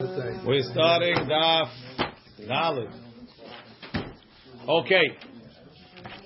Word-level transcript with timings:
We're 0.00 0.62
starting 0.62 1.16
Daf 1.28 1.70
Dalit. 2.48 2.92
Okay. 4.68 5.02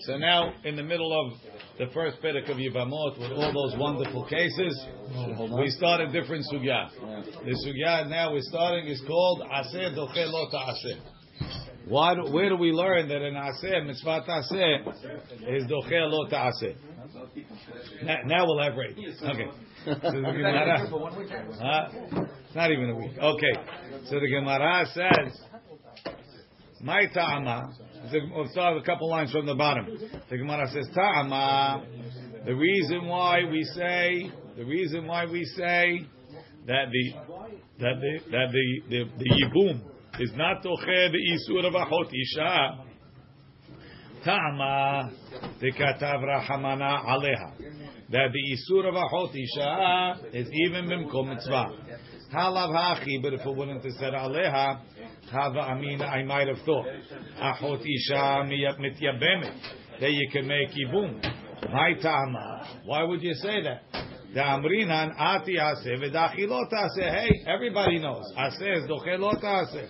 So 0.01 0.19
now, 0.19 0.53
in 0.65 0.77
the 0.77 0.83
middle 0.83 1.11
of 1.19 1.41
the 1.79 1.87
first 1.95 2.19
Perek 2.21 2.51
of 2.51 2.59
Yivamot, 2.59 3.19
with 3.19 3.33
all 3.33 3.51
those 3.51 3.81
wonderful 3.81 4.27
cases, 4.27 4.79
we 5.57 5.71
start 5.71 6.03
a 6.03 6.13
different 6.13 6.45
sugya. 6.53 6.91
The 7.47 7.57
sugya 7.67 8.11
now 8.11 8.35
we're 8.35 8.43
starting 8.43 8.89
is 8.89 9.01
called 9.07 9.41
Aseh 9.41 9.97
Doche 9.97 10.27
Lo 10.31 10.51
Ta'aseh. 10.51 11.01
Why? 11.87 12.15
do- 12.15 12.31
Where 12.31 12.51
do 12.51 12.57
we 12.57 12.73
learn 12.73 13.09
that 13.09 13.23
an 13.23 13.33
Aseh 13.37 13.87
Mitzvah 13.87 14.25
Ta'aseh 14.27 15.49
is 15.49 15.65
Doche 15.65 16.11
Lo 16.11 16.29
Ta'aseh? 16.29 16.75
Now, 18.05 18.17
now 18.27 18.45
we'll 18.47 18.63
have 18.63 18.77
rain. 18.77 18.97
Okay. 19.23 19.47
Gemara- 19.85 20.87
Huh? 21.61 21.89
It's 22.47 22.55
not 22.55 22.71
even 22.71 22.91
a 22.91 22.95
week. 22.97 23.13
Okay. 23.19 23.53
So 24.07 24.21
the 24.21 24.29
Gemara 24.29 24.87
says, 24.87 25.41
"My 26.83 27.07
ta'ama." 27.07 27.71
We'll 28.35 28.49
start 28.49 28.75
with 28.75 28.83
a 28.83 28.87
couple 28.87 29.09
lines 29.09 29.31
from 29.33 29.47
the 29.47 29.55
bottom. 29.55 29.87
The 30.29 30.37
Gemara 30.39 30.69
says, 30.69 30.89
"Ta'ama." 30.95 31.83
The 32.45 32.55
reason 32.55 33.07
why 33.07 33.45
we 33.51 33.63
say, 33.65 34.31
the 34.57 34.65
reason 34.65 35.07
why 35.07 35.27
we 35.27 35.45
say 35.45 36.01
that 36.67 36.87
the 36.91 37.13
that 37.79 37.95
the 38.01 38.19
that 38.33 38.49
the 38.53 38.81
the, 38.91 39.05
the 39.19 39.31
yibum 39.31 39.81
is 40.21 40.33
not 40.37 40.63
toche 40.63 41.13
the 41.13 41.19
isur 41.33 41.65
of 41.67 41.73
achot 41.75 42.11
isha. 42.13 42.85
Ta'ama 44.25 45.11
the 45.61 45.73
katav 45.73 46.23
rahamana 46.23 47.05
aleha. 47.07 47.53
That 48.13 48.29
the 48.31 48.43
isur 48.53 48.89
of 48.89 48.95
achot 48.95 49.35
isha 49.35 50.37
is 50.37 50.47
even 50.67 50.85
bimkom 50.85 51.31
mitzvah. 51.31 51.71
Halav 52.31 52.71
hachi, 52.71 53.23
but 53.23 53.33
if 53.33 53.41
it 53.41 53.57
wouldn't 53.57 53.83
have 53.83 53.93
said 53.99 54.13
aleha, 54.13 54.81
hava 55.31 55.61
amina, 55.61 56.05
I 56.05 56.23
might 56.23 56.47
have 56.47 56.59
thought. 56.67 56.87
Achot 57.41 57.81
isha 57.81 58.45
mityabemet. 58.47 59.55
That 60.01 60.13
you 60.13 60.29
can 60.31 60.47
make 60.47 60.69
yibum. 60.71 61.23
My 61.73 61.95
ta'ama. 62.03 62.81
Why 62.85 63.03
would 63.05 63.23
you 63.23 63.33
say 63.35 63.63
that? 63.63 63.83
The 64.35 64.41
amrinan 64.41 65.13
ati 65.19 65.55
aseh 65.55 65.97
v'dachilot 65.99 66.71
aseh. 66.71 67.11
Hey, 67.11 67.31
everybody 67.47 67.99
knows. 67.99 68.25
Aseh 68.37 68.77
is 68.77 68.91
dochelot 68.91 69.43
aseh. 69.43 69.89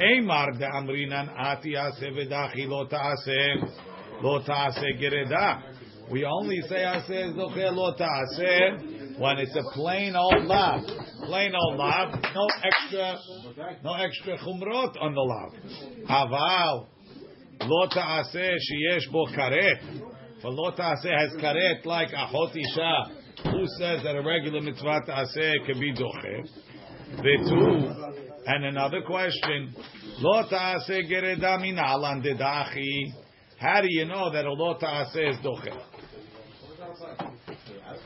Eimar 0.00 0.58
de 0.58 0.64
amrinan 0.64 1.28
ati 1.36 1.74
aseh 1.74 2.10
v'dachilot 2.10 2.92
aseh. 2.92 4.22
Lo 4.22 4.42
ta'aseh 4.42 4.98
gereda. 5.00 5.75
We 6.10 6.24
only 6.24 6.60
say 6.68 6.76
aseh 6.76 7.30
is 7.30 7.34
dochelot 7.34 8.00
aseh 8.00 9.18
when 9.18 9.38
it's 9.38 9.56
a 9.56 9.62
plain 9.74 10.14
old 10.14 10.44
lav. 10.44 10.82
Plain 11.24 11.52
old 11.54 11.78
lav. 11.78 12.14
No 12.34 12.48
extra, 12.62 13.18
no 13.82 13.94
extra 13.94 14.38
chumrot 14.38 14.94
on 15.00 15.14
the 15.14 15.20
lav. 15.20 15.52
Aval. 16.08 16.86
Lo 17.62 17.88
ta'aseh 17.88 18.54
sheyesh 18.54 19.10
bo 19.10 19.26
karet. 19.26 19.80
For 20.42 20.50
lo 20.50 20.70
ta'aseh 20.70 21.10
has 21.10 21.32
karet 21.42 21.84
like 21.84 22.10
achot 22.10 22.54
isha. 22.54 23.50
Who 23.50 23.64
says 23.78 24.02
that 24.04 24.14
a 24.14 24.22
regular 24.22 24.60
mitzvah 24.60 25.00
ta'aseh 25.06 25.66
can 25.66 25.80
be 25.80 25.92
doche? 25.92 26.48
Vetu. 27.16 28.12
And 28.46 28.64
another 28.64 29.02
question. 29.02 29.74
Lo 30.20 30.42
ta'aseh 30.48 31.10
gereda 31.10 31.60
min 31.60 31.78
alan 31.78 32.22
dedachi. 32.22 33.25
How 33.58 33.80
do 33.80 33.88
you 33.88 34.04
know 34.04 34.32
that 34.32 34.44
a 34.44 34.52
lo 34.52 34.74
ta'aseh 34.78 35.30
is 35.30 35.36
doche? 35.38 35.74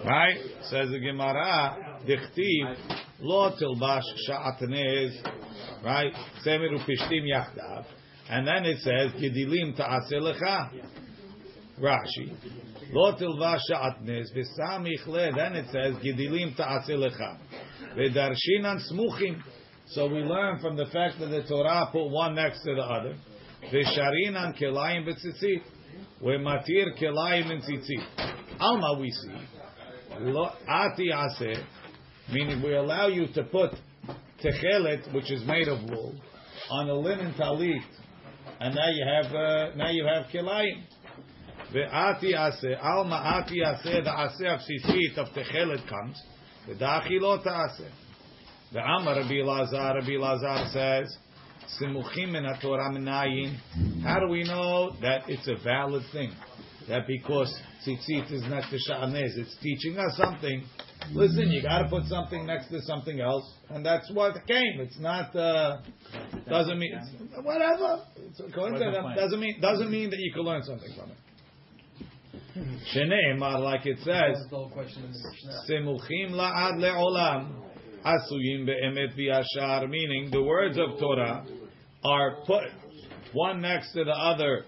Right? 0.04 0.36
Says 0.62 0.90
the 0.90 0.98
Gemara, 0.98 2.00
Dichtiv, 2.06 3.00
Lo 3.22 3.50
tilbash 3.50 4.02
sha'atnez, 4.26 5.12
right? 5.84 6.12
Semer 6.44 6.70
upishtim 6.72 7.24
yachdav. 7.24 7.84
And 8.30 8.46
then 8.46 8.64
it 8.64 8.78
says, 8.78 9.12
Gedilim 9.20 9.76
ta'aseh 9.76 10.20
lecha. 10.20 10.70
Rashi. 11.78 12.34
Lo 12.92 13.14
tilvash 13.16 13.60
sha'atnez, 13.70 14.34
v'sam 14.34 14.86
ichle. 14.86 15.34
Then 15.36 15.56
it 15.56 15.66
says, 15.66 15.96
Gedilim 16.02 16.56
ta'aseh 16.56 16.96
lecha. 16.96 17.38
V'darshinan 17.96 18.80
smuchim. 18.90 19.42
So 19.88 20.06
we 20.06 20.20
learn 20.20 20.60
from 20.60 20.76
the 20.76 20.86
fact 20.86 21.18
that 21.18 21.26
the 21.26 21.42
Torah 21.42 21.88
put 21.92 22.08
one 22.08 22.36
next 22.36 22.62
to 22.62 22.74
the 22.74 22.82
other. 22.82 23.16
V'sharinan 23.72 24.58
kelayim 24.60 25.06
v'tzitzit. 25.06 25.62
V'matir 26.22 26.98
kelayim 27.00 27.50
and 27.50 27.62
tzitzit. 27.62 28.04
Alma 28.60 28.98
we 29.00 29.10
see. 29.10 29.60
Ati 30.68 31.10
aseh, 31.12 31.64
meaning 32.32 32.62
we 32.62 32.74
allow 32.74 33.06
you 33.06 33.26
to 33.32 33.44
put 33.44 33.70
techelet, 34.42 35.12
which 35.14 35.30
is 35.30 35.42
made 35.46 35.68
of 35.68 35.78
wool, 35.88 36.14
on 36.70 36.90
a 36.90 36.94
linen 36.94 37.32
talit, 37.38 37.80
and 38.60 38.74
now 38.74 38.88
you 38.88 39.06
have 39.06 39.34
uh, 39.34 39.76
now 39.76 39.90
you 39.90 40.04
have 40.04 40.26
kilayim. 40.26 40.82
Ve'ati 41.72 42.34
aseh, 42.34 42.82
alma 42.82 43.16
ati 43.16 43.60
aseh, 43.60 44.04
the 44.04 44.10
aseh 44.10 44.54
of 44.54 44.60
sisit 44.60 45.16
of 45.16 45.28
techelet 45.28 45.88
comes. 45.88 46.20
The 46.68 46.74
dachilot 46.74 47.46
aseh. 47.46 47.90
The 48.72 48.80
Amar 48.80 49.16
Rabbi 49.16 49.42
Lazar, 49.42 49.94
Rabbi 49.98 50.16
Lazar 50.18 50.70
says, 50.72 51.16
Simuchim 51.78 52.34
in 52.34 52.44
Torah 52.60 52.90
minayin. 52.90 53.56
How 54.02 54.18
do 54.18 54.28
we 54.28 54.44
know 54.44 54.96
that 55.02 55.28
it's 55.28 55.46
a 55.48 55.56
valid 55.62 56.02
thing? 56.12 56.32
That 56.88 57.06
because 57.06 57.54
tzitzit 57.86 58.32
is 58.32 58.42
next 58.48 58.70
to 58.70 58.76
sha'anez, 58.76 59.36
it's 59.36 59.56
teaching 59.62 59.98
us 59.98 60.16
something. 60.16 60.64
Listen, 61.12 61.50
you 61.50 61.62
got 61.62 61.82
to 61.82 61.88
put 61.88 62.04
something 62.04 62.46
next 62.46 62.68
to 62.68 62.80
something 62.82 63.20
else, 63.20 63.44
and 63.68 63.84
that's 63.84 64.10
what 64.12 64.34
came. 64.46 64.80
It's 64.80 64.98
not 64.98 65.34
uh, 65.36 65.80
doesn't 66.48 66.78
mean 66.78 66.92
it's, 66.94 67.10
whatever. 67.44 68.04
It's 68.16 68.40
a 68.40 68.50
coincidence. 68.52 68.96
Doesn't 69.16 69.40
mean 69.40 69.60
doesn't 69.60 69.90
mean 69.90 70.10
that 70.10 70.18
you 70.18 70.32
can 70.32 70.42
learn 70.42 70.62
something 70.62 70.92
from 70.98 71.10
it. 71.10 71.16
Shene'emar, 72.94 73.60
like 73.60 73.86
it 73.86 73.98
says, 73.98 74.36
Simuchim 75.68 76.32
la'ad 76.32 76.78
le'olam. 76.78 77.66
Asuyim 78.04 78.66
be'emet 78.66 79.14
v'yashar, 79.16 79.88
meaning 79.88 80.30
the 80.30 80.42
words 80.42 80.78
of 80.78 80.98
Torah 80.98 81.44
are 82.04 82.36
put 82.46 82.64
one 83.32 83.60
next 83.60 83.92
to 83.92 84.04
the 84.04 84.12
other 84.12 84.64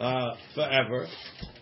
uh, 0.00 0.30
forever, 0.54 1.06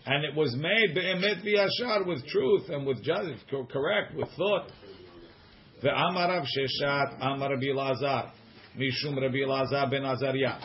and 0.06 0.24
it 0.24 0.34
was 0.34 0.54
made 0.56 0.94
be'emet 0.94 1.44
v'yashar 1.44 2.06
with 2.06 2.26
truth 2.26 2.68
and 2.68 2.86
with 2.86 3.02
justice, 3.02 3.40
correct, 3.50 4.14
with 4.14 4.28
thought. 4.36 4.70
Ve'amar 5.82 6.28
Rav 6.28 6.44
Sheshet, 6.44 7.16
Amar 7.20 7.50
Rabbi 7.50 7.72
Lazar, 7.74 8.32
Mishum 8.78 9.20
Rabbi 9.20 9.44
Lazar 9.46 9.86
ben 9.90 10.04
Azariah, 10.04 10.58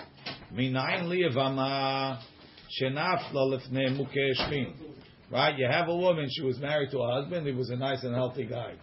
Minayin 0.54 1.08
liyavama 1.08 2.20
shenafla 2.82 3.34
lifnei 3.34 3.98
mukeshmin. 3.98 4.74
Right, 5.32 5.58
you 5.58 5.66
have 5.70 5.88
a 5.88 5.96
woman. 5.96 6.28
She 6.30 6.44
was 6.44 6.60
married 6.60 6.92
to 6.92 7.00
a 7.00 7.22
husband. 7.22 7.48
He 7.48 7.54
was 7.54 7.70
a 7.70 7.78
nice 7.78 8.04
and 8.04 8.14
healthy 8.14 8.46
guy. 8.46 8.74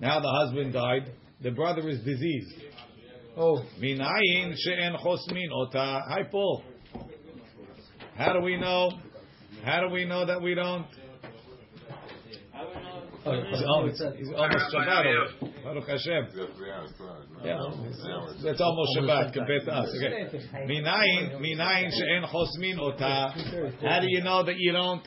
Now 0.00 0.20
the 0.20 0.28
husband 0.28 0.74
died. 0.74 1.12
The 1.42 1.50
brother 1.50 1.88
is 1.88 2.00
diseased. 2.00 2.52
Oh, 3.36 3.64
minayin 3.80 4.54
she'en 4.56 4.94
chosmin 4.94 5.50
ota. 5.52 6.02
Hi, 6.08 6.22
Paul. 6.30 6.62
How 8.14 8.32
do 8.32 8.40
we 8.40 8.56
know? 8.56 8.92
How 9.64 9.80
do 9.80 9.88
we 9.88 10.04
know 10.04 10.24
that 10.24 10.40
we 10.40 10.54
don't? 10.54 10.86
Oh, 13.26 13.42
he's 13.50 13.62
almost, 13.66 14.00
Shabbat. 14.72 15.64
Baruch 15.64 15.88
Hashem. 15.88 16.28
Yeah, 17.42 17.58
it's, 17.88 18.44
it's 18.44 18.60
almost 18.60 18.98
Shabbat 18.98 19.32
compared 19.32 19.64
to 19.64 19.72
us. 19.72 19.88
Okay. 19.96 20.38
Minayin, 20.68 21.40
minayin 21.40 21.90
she'en 21.90 22.22
chosmin 22.22 22.78
ota. 22.78 23.34
How 23.80 23.98
do 23.98 24.06
you 24.08 24.22
know 24.22 24.44
that 24.44 24.58
you 24.58 24.72
don't 24.72 25.02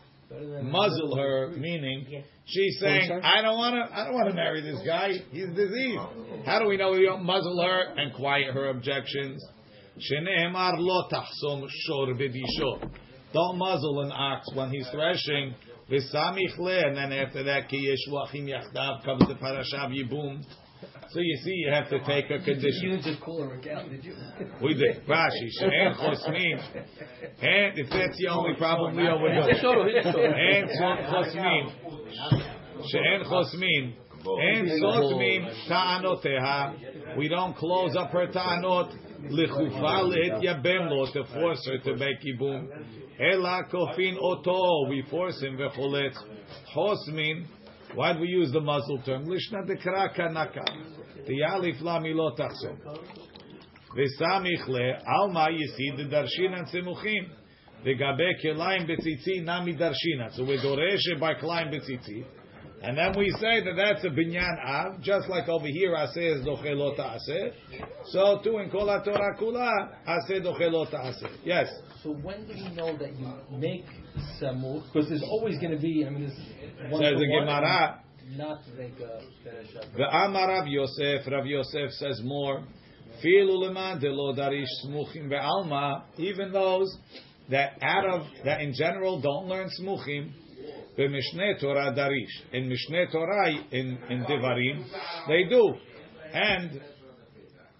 muzzle 0.62 1.16
her? 1.16 1.52
Meaning, 1.58 2.24
she's 2.46 2.80
saying, 2.80 3.12
"I 3.24 3.42
don't 3.42 3.58
want 3.58 3.76
to. 3.76 3.98
I 3.98 4.06
don't 4.06 4.14
want 4.14 4.30
to 4.30 4.36
marry 4.36 4.62
this 4.62 4.80
guy. 4.86 5.14
He's 5.32 5.50
diseased." 5.56 6.00
How 6.46 6.60
do 6.60 6.68
we 6.68 6.78
know 6.78 6.92
we 6.92 7.06
don't 7.06 7.24
muzzle 7.24 7.62
her 7.62 7.94
and 7.96 8.14
quiet 8.14 8.54
her 8.54 8.70
objections? 8.70 9.44
Sheneemar 9.98 10.76
lo 10.78 11.08
tachsom 11.10 11.68
shor 11.70 12.08
b'disho. 12.14 12.90
Don't 13.34 13.58
muzzle 13.58 14.02
an 14.02 14.12
ox 14.12 14.48
when 14.54 14.70
he's 14.70 14.88
threshing. 14.90 15.56
And 15.90 16.98
then 16.98 17.14
after 17.14 17.44
that, 17.44 17.70
comes 17.70 19.28
the 19.28 19.36
parashav 19.36 19.94
yibum. 19.94 20.44
So 21.10 21.20
you 21.20 21.38
see, 21.44 21.52
you 21.52 21.72
have 21.72 21.90
to 21.90 22.00
take 22.06 22.26
a 22.26 22.40
condition. 22.40 22.82
You 22.82 22.90
didn't 22.92 23.04
just 23.04 23.22
pull 23.22 23.42
her 23.42 23.56
out, 23.56 23.90
did 23.90 24.04
you? 24.04 24.14
We 24.62 24.74
did. 24.74 25.06
Rashi, 25.08 25.50
she'en 25.60 25.94
chosmin. 25.96 26.60
And 27.42 27.78
if 27.80 27.90
that's 27.90 28.18
the 28.18 28.28
only 28.30 28.56
problem, 28.58 28.96
would 28.96 29.04
go. 29.04 29.84
And 29.84 30.70
chosmin. 30.70 31.72
She'en 32.90 33.24
chosmin. 33.24 33.94
And 34.26 34.68
sotmin 34.82 35.68
ta'anoteha. 35.70 37.18
We 37.18 37.30
don't 37.30 37.56
close 37.56 37.96
up 37.96 38.12
her 38.12 38.28
ta'anot. 38.28 38.94
Lichufa 39.32 40.04
lehet 40.04 40.44
yabem 40.44 40.90
lo 40.90 41.06
to 41.14 41.24
force 41.34 41.66
her 41.68 41.78
to 41.80 41.96
make 41.96 42.22
yibum. 42.22 42.68
Ela 43.20 43.64
kofin 43.72 44.18
oto. 44.20 44.90
We 44.90 45.04
force 45.10 45.42
him 45.42 45.58
vecholet. 45.58 46.14
Chosmin. 46.76 47.46
Why 47.96 48.14
do 48.14 48.20
we 48.20 48.28
use 48.28 48.52
the 48.52 48.60
muzzle 48.60 49.02
term? 49.06 49.26
Lishna 49.26 49.66
dekra 49.66 50.14
kanaka. 50.14 50.66
Tiyalif 51.28 51.82
la 51.82 52.00
milot 52.00 52.38
tachsom. 52.38 52.78
V'samich 53.96 54.68
le 54.68 54.98
alma 55.06 55.48
yisid 55.50 56.10
darshinan 56.10 56.66
tzimuchim. 56.72 57.30
V'gabe 57.84 58.42
kelaim 58.42 58.88
betzitzi 58.88 59.44
nami 59.44 59.76
darshinan. 59.76 60.32
So 60.34 60.44
we 60.44 60.58
doreshe 60.58 61.20
by 61.20 61.34
kelaim 61.36 61.74
betzitzi. 61.74 62.26
And 62.80 62.96
then 62.96 63.14
we 63.18 63.32
say 63.42 63.64
that 63.64 63.74
that's 63.76 64.06
a 64.06 64.10
binyan 64.10 64.64
av, 64.64 65.02
just 65.02 65.28
like 65.30 65.50
over 65.50 65.66
here 65.66 65.96
aseh 65.96 66.38
is 66.38 66.46
dochelot 66.46 67.00
aseh. 67.00 67.52
So 68.12 68.40
too 68.44 68.60
in 68.60 68.70
kol 68.70 68.86
Torah 69.04 69.36
kula 69.36 69.72
aseh 70.08 70.42
dochelot 70.46 70.94
aseh. 70.94 71.30
Yes. 71.44 71.68
So 72.04 72.12
when 72.12 72.46
do 72.46 72.54
we 72.54 72.70
know 72.76 72.96
that 72.96 73.18
you 73.18 73.58
make 73.58 73.86
samuch? 74.40 74.84
Because 74.94 75.10
there's 75.10 75.24
always 75.24 75.58
going 75.58 75.72
to 75.72 75.80
be. 75.80 76.06
I 76.06 76.12
mean, 76.12 76.32
one 76.90 77.02
Says 77.02 77.16
the 77.18 77.26
Gemara. 77.26 78.04
Not 78.36 78.60
Amar 80.12 80.48
Rav 80.50 80.68
Yosef, 80.68 81.26
Rav 81.32 81.46
Yosef 81.46 81.92
says 81.92 82.22
more. 82.24 82.64
Filu 83.24 83.58
leman 83.58 84.00
de 84.00 84.10
lo 84.10 84.34
darish 84.36 84.66
smuchim 84.86 85.30
ve'alma. 85.30 86.04
Even 86.18 86.52
those 86.52 86.94
that 87.50 87.78
out 87.82 88.06
of 88.06 88.28
that 88.44 88.62
in 88.62 88.74
general 88.74 89.22
don't 89.22 89.48
learn 89.48 89.70
smuchim. 89.80 90.32
B'mishneh 90.98 91.60
Torah 91.62 91.94
darish. 91.94 92.28
In 92.52 92.70
Mishneh 92.70 93.12
Torah 93.12 93.50
in 93.72 93.98
in 94.10 94.26
Devarim 94.26 94.86
they 95.28 95.46
do, 95.50 95.74
and 96.34 96.82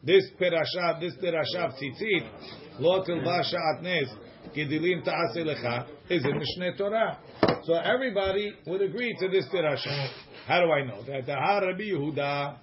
this 0.04 0.24
perashav 0.40 1.02
this 1.02 1.14
perashav 1.22 1.74
tzitzit 1.74 2.80
lo 2.80 3.04
tilba 3.04 3.44
sha'atnez 3.44 4.08
kedilim 4.56 5.04
ta'aseh 5.04 5.44
lecha 5.44 5.88
is 6.10 6.24
in 6.24 6.32
Mishneh 6.32 6.78
Torah. 6.78 7.20
So 7.66 7.74
everybody 7.74 8.54
would 8.66 8.82
agree 8.82 9.14
to 9.20 9.28
this 9.28 9.46
perashav. 9.54 10.10
How 10.48 10.62
do 10.62 10.72
I 10.72 10.86
know? 10.86 11.04
That 11.04 11.26
Dahar 11.26 11.62
Rabbi 11.62 11.84
Yehuda 11.84 12.58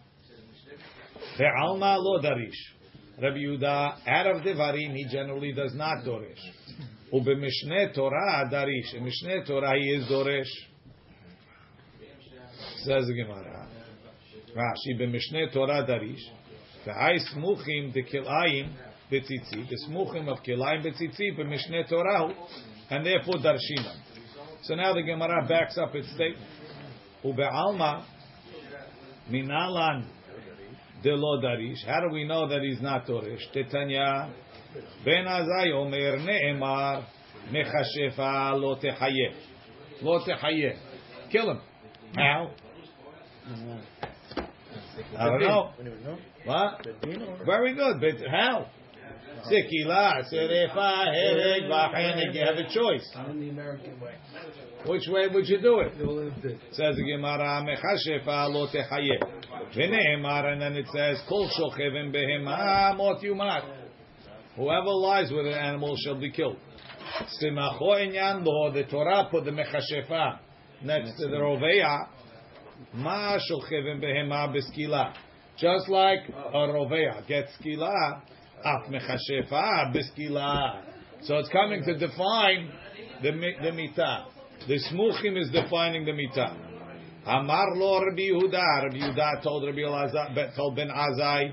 the 1.37 1.47
alma 1.47 1.97
lo 1.99 2.21
darish. 2.21 2.55
Rabbi 3.21 3.39
Yehuda, 3.39 4.07
out 4.07 4.27
of 4.27 4.43
Devarim, 4.43 4.95
he 4.95 5.07
generally 5.11 5.53
does 5.53 5.75
not 5.75 6.05
dorish. 6.05 6.39
Ubemishneh 7.13 7.95
Torah 7.95 8.49
darish. 8.53 8.95
In 8.95 9.05
Mishneh 9.05 9.47
Torah, 9.47 9.77
he 9.79 9.91
is 9.91 10.09
dorish. 10.09 10.51
Says 12.85 13.07
the 13.07 13.15
Gemara. 13.15 13.69
Rashi, 14.57 15.01
Bemishneh 15.01 15.53
Torah 15.53 15.85
darish. 15.87 16.21
the 16.85 16.91
Ve'ai 16.91 17.19
smuchim 17.35 17.93
de 17.93 18.03
kilayim 18.03 18.73
betzitzit. 19.11 19.69
The 19.69 19.79
smuchim 19.89 20.29
of 20.29 20.39
kilayim 20.45 20.85
betzitzit, 20.85 21.39
Bemishneh 21.39 21.89
Torah, 21.89 22.33
and 22.91 23.05
therefore 23.05 23.35
darshinam. 23.35 23.97
So 24.63 24.75
now 24.75 24.95
the 24.95 25.03
Gemara 25.03 25.47
backs 25.49 25.79
up 25.79 25.95
its 25.95 26.09
statement. 26.15 26.47
Ube'alma 27.25 28.05
minalan 29.31 30.05
de 31.03 31.15
lo 31.15 31.41
darish. 31.41 31.85
How 31.87 32.01
do 32.01 32.13
we 32.13 32.25
know 32.25 32.49
that 32.49 32.63
he's 32.63 32.81
not 32.81 33.07
doresh? 33.07 33.41
Tetanya. 33.55 34.31
Ben 35.05 35.25
Azai 35.25 35.73
Omer 35.73 36.19
Ne'emar 36.19 37.05
Mechashefa 37.51 38.61
Lo 38.61 38.77
Techayeh. 38.77 39.33
Lo 40.03 40.21
Techayeh. 40.21 40.77
Kill 41.31 41.51
him. 41.51 41.61
How? 42.17 42.51
I 45.19 45.25
don't 45.27 45.41
know. 45.41 45.71
What? 46.45 46.87
Very 47.47 47.75
good, 47.75 48.01
but 48.01 48.29
how? 48.31 48.67
Sikila, 49.51 50.23
Serefa, 50.33 51.13
Hereg, 51.13 51.65
Vachenig. 51.65 52.35
You 52.35 52.41
have 52.47 52.57
a 52.57 52.69
choice. 52.73 53.07
In 53.31 53.41
the 53.41 53.51
American 53.51 54.01
way. 54.01 54.15
Which 54.87 55.07
way 55.09 55.29
would 55.29 55.49
you 55.49 55.61
do 55.61 55.81
it? 55.81 55.93
Says 56.73 56.97
the 56.97 57.03
Gemara, 57.03 57.63
Mechashefa 57.65 58.49
Lo 58.51 58.67
Techayeh. 58.69 59.21
V'ne'emar, 59.77 60.53
and 60.53 60.63
then 60.63 60.77
it 60.77 60.87
says, 60.95 61.21
Kol 61.29 61.49
Shochevim 61.49 62.15
Behema 62.15 62.97
Mot 62.97 63.21
Yumat. 63.23 63.65
Whoever 64.57 64.91
lies 64.91 65.33
with 65.33 65.47
an 65.47 65.55
animal 65.55 65.97
shall 66.05 66.19
be 66.19 66.31
killed. 66.31 66.57
Simacho 67.43 67.99
inyan 67.99 68.45
lo, 68.45 68.73
the 68.73 68.85
Torah 68.85 69.29
put 69.31 69.45
the 69.45 69.51
mechashefa 69.51 70.39
next 70.83 71.17
to 71.19 71.29
the 71.29 71.37
roveya. 71.37 72.09
Ma 72.95 73.37
shulchevim 73.39 74.01
behema 74.01 74.55
beskila. 74.55 75.13
Just 75.57 75.89
like 75.89 76.21
a 76.29 76.69
roveya 76.69 77.27
gets 77.27 77.51
skila, 77.61 78.23
beskila. 79.95 80.83
So 81.23 81.39
it's 81.39 81.49
coming 81.49 81.83
to 81.85 81.97
define 81.97 82.71
the 83.23 83.31
the 83.31 83.71
mitah. 83.71 84.27
The 84.69 84.79
smuchim 84.91 85.39
is 85.39 85.51
defining 85.51 86.05
the 86.05 86.13
mitah. 86.13 86.57
Amar 87.27 87.75
lo 87.77 88.01
Rabbi 88.01 88.23
Yehuda. 88.23 88.83
Rabbi 88.85 88.97
Yehuda 88.97 89.43
told 89.43 89.65
Rabbi 89.65 89.79
Elazar, 89.79 90.55
told 90.55 90.77
Ben 90.77 90.89
Azai. 90.89 91.53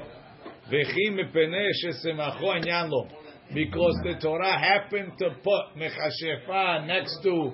Because 3.54 4.00
the 4.04 4.16
Torah 4.22 4.60
happened 4.60 5.14
to 5.20 5.30
put 5.44 5.76
mechashefa 5.78 6.88
next 6.88 7.20
to 7.24 7.54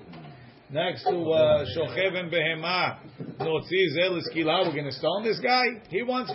next 0.70 1.04
to 1.04 1.32
uh, 1.32 1.66
shochev 1.76 2.16
and 2.16 2.32
behema. 2.32 2.98
Notzi 3.40 3.88
zel 3.96 4.20
iskila. 4.22 4.66
We're 4.66 4.74
going 4.74 4.86
to 4.86 4.92
stone 4.92 5.24
this 5.24 5.40
guy. 5.40 5.66
He 5.90 6.04
wants 6.04 6.32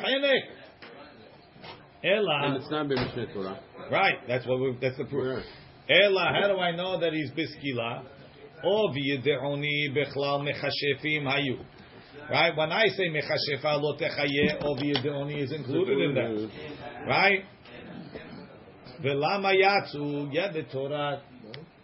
chenek. 2.05 2.45
And 2.45 2.57
it's 2.57 2.71
not 2.71 2.87
b'mishneh 2.87 3.33
Torah. 3.33 3.59
Right. 3.91 4.17
That's 4.29 4.47
what. 4.47 4.61
We, 4.61 4.77
that's 4.81 4.97
the 4.97 5.05
proof. 5.05 5.45
Ella. 5.89 6.33
How 6.41 6.49
do 6.49 6.59
I 6.59 6.75
know 6.75 7.01
that 7.01 7.13
he's 7.13 7.31
biskila? 7.31 8.05
O 8.65 8.89
v'yedeoni 8.89 9.95
bechlal 9.97 10.43
mechashefim 10.43 11.25
hayu. 11.25 11.65
Right? 12.31 12.57
When 12.57 12.71
I 12.71 12.87
say 12.89 13.09
mechashefa 13.09 13.81
lo 13.81 13.97
techayeh, 13.97 14.63
o 14.63 14.75
v'yedeoni 14.77 15.43
is 15.43 15.53
included 15.53 15.99
in 15.99 16.15
that. 16.15 16.51
Right? 17.09 17.45
Velama 19.05 19.53
yatsu, 19.53 20.29
yeah, 20.33 20.53
the 20.53 20.63
Torah 20.73 21.23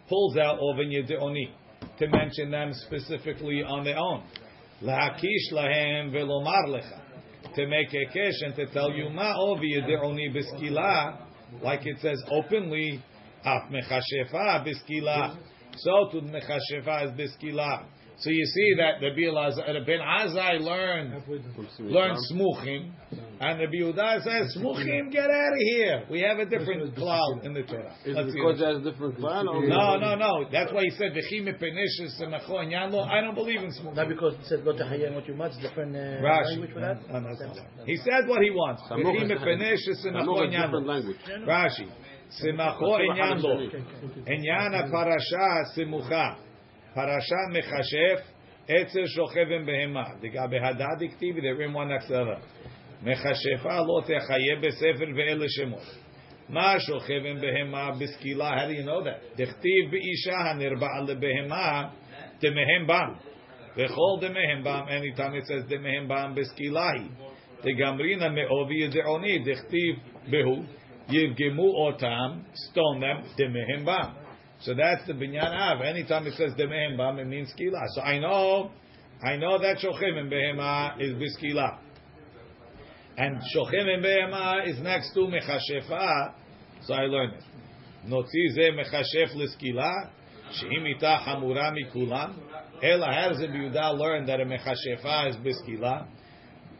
pulls 0.07 0.37
out 0.37 0.57
over 0.59 0.83
Yedeoni 0.83 1.51
to 1.99 2.07
mention 2.07 2.49
them 2.49 2.71
specifically 2.73 3.61
on 3.61 3.83
their 3.83 3.97
own. 3.97 4.23
Lahakish 4.81 5.51
lahem 5.51 6.11
velomar 6.11 6.67
lecha. 6.67 7.01
To 7.55 7.65
make 7.67 7.87
a 7.93 8.05
kish 8.13 8.35
and 8.41 8.55
to 8.55 8.67
tell 8.67 8.91
you 8.91 9.09
ma 9.09 9.33
ovi 9.35 9.75
Yedeoni 9.75 10.33
biskila, 10.33 11.17
like 11.63 11.85
it 11.85 11.97
says 11.99 12.21
openly, 12.31 13.03
af 13.43 13.63
mechashefa 13.71 14.65
biskila. 14.65 15.35
So 15.77 16.09
to 16.11 16.21
mechashefa 16.21 17.05
is 17.05 17.11
biskila. 17.19 17.85
So 18.21 18.29
you 18.31 18.45
see 18.45 18.73
that 18.77 18.99
the 18.99 19.11
Ben 19.15 19.99
Azai 19.99 20.59
learned 20.59 21.13
learn 21.79 22.17
smuchim, 22.29 22.91
and 23.39 23.59
the 23.61 23.67
Yehuda 23.67 24.23
says 24.23 24.57
smuchim, 24.57 25.09
get 25.09 25.23
out 25.29 25.53
of 25.53 25.59
here. 25.59 26.03
We 26.11 26.19
have 26.21 26.37
a 26.39 26.45
different 26.45 26.95
cloud 26.97 27.39
in 27.43 27.53
the 27.53 27.63
Torah. 27.63 27.95
Is 28.05 28.15
Let's 28.17 28.27
it 28.29 28.33
because 28.35 28.59
it. 28.59 28.63
it 28.63 28.67
has 28.75 28.85
a 28.85 28.91
different 28.91 29.17
plan? 29.19 29.45
No, 29.45 29.95
no, 29.97 30.15
no. 30.15 30.45
That's 30.51 30.73
why 30.73 30.83
he 30.83 30.89
said 30.91 31.13
v'chim 31.13 31.45
penishis 31.57 32.19
semacho 32.19 32.59
and 32.61 32.73
yanlo. 32.73 33.07
I 33.07 33.21
don't 33.21 33.35
believe 33.35 33.61
in 33.61 33.69
Not 33.69 33.95
smuchim. 33.95 34.09
because 34.09 34.33
it 34.33 34.45
said 34.47 34.65
lo 34.65 34.73
tahayim 34.73 35.15
what 35.15 35.25
you 35.25 35.35
must 35.35 35.61
different 35.61 35.95
uh, 35.95 35.99
Rashi. 36.21 36.45
language 36.59 36.73
for 36.73 36.81
that. 36.81 37.07
No, 37.09 37.19
no, 37.19 37.29
that's 37.29 37.39
not 37.41 37.55
right. 37.77 37.87
He 37.87 37.95
said 37.97 38.27
what 38.27 38.41
he 38.41 38.49
wants. 38.49 38.81
Samuch 38.91 39.15
V'chim 39.15 39.31
is- 39.31 39.39
penishis 39.41 40.05
Samuch 40.05 40.27
semacho 40.27 40.35
is 40.35 40.41
and 40.43 40.51
different 40.51 40.85
yanlo. 40.85 40.87
language. 40.87 41.17
Rashi. 41.47 41.87
Semacho 42.43 42.99
and 42.99 43.17
yanlo. 43.17 44.27
Enyana 44.27 44.91
parasha 44.91 45.71
semucha. 45.77 46.35
Parasha 46.98 47.48
mechashef. 47.50 48.20
Etzer 48.68 49.06
shochevim 49.06 49.66
behema. 49.66 50.20
The 50.20 50.28
behadad 50.28 51.00
iktivi. 51.00 51.42
They're 51.42 51.60
in 51.62 51.72
one 51.72 51.88
next 51.88 52.06
to 52.06 52.12
the 52.12 52.20
other. 52.20 52.40
מכשפה 53.02 53.80
לא 53.80 54.00
תחיה 54.02 54.56
בספר 54.60 55.06
ואלה 55.16 55.46
שמות. 55.48 56.04
מה 56.48 56.80
שוכבם 56.80 57.40
בהמה 57.40 57.90
בסקילה? 58.00 58.50
How 58.50 58.68
do 58.68 58.72
you 58.72 58.84
know 58.84 59.04
that? 59.04 59.36
דכתיב 59.36 59.90
באישה 59.90 60.50
הנרבעה 60.50 61.00
לבהמה 61.08 61.88
דמהם 62.40 62.86
בם. 62.86 63.14
וכל 63.76 64.20
דמהם 64.20 64.64
בם, 64.64 64.82
anytime 64.88 65.42
it 65.42 65.44
says 65.44 65.68
דמהם 65.68 66.08
בם 66.08 66.34
בסקילה 66.34 66.90
היא. 66.90 67.08
דגמרינא 67.64 68.28
מאובי 68.28 68.74
ידעוני, 68.84 69.38
דכתיב 69.38 69.96
בהו, 70.30 70.62
ירגמו 71.10 71.70
אותם, 71.86 72.38
stone 72.52 73.00
them, 73.00 73.38
דמהם 73.38 73.84
בם. 73.84 74.10
So 74.61 74.73
that's 74.73 75.07
the 75.07 75.13
binyan 75.13 75.51
av. 75.51 75.81
Anytime 75.81 76.27
it 76.27 76.33
says 76.35 76.51
demehem 76.53 76.97
bam, 76.97 77.19
it 77.19 77.27
means 77.27 77.53
skila. 77.57 77.79
So 77.95 78.01
I 78.01 78.19
know, 78.19 78.71
I 79.23 79.37
know 79.37 79.57
that 79.57 79.77
shochim 79.77 80.17
and 80.17 80.31
behema 80.31 81.01
is 81.01 81.13
biskila. 81.13 81.77
And 83.17 83.41
shochem 83.53 83.87
and 83.87 84.03
behema 84.03 84.67
is 84.67 84.79
next 84.81 85.13
to 85.13 85.21
mechashefa, 85.21 86.33
so 86.83 86.93
I 86.93 87.03
learned 87.03 87.33
it. 87.33 87.43
Notzi 88.07 88.53
ze 88.53 88.71
mechashef 88.71 89.35
leskila, 89.35 90.09
she'im 90.53 90.85
ita 90.87 91.19
hamura 91.25 91.73
mikulam. 91.73 92.35
Ela 92.81 93.07
has 93.07 93.41
in 93.41 93.51
Yehuda 93.51 93.97
learned 93.97 94.29
that 94.29 94.39
a 94.39 94.45
mechashefa 94.45 95.29
is 95.29 95.35
biskila. 95.37 96.07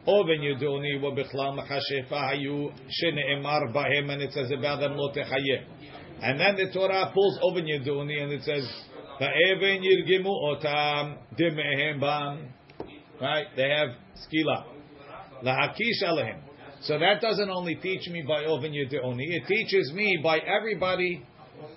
O 0.07 0.23
ben 0.23 0.39
yudoni 0.39 1.01
wa 1.01 1.11
bichlal 1.11 1.59
mechashefa 1.59 2.09
hayu 2.09 2.71
shene'emar 2.89 3.73
bahem, 3.73 4.09
and 4.09 4.21
it 4.21 4.31
says 4.31 4.49
about 4.51 4.79
them 4.79 4.95
lo 4.95 5.13
techayeh. 5.13 5.65
And 6.21 6.39
then 6.39 6.55
the 6.55 6.71
Torah 6.73 7.11
pulls 7.13 7.39
over 7.41 7.61
Yeduni 7.61 8.23
and 8.23 8.31
it 8.33 8.43
says, 8.43 8.67
"Va'even 9.19 9.81
yirgimu 9.81 10.27
otam 10.27 11.17
demehem 11.37 11.99
bam." 11.99 12.53
Right? 13.21 13.47
They 13.55 13.69
have 13.69 13.89
skila. 14.15 14.65
Lahakish 15.43 16.03
alehem. 16.03 16.41
So 16.81 16.97
that 16.97 17.21
doesn't 17.21 17.49
only 17.49 17.75
teach 17.75 18.07
me 18.07 18.23
by 18.27 18.45
Oven 18.45 18.71
Yedoni, 18.71 19.25
it 19.27 19.47
teaches 19.47 19.91
me 19.93 20.19
by 20.23 20.39
everybody 20.39 21.25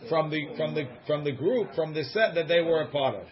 from 0.08 0.30
the 0.30 0.54
from 0.56 0.74
the 0.74 0.84
from 1.06 1.24
the 1.24 1.32
group, 1.32 1.74
from 1.74 1.92
the 1.92 2.04
set 2.04 2.34
that 2.34 2.46
they 2.48 2.60
were 2.60 2.82
a 2.82 2.90
part 2.90 3.16
of. 3.16 3.26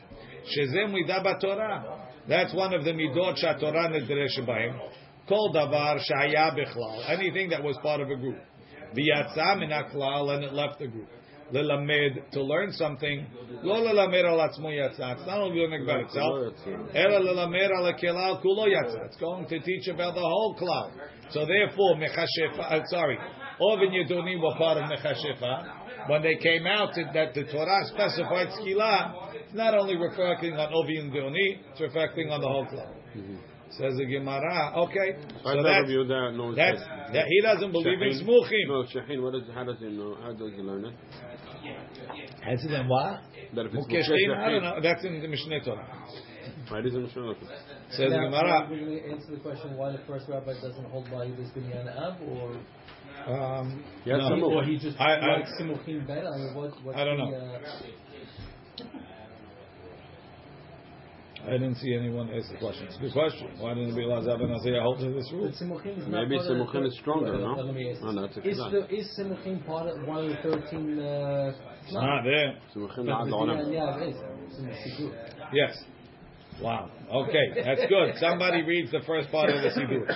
Shezem 0.56 0.92
Midaba 0.92 1.40
Torah. 1.40 2.08
That's 2.28 2.52
one 2.54 2.74
of 2.74 2.84
the 2.84 2.90
midot 2.90 3.36
shatorah 3.42 3.90
nedresh 3.90 4.38
b'hem. 4.46 4.78
Kol 5.28 5.52
davar 5.54 5.98
shaya 5.98 6.56
bichlal. 6.56 7.08
Anything 7.08 7.50
that 7.50 7.62
was 7.62 7.76
part 7.82 8.00
of 8.00 8.10
a 8.10 8.16
group. 8.16 8.38
V'yatza 8.96 9.58
min 9.58 9.70
haklal, 9.70 10.34
and 10.34 10.44
it 10.44 10.52
left 10.52 10.78
the 10.78 10.86
group. 10.86 11.08
Lelamed, 11.52 12.30
to 12.32 12.42
learn 12.42 12.72
something. 12.72 13.26
Lo 13.62 13.74
lelamed 13.82 14.24
al 14.24 14.38
atzmo 14.38 14.70
yatza. 14.70 15.16
It's 15.16 15.26
not 15.26 15.40
only 15.40 15.58
learning 15.58 15.82
about 15.82 16.02
itself. 16.04 16.54
Ela 16.94 17.20
lelamed 17.20 17.70
al 17.70 17.92
kelal 17.94 18.40
kulo 18.40 18.66
yatza. 18.68 19.06
It's 19.06 19.16
going 19.16 19.46
to 19.48 19.58
teach 19.58 19.88
about 19.88 20.14
the 20.14 20.20
whole 20.20 20.56
klal. 20.60 20.92
So 21.30 21.46
therefore, 21.46 21.96
mechashefa, 21.96 22.72
uh, 22.72 22.86
sorry, 22.86 23.18
Oven 23.60 23.90
Yedonim 23.90 24.40
were 24.40 24.54
part 24.56 24.78
of 24.78 24.84
mechashefa. 24.84 26.08
When 26.08 26.22
they 26.22 26.36
came 26.36 26.66
out, 26.66 26.94
that 26.94 27.34
the 27.34 27.44
Torah 27.44 27.84
specified 27.86 28.48
skila, 28.58 29.34
it's 29.34 29.54
not 29.54 29.74
only 29.74 29.96
reflecting 29.96 30.54
on 30.54 30.72
Oven 30.72 31.12
Yedoni, 31.12 31.58
it's 31.72 31.80
reflecting 31.80 32.30
on 32.30 32.40
the 32.40 32.48
whole 32.48 32.66
klal. 32.66 32.94
Mm-hmm. 33.16 33.49
Says 33.78 33.94
the 33.96 34.04
Gemara. 34.04 34.72
Okay, 34.88 35.14
I 35.14 35.22
so 35.22 35.42
thought 35.42 35.62
that's, 35.62 35.90
of 35.94 36.08
that 36.08 36.32
knows 36.34 36.56
that's 36.56 36.80
that. 36.80 37.12
that 37.14 37.26
he 37.28 37.40
doesn't 37.40 37.70
believe 37.70 38.02
in 38.02 38.12
Shahin. 38.18 38.26
smuchim. 38.26 38.66
No, 38.68 38.84
Shahin, 38.90 39.22
what 39.22 39.34
is, 39.36 39.42
how 39.54 39.62
does 39.64 39.78
he 39.78 39.86
know? 39.88 40.16
How 40.20 40.32
does 40.32 40.50
he 40.54 40.60
learn 40.62 40.86
it? 40.86 40.94
Has 42.42 42.64
it 42.64 42.68
been 42.68 42.88
what? 42.88 43.20
That 43.54 43.66
if 43.66 43.74
it's 43.74 43.86
Mukeshim, 43.86 44.36
I 44.36 44.50
don't 44.50 44.62
know. 44.62 44.80
That's 44.82 45.04
in 45.04 45.20
the 45.20 45.26
Mishneh 45.28 45.64
Torah. 45.64 45.86
why 46.68 46.80
doesn't 46.80 47.04
it 47.04 47.12
show 47.14 47.30
up? 47.30 47.36
Says 47.90 48.10
the 48.10 48.18
Gemara. 48.18 48.66
We're 48.70 49.12
answer 49.12 49.30
the 49.32 49.38
question 49.40 49.76
why 49.76 49.92
the 49.92 50.02
first 50.06 50.26
rabbi 50.28 50.54
doesn't 50.54 50.90
hold 50.90 51.08
by 51.10 51.28
this 51.28 51.50
binyan 51.56 51.86
av, 51.96 52.20
or 52.26 52.56
Um, 53.26 53.84
Yes, 54.04 54.18
no. 54.18 54.28
some 54.30 54.42
or 54.42 54.64
he 54.64 54.78
just 54.78 54.98
I- 55.00 55.14
I- 55.16 55.36
likes 55.38 55.50
simuchim 55.60 56.06
better. 56.06 56.26
I 56.26 56.36
mean, 56.38 56.54
what, 56.54 56.72
what's 56.84 56.98
I 56.98 57.04
don't 57.04 57.18
the, 57.18 57.24
know. 57.24 57.54
Uh, 57.54 58.98
I 61.46 61.52
didn't 61.52 61.76
see 61.76 61.94
anyone 61.94 62.28
ask 62.36 62.50
the 62.52 62.58
question. 62.58 62.86
It's 62.86 62.96
a 62.96 63.00
good 63.00 63.12
question. 63.12 63.48
Why 63.58 63.74
didn't 63.74 63.94
be 63.96 64.04
Lazar 64.04 64.36
ben 64.38 64.50
Azariah 64.52 64.82
hold 64.82 64.98
to 65.00 65.10
this 65.12 65.30
rule? 65.32 65.48
simuchim 65.50 65.98
is 65.98 66.06
not 66.06 66.22
Maybe 66.28 66.36
part 66.36 66.48
simuchim 66.50 66.86
is 66.86 66.98
stronger, 67.00 67.32
Wait, 67.32 67.40
no? 67.40 67.52
Let 67.54 67.74
me 67.74 67.90
ask 67.92 68.02
no, 68.02 68.24
it's 68.24 68.36
a 68.36 68.40
is, 68.48 68.58
kazan. 68.58 68.72
the, 68.72 68.94
is 68.94 69.18
simuchim 69.18 69.66
part 69.66 69.88
of 69.88 70.06
one 70.06 70.24
of 70.24 70.30
the 70.30 70.36
thirteen? 70.42 70.98
Uh, 71.00 71.52
It's 71.82 71.92
not 71.94 72.22
there. 72.24 72.58
Simchin 72.76 73.06
But 73.06 73.20
Ad 73.20 73.26
the 73.28 73.32
Olam. 73.32 73.56
binyan 73.56 73.72
yav. 73.72 75.52
Yes. 75.52 75.82
Wow. 76.60 76.90
Okay, 77.10 77.62
that's 77.64 77.80
good. 77.88 78.14
Somebody 78.20 78.62
reads 78.66 78.90
the 78.90 79.00
first 79.06 79.30
part 79.30 79.48
of 79.50 79.62
the 79.62 79.70
Sidur. 79.70 80.06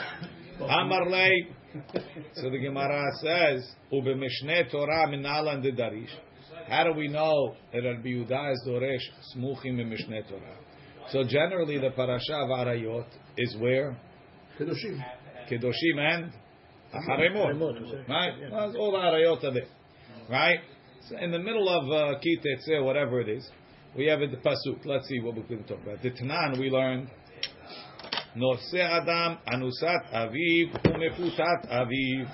Amar 0.61 1.09
lei. 1.09 1.49
So 2.35 2.50
the 2.50 2.59
Gemara 2.59 3.02
says, 3.23 3.69
"Ube 3.90 4.14
Mishneh 4.16 4.71
Torah 4.71 5.09
minala 5.09 5.54
and 5.54 5.64
Darish." 5.64 6.11
How 6.69 6.85
do 6.85 6.93
we 6.93 7.09
know 7.09 7.57
that 7.73 7.81
Rabbi 7.83 8.09
Yehuda 8.09 8.52
is 8.52 8.62
doresh 8.69 9.07
smuchim 9.37 9.81
in 9.81 9.90
Mishneh 9.90 10.28
Torah? 10.28 10.57
So 11.11 11.25
generally, 11.25 11.78
the 11.78 11.90
parasha 11.90 12.34
of 12.34 12.49
Arayot 12.49 13.06
is 13.37 13.56
where 13.58 13.96
Kedoshim. 14.58 15.04
Kedoshim 15.50 15.99
and 15.99 16.32
Haremot. 17.08 18.08
Right? 18.08 18.32
Well, 18.50 18.76
all 18.78 18.92
the 18.92 18.99
Arayot 18.99 19.44
are 19.44 19.52
there. 19.52 19.66
Right? 20.30 20.61
So 21.08 21.18
in 21.18 21.30
the 21.30 21.38
middle 21.38 21.68
of 21.68 21.84
uh, 21.84 22.18
Kitetze, 22.20 22.82
whatever 22.82 23.20
it 23.20 23.28
is, 23.28 23.49
we 23.96 24.06
have 24.06 24.20
the 24.20 24.38
Pasuk. 24.38 24.84
Let's 24.84 25.06
see 25.08 25.20
what 25.20 25.37
we 25.37 25.42
can 25.42 25.64
talk 25.64 25.82
about. 25.82 26.02
The 26.02 26.11
Tanan, 26.11 26.58
we 26.58 26.70
learned 26.70 27.11
Nose 28.34 28.75
Adam, 28.75 29.38
Anusat 29.46 30.12
Aviv, 30.12 30.73
Umefutat 30.84 31.70
Aviv, 31.70 32.28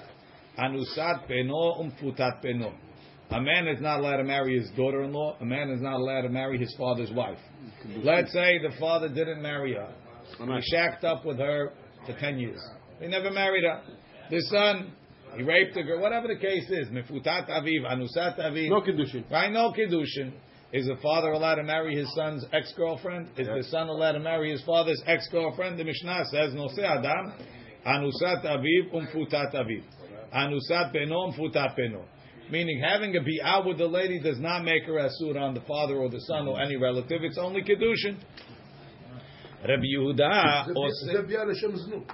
Anusat 0.59 1.27
Peno, 1.29 1.83
Umfutat 1.83 2.41
Peno. 2.43 2.73
A 3.31 3.41
man 3.41 3.69
is 3.69 3.81
not 3.81 4.01
allowed 4.01 4.17
to 4.17 4.25
marry 4.25 4.59
his 4.59 4.71
daughter-in-law. 4.77 5.37
A 5.41 5.45
man 5.45 5.71
is 5.71 5.81
not 5.81 5.95
allowed 5.95 6.23
to 6.23 6.29
marry 6.29 6.59
his 6.59 6.75
father's 6.77 7.13
wife. 7.13 7.39
Let's 8.03 8.33
say 8.33 8.59
the 8.59 8.77
father 8.79 9.09
didn't 9.09 9.41
marry 9.41 9.75
her. 9.75 9.93
He 10.39 10.61
shacked 10.71 11.05
up 11.05 11.25
with 11.25 11.39
her 11.39 11.73
for 12.07 12.19
10 12.19 12.39
years. 12.39 12.61
He 13.01 13.07
never 13.07 13.31
married 13.31 13.65
her. 13.65 13.83
The 14.31 14.41
son, 14.43 14.93
he 15.37 15.43
raped 15.43 15.77
a 15.77 15.83
girl, 15.83 16.01
whatever 16.01 16.29
the 16.29 16.37
case 16.37 16.69
is. 16.71 16.89
Mefutat 16.89 17.49
aviv, 17.49 17.83
anusat 17.85 18.39
aviv. 18.39 18.69
No 18.69 18.81
Kiddushin. 18.81 19.31
Right? 19.31 19.51
No 19.51 19.73
kiddushin. 19.73 20.33
Is 20.73 20.87
the 20.87 20.97
father 21.03 21.31
allowed 21.33 21.57
to 21.57 21.65
marry 21.65 21.97
his 21.97 22.13
son's 22.15 22.45
ex-girlfriend? 22.53 23.31
Is 23.37 23.49
the 23.49 23.65
son 23.71 23.89
allowed 23.89 24.13
to 24.13 24.21
marry 24.21 24.53
his 24.53 24.63
father's 24.63 25.03
ex-girlfriend? 25.05 25.79
The 25.79 25.85
Mishnah 25.85 26.25
says, 26.31 26.55
No 26.55 26.69
se 26.69 26.85
adam, 26.85 27.33
anusat 27.85 28.45
aviv, 28.45 28.93
umfutat 28.95 29.53
aviv. 29.55 29.83
Anusat 30.33 30.93
peno, 30.93 31.33
umfutat 31.33 31.75
peno. 31.75 32.05
Meaning, 32.51 32.83
having 32.85 33.17
a 33.17 33.21
bi'ah 33.21 33.65
with 33.65 33.79
the 33.79 33.87
lady 33.87 34.19
does 34.19 34.41
not 34.41 34.65
make 34.65 34.85
her 34.85 34.95
asur 34.95 35.41
on 35.41 35.55
the 35.55 35.61
father 35.61 35.97
or 35.97 36.09
the 36.09 36.21
son 36.21 36.49
or 36.49 36.61
any 36.61 36.77
relative. 36.77 37.23
It's 37.23 37.39
only 37.39 37.63
kedushin. 37.63 38.17
Rabbi 39.63 39.85
Yehuda 39.97 40.67
osek. 40.75 41.29
Bi'ah 41.29 41.47
l'shem 41.47 41.73
znu. 41.73 42.05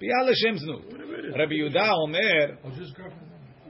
Bi'ah 0.00 0.24
l'shem 0.28 0.56
znu. 0.58 1.36
Rabbi 1.36 1.54
Yehuda 1.54 1.92
omer. 2.04 2.58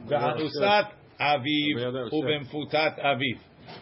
Ve'anusat 0.08 0.88
aviv 1.18 2.10
ubemfutat 2.12 3.00
aviv. 3.00 3.38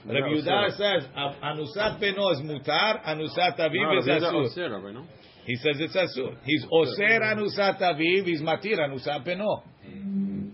Rabbi 0.06 0.28
Yehuda 0.28 0.70
says 0.76 1.08
anusat 1.16 1.98
beno 2.00 2.32
is 2.32 2.40
mutar, 2.42 3.02
anusat 3.04 3.58
aviv 3.58 3.98
is 3.98 4.06
asur. 4.06 5.06
He 5.46 5.56
says 5.56 5.80
it's 5.80 5.96
asur. 5.96 6.36
He's 6.44 6.64
oser 6.70 7.20
anusat 7.22 7.80
aviv, 7.80 8.26
he's 8.26 8.40
matir 8.40 8.78
anusat 8.78 9.26
beno. 9.26 9.62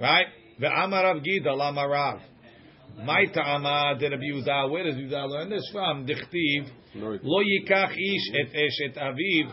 Right? 0.01 0.27
Ve'amarav 0.61 1.25
Gida 1.25 1.51
lamarav. 1.51 2.21
My 3.05 3.27
ta'ama 3.27 3.95
de 3.99 4.09
Rabbi 4.09 4.25
Yudah. 4.33 4.71
Where 4.71 4.85
does 4.85 4.95
Yehuda 4.95 5.29
learn 5.29 5.51
this 5.51 5.69
from? 5.71 6.07
Dichtiv. 6.07 6.71
Lo 6.95 7.43
yikach 7.43 7.93
ish 7.93 8.31
et 8.35 8.55
esh 8.55 8.81
et 8.89 8.97
aviv. 8.97 9.53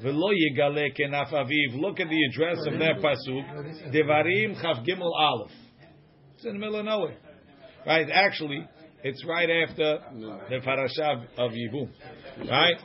Ve'lo 0.00 0.30
yigale 0.32 0.96
kenaf 0.96 1.32
aviv. 1.32 1.80
Look 1.80 1.98
at 1.98 2.08
the 2.08 2.24
address 2.30 2.58
of 2.66 2.78
that 2.78 3.00
pasuk. 3.02 3.92
Devarim 3.92 4.60
chaf 4.62 4.84
gimel 4.86 5.10
aleph. 5.12 5.50
It's 6.36 6.44
in 6.44 6.52
the 6.52 6.58
middle 6.58 6.78
of 6.78 6.84
nowhere. 6.84 7.16
Right? 7.84 8.06
Actually, 8.12 8.64
it's 9.02 9.24
right 9.26 9.50
after 9.50 9.98
the 10.48 10.60
parasha 10.62 11.26
of 11.36 11.50
Yibum. 11.50 11.90
Right? 12.48 12.76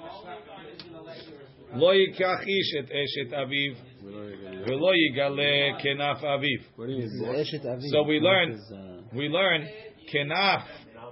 Lo 1.75 1.93
yikach 1.93 2.47
ish 2.47 2.75
et 2.79 2.85
esh 2.91 3.27
et 3.27 3.31
aviv. 3.33 3.75
Yigale 4.93 5.73
kenaf 5.81 6.23
aviv. 6.23 6.61
So 7.91 8.03
we 8.03 8.19
learn, 8.19 8.59
we 9.13 9.27
learn 9.29 9.67
kenaf. 10.13 10.63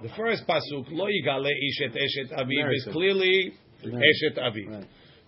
The 0.01 0.09
first 0.15 0.43
pasuk 0.47 0.85
lo 0.91 1.07
yigale 1.07 1.49
ishet 1.49 1.95
eshet 1.95 2.31
aviv 2.33 2.73
is 2.73 2.87
clearly 2.91 3.53
ishet 3.83 4.37
aviv. 4.37 4.85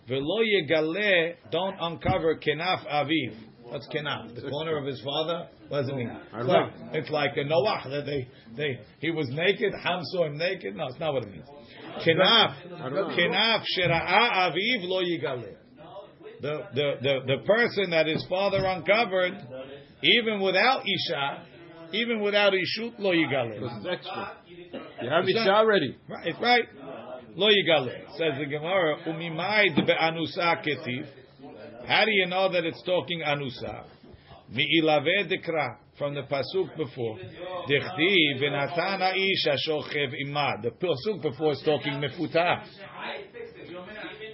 Velo 0.08 0.42
yigale 0.42 1.34
don't 1.50 1.76
uncover 1.80 2.36
kenaf 2.36 2.86
aviv. 2.86 3.34
What's 3.64 3.88
kenaf? 3.88 4.34
The 4.34 4.48
corner 4.50 4.76
of 4.78 4.86
his 4.86 5.00
father. 5.02 5.48
What 5.68 5.82
does 5.82 5.88
it 5.90 5.94
mean? 5.96 6.10
It's 6.34 6.48
like, 6.48 6.72
it's 6.94 7.10
like 7.10 7.36
a 7.36 7.44
Noah 7.44 7.82
that 7.88 8.04
they, 8.04 8.28
they 8.56 8.80
he 8.98 9.10
was 9.12 9.28
naked. 9.30 9.72
Ham 9.84 10.00
saw 10.04 10.24
him 10.26 10.36
naked. 10.36 10.74
No, 10.74 10.86
it's 10.88 10.98
not 10.98 11.12
what 11.12 11.22
it 11.22 11.30
means. 11.30 11.46
Kenaf 12.04 12.54
kenaf 13.16 13.62
shera'a 13.78 14.50
aviv 14.50 14.82
lo 14.82 15.02
yigale. 15.02 15.54
The, 16.40 16.62
the, 16.74 16.92
the, 17.02 17.14
the 17.26 17.46
person 17.46 17.90
that 17.90 18.06
his 18.06 18.24
father 18.28 18.64
uncovered, 18.64 19.34
even 20.02 20.40
without 20.40 20.82
Isha, 20.82 21.46
even 21.92 22.20
without 22.20 22.52
Ishut, 22.52 22.98
lo 22.98 23.12
yigale. 23.12 23.58
It's 23.60 23.86
extra. 23.90 24.36
You 25.02 25.10
have 25.10 25.28
Isha 25.28 25.50
already. 25.50 25.96
Right, 26.08 26.26
it's 26.26 26.40
right. 26.40 26.64
Lo 27.36 27.48
yigale. 27.48 28.06
Says 28.16 28.38
the 28.38 28.46
Gemara, 28.46 28.96
umimai 29.06 29.74
de 29.76 29.84
be'anusa 29.84 30.64
ketiv. 30.64 31.06
How 31.86 32.04
do 32.04 32.10
you 32.10 32.26
know 32.26 32.50
that 32.52 32.64
it's 32.64 32.82
talking 32.84 33.22
anusa? 33.26 33.84
Mi'ilave 34.50 35.30
dekra. 35.30 35.76
From 35.98 36.14
the 36.14 36.22
pasuk 36.22 36.74
before. 36.78 37.18
Dechti 37.68 38.40
v'natana 38.40 39.12
isha 39.14 39.56
shochev 39.68 40.14
ima. 40.18 40.54
The 40.62 40.70
pasuk 40.70 41.20
before 41.20 41.52
is 41.52 41.62
talking 41.62 41.92
mefutah. 42.00 42.64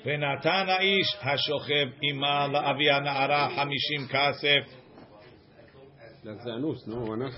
ונתן 0.06 0.66
האיש 0.68 1.16
השוכב 1.22 1.88
עמה 2.02 2.48
לאבי 2.48 2.92
הנערה 2.92 3.50
חמישים 3.56 4.08
כסף. 4.08 4.82
That's 6.24 6.44
the 6.44 6.52
Anus, 6.52 6.88
no? 6.88 7.14
Anus. 7.14 7.34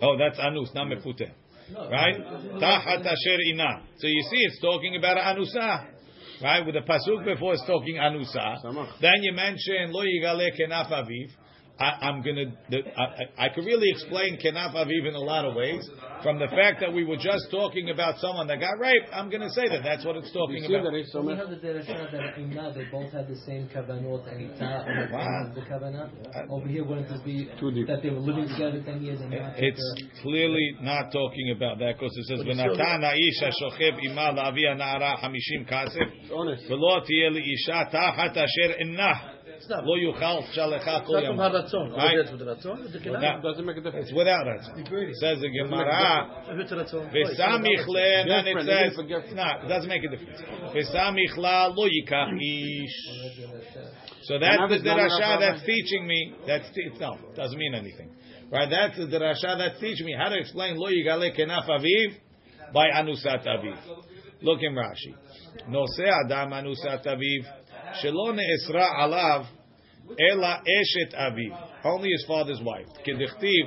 Oh, 0.00 0.16
that's 0.16 0.38
anus, 0.38 0.72
not 0.72 0.86
mefuteh. 0.86 1.30
Right? 1.90 2.16
Tachat 2.60 3.06
asher 3.06 3.40
ina. 3.52 3.82
So 3.98 4.06
you 4.06 4.22
see, 4.30 4.38
it's 4.38 4.60
talking 4.60 4.96
about 4.96 5.16
anusa. 5.18 5.86
Right? 6.42 6.64
With 6.64 6.74
the 6.74 6.80
pasuk 6.80 7.24
before, 7.24 7.54
it's 7.54 7.66
talking 7.66 7.96
anusa. 7.96 8.64
Samach. 8.64 9.00
Then 9.00 9.22
you 9.22 9.32
mention 9.32 9.92
lo 9.92 10.02
yigale 10.04 10.48
kenaf 10.58 10.90
aviv. 10.90 11.30
I, 11.77 12.07
am 12.07 12.21
gonna. 12.21 12.55
The, 12.69 12.79
I, 12.97 13.47
I, 13.47 13.49
could 13.49 13.65
really 13.65 13.89
explain 13.91 14.39
kenaf 14.39 14.73
aviv 14.75 15.09
in 15.09 15.13
a 15.13 15.19
lot 15.19 15.43
of 15.43 15.55
ways. 15.55 15.83
From 16.23 16.39
the 16.39 16.47
fact 16.47 16.79
that 16.79 16.93
we 16.93 17.03
were 17.03 17.17
just 17.17 17.51
talking 17.51 17.89
about 17.89 18.17
someone 18.19 18.47
that 18.47 18.61
got 18.61 18.79
raped, 18.79 19.09
I'm 19.11 19.29
gonna 19.29 19.49
say 19.49 19.67
that 19.67 19.83
that's 19.83 20.05
what 20.05 20.15
it's 20.15 20.31
talking 20.31 20.63
you 20.63 20.71
about. 20.71 20.93
That 20.93 21.05
so 21.11 21.21
we 21.21 21.35
have 21.35 21.49
the 21.49 21.57
derasha 21.57 22.09
that 22.11 22.39
inna 22.39 22.71
they 22.73 22.85
both 22.89 23.11
had 23.11 23.27
the 23.27 23.35
same 23.45 23.67
kavanot 23.67 24.23
and 24.31 24.51
ita 24.55 25.11
wow. 25.11 25.51
the 25.53 25.61
kavanah. 25.67 26.49
Over 26.49 26.67
here, 26.67 26.85
wouldn't 26.85 27.09
this 27.09 27.19
be 27.25 27.49
that 27.87 27.99
they 28.01 28.09
were 28.09 28.23
living 28.23 28.47
together 28.47 28.81
ten 28.81 29.03
years 29.03 29.19
and 29.19 29.31
not? 29.31 29.59
It's 29.59 29.83
together. 29.97 30.21
clearly 30.21 30.77
not 30.79 31.11
talking 31.11 31.53
about 31.57 31.79
that 31.79 31.99
because 31.99 32.15
it 32.15 32.25
says 32.27 32.39
v'natana 32.39 33.11
isha 33.19 33.51
shochev 33.51 33.99
ima 34.01 34.31
laavi 34.31 34.63
na'ara 34.79 35.19
hamishim 35.19 35.67
kasef 35.67 36.07
v'lo 36.31 37.03
tiyeh 37.03 37.35
isha 37.35 37.89
tachat 37.91 38.37
asher 38.37 38.79
innah. 38.79 39.34
לא 39.70 39.98
יוכל 39.98 40.52
שלחה 40.52 41.00
כל 41.06 41.12
Stop 41.12 41.24
from 41.24 41.36
ימיו." 41.36 41.40
haratzon. 41.40 41.96
Right. 41.96 42.16
That's 42.16 42.30
with 42.32 42.40
ratzon. 42.42 42.82
With 42.82 42.92
the 42.92 43.10
Now- 43.10 43.18
kenaf. 43.20 43.38
It 43.38 43.42
doesn't 43.42 43.64
make 43.66 43.76
a 43.76 43.78
It's 43.78 43.84
difference. 43.84 44.12
without 44.12 44.44
that. 44.44 44.64
Says 45.20 45.40
the 45.40 45.48
Gemara. 45.48 46.26
If 46.50 46.58
it's 46.60 46.72
ratzon. 46.72 47.10
V'samich 47.12 47.86
le, 47.88 48.00
and 48.00 48.30
then 48.30 48.46
it 48.46 48.54
Girlfriend, 48.54 48.68
says, 48.68 48.92
even 48.92 48.96
for 48.96 49.02
girlfriend. 49.08 49.36
no, 49.36 49.48
it 49.64 49.68
doesn't 49.68 49.88
make 49.88 50.04
a 50.04 50.08
difference. 50.08 50.40
V'samich 50.74 51.36
la 51.36 51.66
lo 51.66 51.86
yikach 51.88 52.32
ish. 52.40 52.98
So 54.22 54.38
that's 54.38 54.60
And 54.60 54.70
the 54.70 54.74
that 54.74 54.76
is 54.76 54.84
not 54.84 54.98
enough, 54.98 55.10
derasha 55.10 55.20
Rabbi. 55.20 55.40
that's 55.46 55.62
teaching 55.66 56.06
me. 56.06 56.34
That's 56.46 56.68
te- 56.70 56.90
no, 57.00 57.16
doesn't 57.34 57.58
mean 57.58 57.74
anything, 57.74 58.10
right? 58.50 58.68
That's 58.70 58.96
the 58.96 59.06
derasha 59.06 59.58
that's 59.58 59.78
teaching 59.80 60.06
me 60.06 60.14
how 60.16 60.28
to 60.28 60.38
explain 60.38 60.76
lo 60.76 60.88
yigale 60.90 61.34
kenaf 61.36 61.66
aviv 61.68 62.14
by 62.72 62.86
anusat 62.90 63.44
aviv. 63.46 63.76
Look 64.42 64.60
in 64.62 64.74
Rashi. 64.74 65.12
Nose 65.68 66.00
adam 66.24 66.50
anusat 66.52 67.04
aviv 67.06 67.44
shelo 68.02 68.32
ne'esra 68.34 68.86
alav 69.04 69.46
ela 70.19 70.61
eshet 70.67 71.13
aviv. 71.15 71.57
Only 71.83 72.09
his 72.09 72.25
father's 72.27 72.61
wife. 72.61 72.87
Kedichtiv 73.05 73.65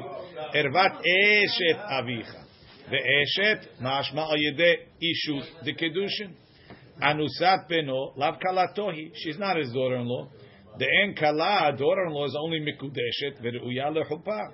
ervat 0.55 1.01
eshet 1.05 1.79
avicha. 1.91 2.45
Ve'eshet 2.91 3.67
mashma 3.83 4.31
al 4.31 4.37
yedei 4.37 4.77
ishut 5.03 5.65
the 5.65 5.75
kedushin. 5.75 6.33
Anusat 7.03 7.69
beno 7.71 8.17
lav 8.17 8.35
kalatohi. 8.41 9.11
She's 9.15 9.39
not 9.39 9.57
his 9.57 9.73
daughter-in-law. 9.73 10.29
The 10.79 10.87
en 11.05 11.15
kala 11.15 11.77
daughter-in-law 11.77 12.27
is 12.27 12.37
only 12.39 12.61
mikudeshet 12.61 13.43
ve'ruya 13.43 13.93
lechupa. 13.95 14.53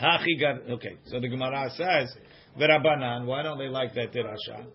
Hachi 0.00 0.40
gar. 0.40 0.60
Okay, 0.74 0.96
so 1.06 1.20
the 1.20 1.28
Gemara 1.28 1.70
says 1.70 2.14
v'rabanan. 2.58 3.26
Why 3.26 3.42
don't 3.42 3.58
they 3.58 3.68
like 3.68 3.94
that 3.94 4.12
derasha? 4.12 4.66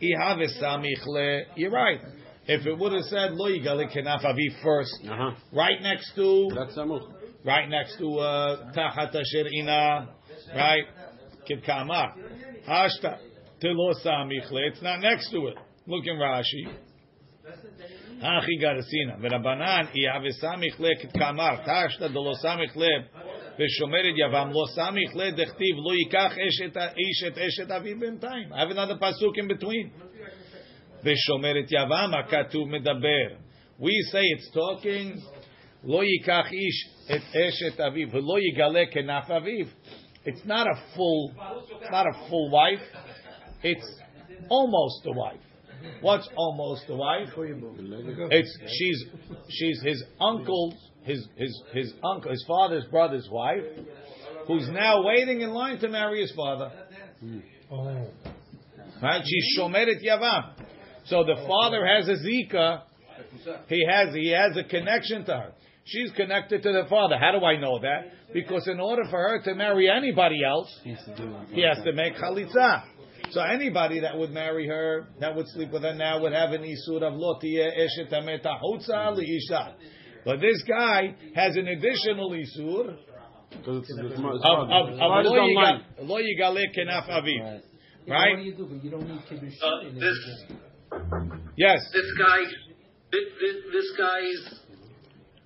Ihave 0.00 0.46
samich 0.60 1.06
le. 1.06 1.42
You're 1.56 1.70
right. 1.70 2.00
If 2.47 2.65
it 2.67 2.77
would 2.77 2.93
have 2.93 3.03
said 3.05 3.33
lo 3.33 3.49
yigale 3.49 3.85
kenaf 3.91 4.23
avi 4.23 4.49
first, 4.63 4.93
Uh 5.09 5.15
huh. 5.17 5.31
right 5.51 5.81
next 5.81 6.13
to 6.15 6.49
That's 6.55 6.75
samuch. 6.77 7.01
right 7.43 7.67
next 7.69 7.97
to 7.97 8.07
uh, 8.19 8.71
Tachat 8.73 9.09
Asher 9.15 9.47
Ina, 9.53 10.09
right? 10.55 10.83
Kibkama. 11.49 12.11
Hashta. 12.67 13.17
Tilo 13.63 13.93
Samichle. 14.05 14.67
It's 14.69 14.81
not 14.81 14.99
next 14.99 15.31
to 15.31 15.47
it. 15.47 15.55
Look 15.87 16.05
in 16.05 16.17
Rashi. 16.17 16.67
Hachi 18.21 18.61
Garasina. 18.61 19.19
V'Rabanan, 19.19 19.89
Iyave 19.95 20.31
Samichle 20.41 20.91
Kibkamar. 21.03 21.65
Tashta 21.67 22.13
Dolo 22.13 22.33
Samichle. 22.43 23.05
ושומרת 23.59 24.13
יבם 24.17 24.49
לא 24.51 24.63
סמיך 24.75 25.15
לדכתיב 25.15 25.75
לא 25.85 25.93
ייקח 25.95 26.31
אשת 26.47 26.77
איש 26.77 27.23
את 27.27 27.37
אשת 27.37 27.71
אביו 27.71 27.99
בינתיים. 27.99 28.53
I 28.53 28.59
have 28.59 28.69
another 28.71 28.95
pasuk 28.97 29.37
in 29.37 29.47
between. 29.47 29.91
ושומרת 31.03 31.71
יבם 31.71 32.11
הכתוב 32.19 32.69
מדבר. 32.69 33.27
We 33.79 33.91
say 34.11 34.23
it's 34.37 34.55
talking 34.55 35.19
לא 35.83 36.03
ייקח 36.03 36.51
איש 36.51 36.89
את 37.15 37.35
אשת 37.35 37.79
אביו 37.79 38.11
ולא 38.11 38.39
יגלה 38.39 38.85
כנף 38.91 39.31
אביו. 39.31 39.65
It's 40.25 40.45
not 40.45 40.65
a 40.65 40.95
full, 40.95 41.33
it's 41.81 41.91
not 41.91 42.05
a 42.07 42.29
full 42.29 42.49
wife. 42.51 42.85
It's 43.63 43.87
almost 44.49 45.05
a 45.05 45.11
wife. 45.11 45.45
What's 46.01 46.27
almost 46.35 46.89
a 46.89 46.95
wife? 46.95 47.29
It's 48.31 48.57
she's 48.67 48.99
she's 49.49 49.81
his 49.83 50.03
uncle's 50.19 50.75
his 51.03 51.27
his 51.35 51.53
his 51.73 51.93
uncle 52.03 52.31
his 52.31 52.43
father's 52.47 52.85
brother's 52.85 53.27
wife, 53.31 53.63
who's 54.47 54.67
now 54.69 55.03
waiting 55.03 55.41
in 55.41 55.51
line 55.51 55.77
to 55.79 55.87
marry 55.87 56.21
his 56.21 56.33
father. 56.35 56.71
Right? 59.01 59.21
She's 59.23 59.59
shomeret 59.59 60.01
yavam. 60.03 60.43
So 61.06 61.24
the 61.24 61.36
father 61.46 61.86
has 61.86 62.08
a 62.08 62.16
zika. 62.16 62.82
He 63.68 63.86
has 63.88 64.14
he 64.14 64.30
has 64.30 64.56
a 64.56 64.64
connection 64.64 65.24
to 65.26 65.32
her. 65.32 65.52
She's 65.84 66.10
connected 66.12 66.62
to 66.62 66.72
the 66.72 66.86
father. 66.88 67.16
How 67.18 67.32
do 67.38 67.44
I 67.44 67.58
know 67.58 67.80
that? 67.80 68.12
Because 68.32 68.68
in 68.68 68.78
order 68.80 69.02
for 69.10 69.18
her 69.18 69.42
to 69.42 69.54
marry 69.54 69.90
anybody 69.90 70.44
else, 70.44 70.68
he 70.84 70.92
has 71.62 71.82
to 71.84 71.92
make 71.92 72.14
chalitza. 72.14 72.84
So 73.30 73.40
anybody 73.40 74.00
that 74.00 74.16
would 74.16 74.30
marry 74.30 74.66
her, 74.66 75.06
that 75.20 75.34
would 75.36 75.46
sleep 75.48 75.70
with 75.70 75.82
her 75.82 75.94
now, 75.94 76.20
would 76.20 76.32
have 76.32 76.50
an 76.50 76.62
isur 76.62 77.02
of 77.02 77.14
lotiye 77.14 77.68
eshet 77.78 78.10
hutza 78.12 79.16
liisha. 79.16 79.74
But 80.24 80.40
this 80.40 80.62
guy 80.68 81.14
has 81.34 81.56
an 81.56 81.68
additional 81.68 82.30
isur 82.30 82.96
Because 83.50 83.78
it's, 83.78 83.90
it's, 83.98 84.12
it's, 84.12 84.20
of, 84.20 84.70
of, 84.70 84.88
of 84.90 84.98
Father's 84.98 85.26
lo 85.26 85.38
online. 85.38 85.84
yiga- 85.98 86.08
lo 86.08 86.18
yigale 86.18 86.64
kenaf 86.76 87.08
aviv. 87.08 87.60
Right? 88.06 88.30
What 88.30 88.36
do 88.36 88.42
you 88.42 88.54
do? 88.54 88.66
But 88.66 88.84
you 88.84 88.90
don't 88.90 89.08
need 89.08 89.20
kiddushin. 89.30 89.62
Uh, 89.62 90.00
this 90.00 90.46
it. 90.50 90.56
Yes. 91.60 91.80
this 91.92 92.10
guy 92.16 92.38
this, 93.12 93.26
this, 93.40 93.56
this 93.72 93.88
guy 93.98 94.20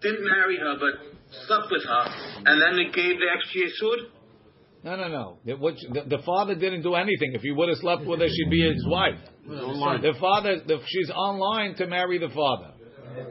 didn't 0.01 0.25
marry 0.25 0.59
her 0.59 0.75
but 0.79 0.95
slept 1.47 1.67
with 1.73 1.83
her 1.83 2.05
and 2.47 2.63
then 2.63 2.77
they 2.79 2.93
gave 2.95 3.19
the 3.19 3.27
extra 3.35 3.63
yesud. 3.63 4.11
No, 4.85 4.97
no, 4.97 5.09
no. 5.09 5.39
The, 5.47 5.57
what, 5.57 5.75
the, 5.77 6.17
the 6.17 6.23
father 6.25 6.55
didn't 6.55 6.83
do 6.83 6.95
anything. 6.95 7.33
If 7.33 7.41
he 7.41 7.51
would 7.51 7.71
have 7.71 7.79
slept 7.79 8.05
with 8.05 8.21
her, 8.21 8.29
she'd 8.29 8.51
be 8.51 8.61
his 8.71 8.87
wife. 8.87 9.19
online. 9.49 10.03
The 10.03 10.13
father, 10.21 10.61
the, 10.65 10.79
she's 10.87 11.11
online 11.11 11.75
to 11.77 11.87
marry 11.87 12.19
the 12.19 12.29
father. 12.29 12.75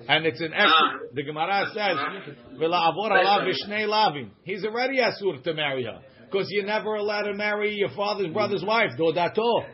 And 0.10 0.26
it's 0.26 0.42
an 0.42 0.52
extra. 0.54 0.72
Ah. 0.74 0.94
The 1.14 1.24
Gemara 1.24 1.66
says, 1.76 2.36
"V'la'avor 2.58 3.12
alav 3.12 3.48
b'shnei 3.48 3.86
lavim." 3.86 4.32
He's 4.44 4.64
already 4.66 4.98
asur 4.98 5.44
to 5.44 5.54
marry 5.54 5.84
her 5.84 6.00
because 6.34 6.48
you're 6.50 6.66
never 6.66 6.96
allowed 6.96 7.24
to 7.24 7.34
marry 7.36 7.74
your 7.76 7.90
father's 7.96 8.34
brother's 8.34 8.64
wife. 8.66 8.90
Dodato. 8.98 9.66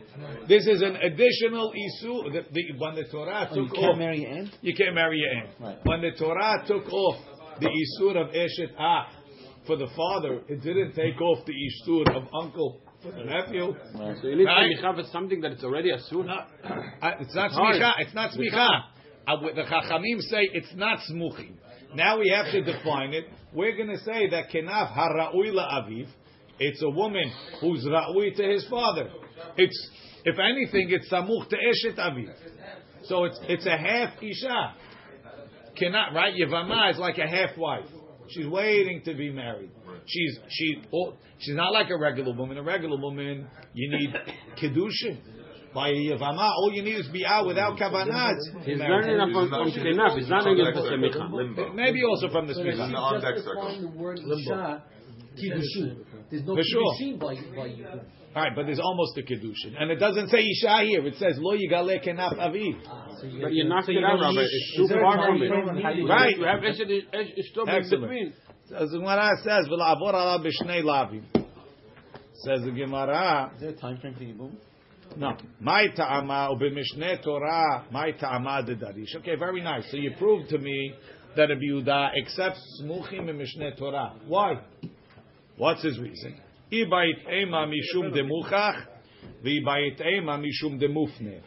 This 0.46 0.66
is 0.66 0.82
an 0.82 0.96
additional 0.96 1.72
isur. 1.72 2.30
The, 2.32 2.42
the, 2.52 2.62
when 2.78 2.94
the 2.96 3.04
Torah 3.10 3.48
took 3.48 3.56
Oh, 3.58 3.62
you 3.62 3.68
can't 3.72 3.84
off, 3.92 3.98
marry 3.98 4.20
your 4.20 4.30
aunt? 4.30 4.50
you 4.60 4.74
can't 4.76 4.94
marry 4.94 5.18
your 5.18 5.30
aunt. 5.30 5.50
Right. 5.58 5.78
When 5.84 6.02
the 6.02 6.10
Torah 6.18 6.62
took 6.66 6.92
off 6.92 7.16
the 7.60 7.68
isur 7.68 8.16
of 8.20 8.28
eshet 8.34 8.74
ah 8.78 9.08
for 9.66 9.76
the 9.76 9.86
father, 9.96 10.42
it 10.48 10.62
didn't 10.62 10.92
take 10.94 11.18
off 11.22 11.46
the 11.46 11.52
isur 11.54 12.14
of 12.14 12.24
uncle 12.38 12.82
for 13.02 13.12
the 13.12 13.24
nephew. 13.24 13.74
So 14.20 14.28
you 14.28 14.36
need 14.36 14.44
Right. 14.44 14.76
to 14.76 14.82
have 14.82 14.96
something 15.10 15.40
that 15.40 15.52
it's 15.52 15.64
already 15.64 15.90
asur. 15.92 16.26
No, 16.26 16.34
uh, 16.34 17.10
it's 17.20 17.34
not 17.34 17.52
smicha. 17.52 17.92
It's 18.00 18.14
not 18.14 18.32
smicha. 18.32 18.68
Uh, 19.26 19.36
the 19.54 19.62
Chachamim 19.62 20.20
say 20.22 20.48
it's 20.52 20.74
not 20.74 20.98
smuchim. 21.10 21.54
Now 21.94 22.18
we 22.18 22.28
have 22.34 22.52
to 22.52 22.62
define 22.62 23.14
it. 23.14 23.24
We're 23.52 23.76
going 23.76 23.88
to 23.88 23.98
say 24.04 24.28
that 24.30 24.50
kenaf 24.50 24.92
hara'ui 24.94 25.52
aviv. 25.54 26.06
It's 26.60 26.82
a 26.82 26.90
woman 26.90 27.32
who's 27.62 27.84
ra'ui 27.86 28.36
to 28.36 28.42
his 28.42 28.66
father. 28.68 29.08
It's 29.56 29.90
if 30.24 30.38
anything, 30.38 30.90
it's 30.90 31.10
samuch 31.10 31.48
to 31.48 31.56
eshet 31.56 31.98
aviv. 31.98 32.30
So 33.04 33.24
it's 33.24 33.40
it's 33.48 33.66
a 33.66 33.76
half 33.76 34.22
isha. 34.22 34.74
Cannot 35.76 36.12
right? 36.14 36.34
Yevama 36.34 36.92
is 36.92 36.98
like 36.98 37.16
a 37.16 37.26
half 37.26 37.56
wife. 37.56 37.86
She's 38.28 38.46
waiting 38.46 39.00
to 39.06 39.14
be 39.14 39.30
married. 39.30 39.70
She's 40.04 40.38
she 40.50 40.82
oh, 40.94 41.14
she's 41.38 41.56
not 41.56 41.72
like 41.72 41.88
a 41.88 41.98
regular 41.98 42.36
woman. 42.36 42.58
A 42.58 42.62
regular 42.62 43.00
woman, 43.00 43.48
you 43.72 43.98
need 43.98 44.14
kedushin. 44.60 45.18
By 45.72 45.92
Yevama, 45.92 46.50
all 46.58 46.72
you 46.74 46.82
need 46.82 46.96
is 46.96 47.08
be 47.08 47.24
out 47.24 47.46
without 47.46 47.78
kavanah. 47.78 48.32
He's 48.64 48.76
learning 48.76 49.32
from, 49.32 49.48
from 49.48 49.70
Kenaf. 49.70 50.18
He's 50.18 50.28
not 50.28 50.44
learning 50.44 50.74
from 50.74 51.30
Semicha. 51.30 51.74
Maybe 51.74 52.02
also 52.02 52.28
from 52.28 52.48
the 52.48 52.54
But 52.54 52.66
if 52.66 52.76
smicha. 54.18 54.82
You 55.36 55.52
on 55.52 55.58
deck 55.58 55.64
just 55.64 55.74
define 55.74 55.88
the 55.88 55.94
word 55.94 56.00
isha, 56.00 56.20
kiddushin. 56.20 56.30
There's 56.30 56.44
no 56.44 56.54
For 56.56 56.62
sure. 56.62 57.18
by 57.18 57.34
by 57.56 57.66
you. 57.66 57.86
All 58.32 58.42
right, 58.42 58.52
but 58.54 58.66
there's 58.66 58.78
almost 58.78 59.18
a 59.18 59.22
kedushin, 59.22 59.74
and 59.80 59.90
it 59.90 59.96
doesn't 59.96 60.28
say 60.28 60.38
isha 60.38 60.84
here. 60.84 61.04
It 61.06 61.16
says 61.16 61.34
lo 61.38 61.56
yigale 61.56 61.98
kenaf 62.06 62.38
aviv. 62.38 62.78
Ah, 62.86 63.08
so 63.20 63.26
you, 63.26 63.42
But 63.42 63.52
you 63.52 63.64
knocked 63.68 63.86
so 63.86 63.92
it 63.92 64.04
out, 64.04 64.18
don't 64.18 64.20
Rabbi. 64.20 64.32
need- 64.32 64.40
It's 64.42 64.52
is 64.52 64.88
too 64.88 64.94
far 65.00 65.26
from 65.26 65.42
it. 65.42 65.48
frame 65.48 65.68
on 65.68 65.82
how 65.82 65.90
you- 65.90 66.06
Right. 66.08 66.36
You 66.36 66.44
have 66.44 66.60
Eshed 66.60 67.04
Esh- 67.12 67.34
Ishto 67.38 67.62
in 67.62 67.68
Excellent. 67.68 68.02
between. 68.02 68.32
As 68.72 68.90
the 68.92 68.98
Gemara 68.98 69.36
says, 69.42 69.66
"V'la'avor 69.68 70.14
alav 70.14 70.46
b'shnei 70.46 70.82
lavim." 70.84 71.24
Says 72.44 72.62
the 72.62 72.70
Gemara. 72.70 73.50
Is 73.56 73.60
there 73.60 73.70
a 73.70 73.72
time 73.72 73.96
frame 73.98 74.14
for 74.14 74.22
Yibum? 74.24 74.52
No. 75.16 75.36
My 75.58 75.88
ta'ama 75.88 76.50
u'b'mishnei 76.54 77.20
Torah, 77.22 77.84
my 77.90 78.12
ta'ama 78.12 78.62
darish. 78.64 79.16
Okay, 79.16 79.34
very 79.34 79.60
nice. 79.60 79.90
So 79.90 79.96
you 79.96 80.12
proved 80.16 80.48
to 80.50 80.58
me 80.58 80.94
that 81.34 81.48
Rabbi 81.48 81.60
Yehuda 81.60 82.10
accepts 82.16 82.60
smuchim 82.84 83.28
in 83.28 83.36
Mishneh 83.38 83.76
Torah. 83.76 84.14
Why? 84.28 84.60
What's 85.56 85.82
his 85.82 85.98
reason? 85.98 86.40
Ibayit 86.72 87.28
ema 87.30 87.66
mishum 87.66 88.12
demuchach, 88.12 88.86
v'ibayit 89.44 90.00
ema 90.00 90.38
mishum 90.38 90.80
demufne. 90.80 91.40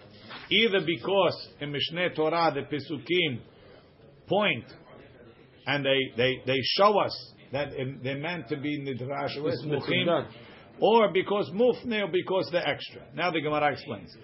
Either 0.49 0.81
because 0.85 1.49
in 1.59 1.71
Mishneh 1.71 2.15
Torah 2.15 2.53
the 2.53 2.61
Pesukim 2.61 3.39
point 4.27 4.65
and 5.65 5.85
they, 5.85 6.11
they, 6.17 6.41
they 6.45 6.59
show 6.77 6.99
us 6.99 7.33
that 7.51 7.69
they're 8.03 8.17
meant 8.17 8.49
to 8.49 8.57
be 8.57 8.79
nidrash 8.79 9.37
smuchim, 9.37 10.27
or 10.79 11.11
because 11.13 11.49
mufne, 11.53 12.03
or 12.03 12.11
because 12.11 12.49
they're 12.51 12.67
extra. 12.67 13.01
Now 13.15 13.31
the 13.31 13.41
Gemara 13.41 13.73
explains. 13.73 14.15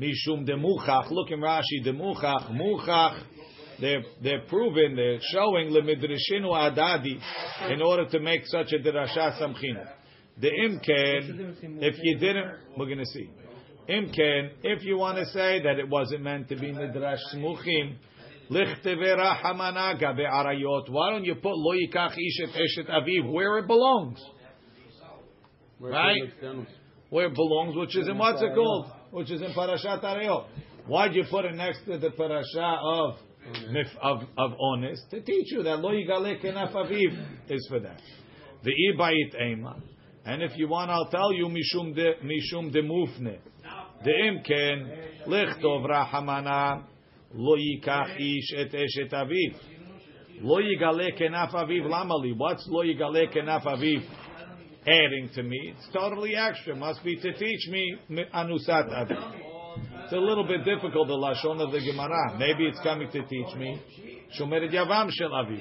Mishum 0.00 0.46
demuchach. 0.48 1.10
Look 1.10 1.30
in 1.30 1.40
Rashi 1.40 1.84
demuchach 1.84 2.50
muchach. 2.52 3.22
They're 3.80 4.02
they're 4.22 4.42
proven. 4.48 4.96
They're 4.96 5.18
showing 5.32 5.70
lemidrishinu 5.70 6.46
adadi 6.50 7.20
in 7.70 7.82
order 7.82 8.06
to 8.08 8.20
make 8.20 8.46
such 8.46 8.72
a 8.72 8.78
derasha 8.78 9.40
samchina. 9.40 9.88
The 10.40 10.48
imken, 10.48 11.80
if 11.80 11.96
you 12.02 12.18
didn't, 12.18 12.52
we're 12.76 12.86
going 12.86 12.98
to 12.98 13.06
see. 13.06 13.30
Imken, 13.88 14.50
if 14.62 14.84
you 14.84 14.98
want 14.98 15.18
to 15.18 15.24
say 15.26 15.62
that 15.62 15.78
it 15.78 15.88
wasn't 15.88 16.22
meant 16.22 16.48
to 16.48 16.56
be 16.56 16.72
midrash 16.72 17.18
smuchim, 17.34 17.96
lichtevera 18.50 19.40
hamana 19.42 19.98
gabe 19.98 20.26
arayot. 20.26 20.90
Why 20.90 21.10
don't 21.10 21.24
you 21.24 21.36
put 21.36 21.54
lo 21.54 21.74
yikach 21.74 22.16
ishet 22.16 22.54
eshet 22.54 22.90
aviv 22.90 23.32
where 23.32 23.58
it 23.58 23.66
belongs? 23.66 24.18
Right? 25.80 26.16
Where 27.10 27.26
it 27.26 27.34
belongs, 27.34 27.76
which 27.76 27.96
is 27.96 28.08
in 28.08 28.18
what's 28.18 28.42
it 28.42 28.54
called? 28.54 28.90
Which 29.10 29.30
is 29.30 29.40
in 29.40 29.52
Parashat 29.52 30.02
Arayot. 30.02 30.46
Why'd 30.86 31.14
you 31.14 31.24
put 31.30 31.44
it 31.44 31.54
next 31.54 31.84
to 31.84 31.98
the 31.98 32.10
parasha 32.10 32.78
of 32.82 33.14
mif- 33.14 33.25
of 34.02 34.22
of 34.36 34.52
honest 34.60 35.02
to 35.10 35.20
teach 35.20 35.52
you 35.52 35.62
that 35.62 35.80
lo 35.80 35.90
yigale 35.90 36.42
kenaf 36.42 36.72
aviv 36.72 37.50
is 37.50 37.66
for 37.68 37.80
that. 37.80 38.00
The 38.62 38.72
ibayit 38.92 39.40
ema. 39.40 39.76
And 40.24 40.42
if 40.42 40.56
you 40.56 40.68
want, 40.68 40.90
I'll 40.90 41.08
tell 41.08 41.32
you 41.32 41.46
mishum 41.46 41.94
de 41.94 42.14
mishum 42.24 42.72
de 42.72 42.82
mufne. 42.82 43.38
The 44.04 44.10
imken 44.10 45.26
lichtov 45.26 45.88
rahamana 45.88 46.84
lo 47.34 47.56
yikach 47.56 48.16
ish 48.18 48.52
et 48.56 48.72
eshet 48.72 49.12
aviv. 49.12 49.56
Lo 50.40 50.56
yigale 50.56 51.18
kenaf 51.20 51.52
aviv 51.52 51.86
lamali. 51.86 52.36
What's 52.36 52.66
lo 52.68 52.82
yigale 52.84 53.32
kenaf 53.34 53.64
aviv? 53.64 54.02
Adding 54.82 55.30
to 55.34 55.42
me, 55.42 55.74
it's 55.76 55.88
totally 55.92 56.36
extra. 56.36 56.76
Must 56.76 57.02
be 57.02 57.16
to 57.16 57.32
teach 57.32 57.68
me 57.68 57.96
anusat 58.10 58.90
aviv. 58.90 59.55
It's 60.06 60.12
a 60.14 60.18
little 60.20 60.46
bit 60.46 60.64
difficult 60.64 61.08
the 61.08 61.14
lashon 61.14 61.60
of 61.60 61.72
the 61.72 61.80
Gemara. 61.80 62.38
Maybe 62.38 62.66
it's 62.66 62.78
coming 62.80 63.10
to 63.10 63.22
teach 63.26 63.54
me 63.56 63.80
shomeret 64.38 64.70
yavam 64.72 65.10
shel 65.10 65.30
aviv. 65.30 65.60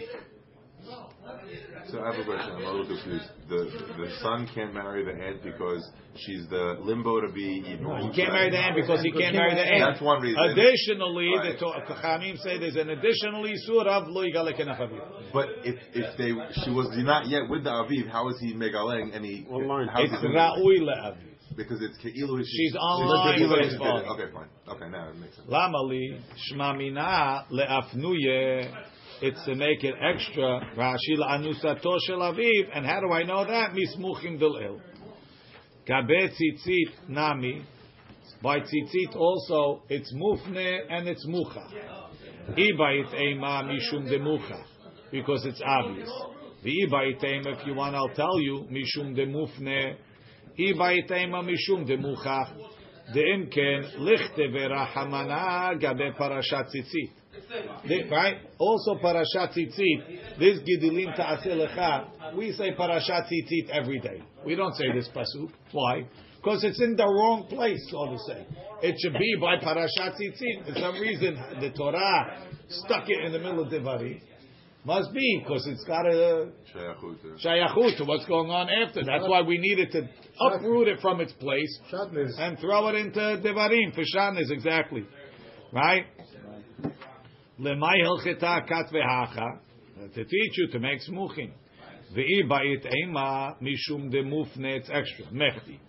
So 1.90 2.00
I 2.02 2.12
have 2.12 2.20
a 2.20 2.26
question. 2.26 2.52
I'm 2.56 2.64
a 2.64 2.72
little 2.72 2.86
confused. 2.86 3.26
The 3.50 3.58
the 3.98 4.12
son 4.22 4.48
can't 4.54 4.74
marry 4.74 5.04
the 5.06 5.14
aunt 5.14 5.44
because 5.44 5.88
she's 6.16 6.48
the 6.50 6.78
limbo 6.82 7.22
to 7.22 7.32
be 7.32 7.64
evil. 7.68 8.10
He 8.12 8.16
can't 8.16 8.34
marry 8.34 8.52
the 8.52 8.58
aunt 8.58 8.76
because 8.76 9.02
he 9.02 9.12
can't 9.12 9.36
marry 9.36 9.56
the 9.56 9.62
aunt. 9.66 9.94
That's 9.94 10.02
one 10.02 10.22
reason. 10.22 10.40
Additionally, 10.44 11.30
Right. 11.36 11.54
the 11.54 11.60
to- 11.60 11.94
Chachamim 11.94 12.38
say 12.40 12.58
there's 12.60 12.76
an 12.76 12.90
additional 12.92 13.44
isur 13.44 13.86
of 13.88 14.08
lo 14.10 14.24
yigalek 14.24 14.60
aviv. 14.60 15.32
But 15.34 15.50
if 15.64 15.76
if 15.94 16.18
they 16.18 16.32
she 16.64 16.70
was 16.72 16.90
not 16.98 17.28
yet 17.28 17.50
with 17.50 17.64
the 17.64 17.72
aviv, 17.72 18.10
how 18.10 18.30
is 18.30 18.40
he 18.40 18.54
megaleng 18.54 19.16
and 19.16 19.26
he? 19.26 19.46
What 19.48 19.66
line? 19.66 19.88
how 19.88 20.04
is 20.04 20.12
It's 20.12 20.22
he- 20.22 20.28
ra'ui 20.28 20.82
le'aviv. 20.82 21.35
Because 21.56 21.82
it's 21.82 21.98
keilu. 21.98 22.42
She's 22.46 22.76
online 22.76 23.38
She's 23.38 23.50
with 23.50 23.60
she's 23.64 23.72
his 23.72 23.80
father. 23.80 24.06
Okay, 24.08 24.32
fine. 24.34 24.50
Okay, 24.68 24.90
now 24.90 25.10
it 25.10 25.16
makes 25.18 25.36
sense. 25.36 25.48
Lamali 25.50 26.20
shmamina 26.52 27.46
le'afnuye. 27.52 28.74
It's 29.22 29.46
to 29.46 29.56
make 29.56 29.84
it 29.84 29.96
extra. 30.02 30.60
Rashi 30.76 31.18
la'anusato 31.18 31.98
shel 32.06 32.20
aviv. 32.20 32.70
And 32.74 32.86
how 32.86 33.00
do 33.00 33.12
I 33.12 33.24
know 33.24 33.46
that? 33.46 33.72
Mismuchim 33.72 34.40
del'il. 34.40 34.82
Gabe 35.88 36.30
tzitzit 36.30 37.10
nami. 37.10 37.66
By 38.42 38.60
tzitzit 38.60 39.16
also, 39.16 39.84
it's 39.88 40.14
mufne 40.14 40.80
and 40.90 41.08
it's 41.08 41.26
mucha. 41.28 41.66
Ibayit 42.50 43.14
ema 43.14 43.64
mishum 43.64 44.10
de 44.10 44.20
mucha. 44.20 44.66
Because 45.12 45.46
it's 45.46 45.62
obvious. 45.66 46.12
The 46.64 46.88
ibayit 46.88 47.24
ema, 47.24 47.52
if 47.52 47.66
you 47.66 47.76
want, 47.76 47.96
I'll 47.96 48.10
tell 48.10 48.40
you, 48.42 48.68
mishum 48.70 49.16
de 49.16 49.26
Ibayit 50.58 51.12
ema 51.12 51.44
mishum 51.44 51.86
de 51.86 51.98
mucha. 51.98 52.48
The 53.14 53.20
imken 53.20 54.00
lichte 54.00 54.50
verahamana 54.52 55.80
gabe 55.80 56.16
parashat 56.18 56.70
tzitzit. 56.70 57.12
Right? 58.10 58.38
Also 58.58 58.96
parashat 58.96 59.54
tzitzit. 59.54 60.40
This 60.40 60.60
gidilim 60.60 61.16
ta'aseh. 61.16 62.36
We 62.36 62.52
say 62.54 62.72
parashat 62.72 63.28
tzitzit 63.28 63.70
every 63.70 64.00
day. 64.00 64.24
We 64.46 64.56
don't 64.56 64.74
say 64.76 64.92
this 64.94 65.10
pasuk. 65.10 65.52
Why? 65.72 66.08
Because 66.38 66.64
it's 66.64 66.82
in 66.82 66.96
the 66.96 67.06
wrong 67.06 67.48
place, 67.50 67.80
so 67.90 68.06
to 68.06 68.18
say. 68.28 68.46
It 68.82 68.96
should 69.00 69.14
be 69.14 69.36
by 69.40 69.58
parashat 69.58 70.16
tzitzit. 70.16 70.74
For 70.74 70.80
some 70.80 71.00
reason, 71.00 71.38
the 71.60 71.72
Torah 71.72 72.48
stuck 72.70 73.04
it 73.08 73.26
in 73.26 73.32
the 73.34 73.40
middle 73.40 73.64
of 73.64 73.72
Devarim. 73.72 74.22
Must 74.86 75.12
be 75.14 75.42
because 75.44 75.66
it's 75.66 75.84
got 75.84 76.06
a 76.06 76.52
Shayachut, 77.44 77.98
to 77.98 78.04
what's 78.06 78.26
going 78.26 78.52
on 78.52 78.70
after. 78.70 79.04
That's 79.04 79.28
why 79.28 79.42
we 79.42 79.58
needed 79.58 79.92
to 79.94 80.08
uproot 80.40 80.88
it 80.88 81.00
from 81.02 81.22
its 81.22 81.34
place 81.34 81.80
and 81.92 82.60
throw 82.60 82.90
it 82.90 82.96
into 82.96 83.20
Devarim 83.20 83.96
for 83.96 84.04
Shanis, 84.04 84.52
exactly. 84.52 85.04
Right? 85.72 86.06
Lemay 87.60 88.04
hilcheta 88.06 88.68
kat 88.68 88.86
vehacha. 88.94 89.60
To 90.14 90.24
teach 90.24 90.58
you 90.58 90.68
to 90.74 90.80
make 90.80 91.00
smuchim. 91.10 91.52
Ve'i 92.16 92.48
ba'it 92.48 92.86
ema 93.04 93.58
mishum 93.64 94.12
de 94.12 94.22
mufne, 94.22 94.78
it's 94.78 94.90
extra. 94.94 95.26
Mechti. 95.34 95.80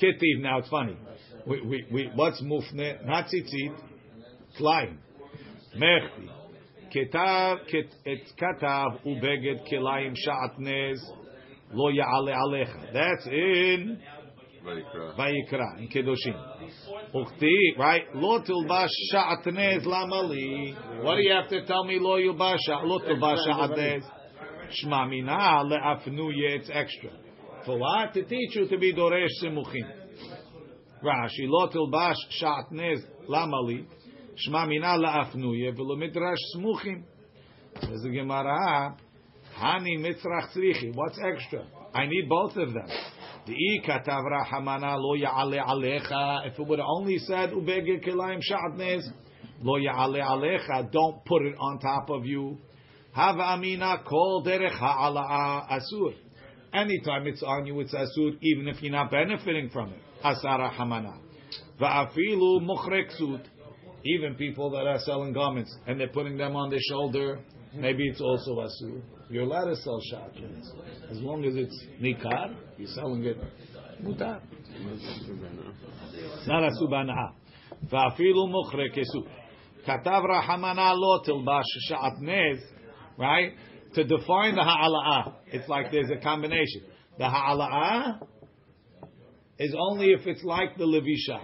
Kitiv, 0.00 0.40
now 0.40 0.60
it's 0.60 0.68
funny. 0.70 0.96
We, 1.46 1.60
we, 1.60 1.86
we, 1.92 2.10
what's 2.14 2.42
mufne? 2.42 3.04
Not 3.04 3.26
tzitzit. 3.26 3.76
Klein. 4.56 4.98
Mechti. 5.76 6.39
כתב, 6.91 7.55
את 8.01 8.31
כתב 8.37 9.07
ובגד 9.07 9.55
כליים 9.69 10.13
שעטנז 10.15 11.13
לא 11.71 11.91
יעלה 11.91 12.35
עליך. 12.41 12.75
That's 12.75 13.27
in 13.27 13.97
Vayikra. 14.65 15.19
ויקרא, 15.19 15.65
in 15.77 15.87
Kedoshim. 15.87 16.37
וכתיב, 17.15 17.77
right? 17.77 18.13
לא 18.13 18.39
תלבש 18.45 18.89
שעטנז 19.11 19.87
למה 19.87 20.21
לי? 20.29 20.73
What 21.03 21.15
do 21.15 21.21
you 21.21 21.31
have 21.31 21.49
to 21.49 21.67
tell 21.67 21.83
me 21.83 22.01
לא 22.01 22.19
ילבש, 22.19 22.69
לא 22.83 22.99
תלבש 23.05 23.39
שעטנז? 23.45 24.11
שמע 24.69 25.05
מינה 25.05 25.61
לאפנויה, 25.69 26.55
it's 26.55 26.69
extra. 26.69 27.09
For 27.65 27.77
what? 27.77 28.13
To 28.13 28.21
teach 28.23 28.55
you 28.55 28.67
to 28.69 28.77
be 28.77 28.95
דורש 28.95 29.31
סימוכים. 29.41 29.85
רש"י, 31.03 31.47
לא 31.47 31.67
תלבש 31.71 32.17
שעטנז 32.29 33.11
למה 33.29 33.57
לי? 33.67 33.83
Shma 34.46 34.66
mina 34.66 34.96
la'afnuye 34.96 35.72
v'lo 35.76 35.96
midrash 35.98 36.38
smuchim. 36.56 37.02
Says 37.80 38.02
the 38.02 38.10
Gemara, 38.10 38.96
hani 39.58 39.98
mitzrach 39.98 40.50
tzrichi. 40.54 40.94
What's 40.94 41.18
extra? 41.22 41.64
I 41.94 42.06
need 42.06 42.28
both 42.28 42.56
of 42.56 42.72
them. 42.72 42.86
Dei 43.46 43.80
katavra 43.86 44.46
hamana 44.46 44.96
lo 44.96 45.16
ya'ale 45.16 45.60
alecha. 45.64 46.46
If 46.46 46.58
it 46.58 46.66
would 46.66 46.78
have 46.78 46.88
only 46.88 47.18
said 47.18 47.50
ubege 47.50 48.04
kilayim 48.04 48.40
sha'adnez, 48.40 49.02
lo 49.62 49.78
ya'ale 49.78 50.22
alecha. 50.22 50.90
Don't 50.90 51.24
put 51.24 51.42
it 51.42 51.54
on 51.58 51.78
top 51.78 52.10
of 52.10 52.24
you. 52.24 52.58
Hava 53.12 53.42
amina 53.54 54.02
kol 54.08 54.44
derech 54.44 54.72
ha'ala'a 54.72 55.68
asur. 55.70 56.14
Anytime 56.72 57.26
it's 57.26 57.42
on 57.42 57.66
you, 57.66 57.80
it's 57.80 57.92
asur, 57.92 58.38
even 58.40 58.68
if 58.68 58.80
you're 58.80 58.92
not 58.92 59.10
benefiting 59.10 59.68
from 59.70 59.92
it. 59.92 60.00
Asara 60.24 60.72
hamana. 60.72 61.18
Va'afilu 61.80 62.60
muchreksut. 62.60 63.44
Even 64.04 64.34
people 64.34 64.70
that 64.70 64.86
are 64.86 64.98
selling 65.00 65.32
garments 65.32 65.76
and 65.86 66.00
they're 66.00 66.08
putting 66.08 66.36
them 66.36 66.56
on 66.56 66.70
their 66.70 66.80
shoulder, 66.88 67.40
maybe 67.74 68.08
it's 68.08 68.20
also 68.20 68.56
asur. 68.60 69.02
You're 69.28 69.44
allowed 69.44 69.66
to 69.66 69.76
sell 69.76 70.00
shotguns 70.10 70.72
as 71.10 71.18
long 71.18 71.44
as 71.44 71.54
it's 71.54 71.84
nikar. 72.00 72.54
You're 72.78 72.88
selling 72.88 73.24
it 73.24 73.36
mutar. 74.02 74.40
Not 76.46 76.62
asur 76.62 76.88
bana'a. 76.88 77.34
Va'afilu 77.92 78.48
kesu. 78.96 79.26
Katav 79.86 80.24
rahamana 80.24 80.94
lo 80.96 81.22
tilbash 81.26 81.62
sha'atnez. 81.90 82.58
Right? 83.18 83.52
To 83.94 84.04
define 84.04 84.54
the 84.54 84.62
ha'ala'ah, 84.62 85.34
it's 85.52 85.68
like 85.68 85.90
there's 85.90 86.10
a 86.10 86.20
combination. 86.22 86.82
The 87.18 87.24
ha'ala'ah 87.24 88.20
is 89.58 89.74
only 89.78 90.12
if 90.12 90.26
it's 90.26 90.42
like 90.42 90.76
the 90.78 90.84
levisha. 90.84 91.40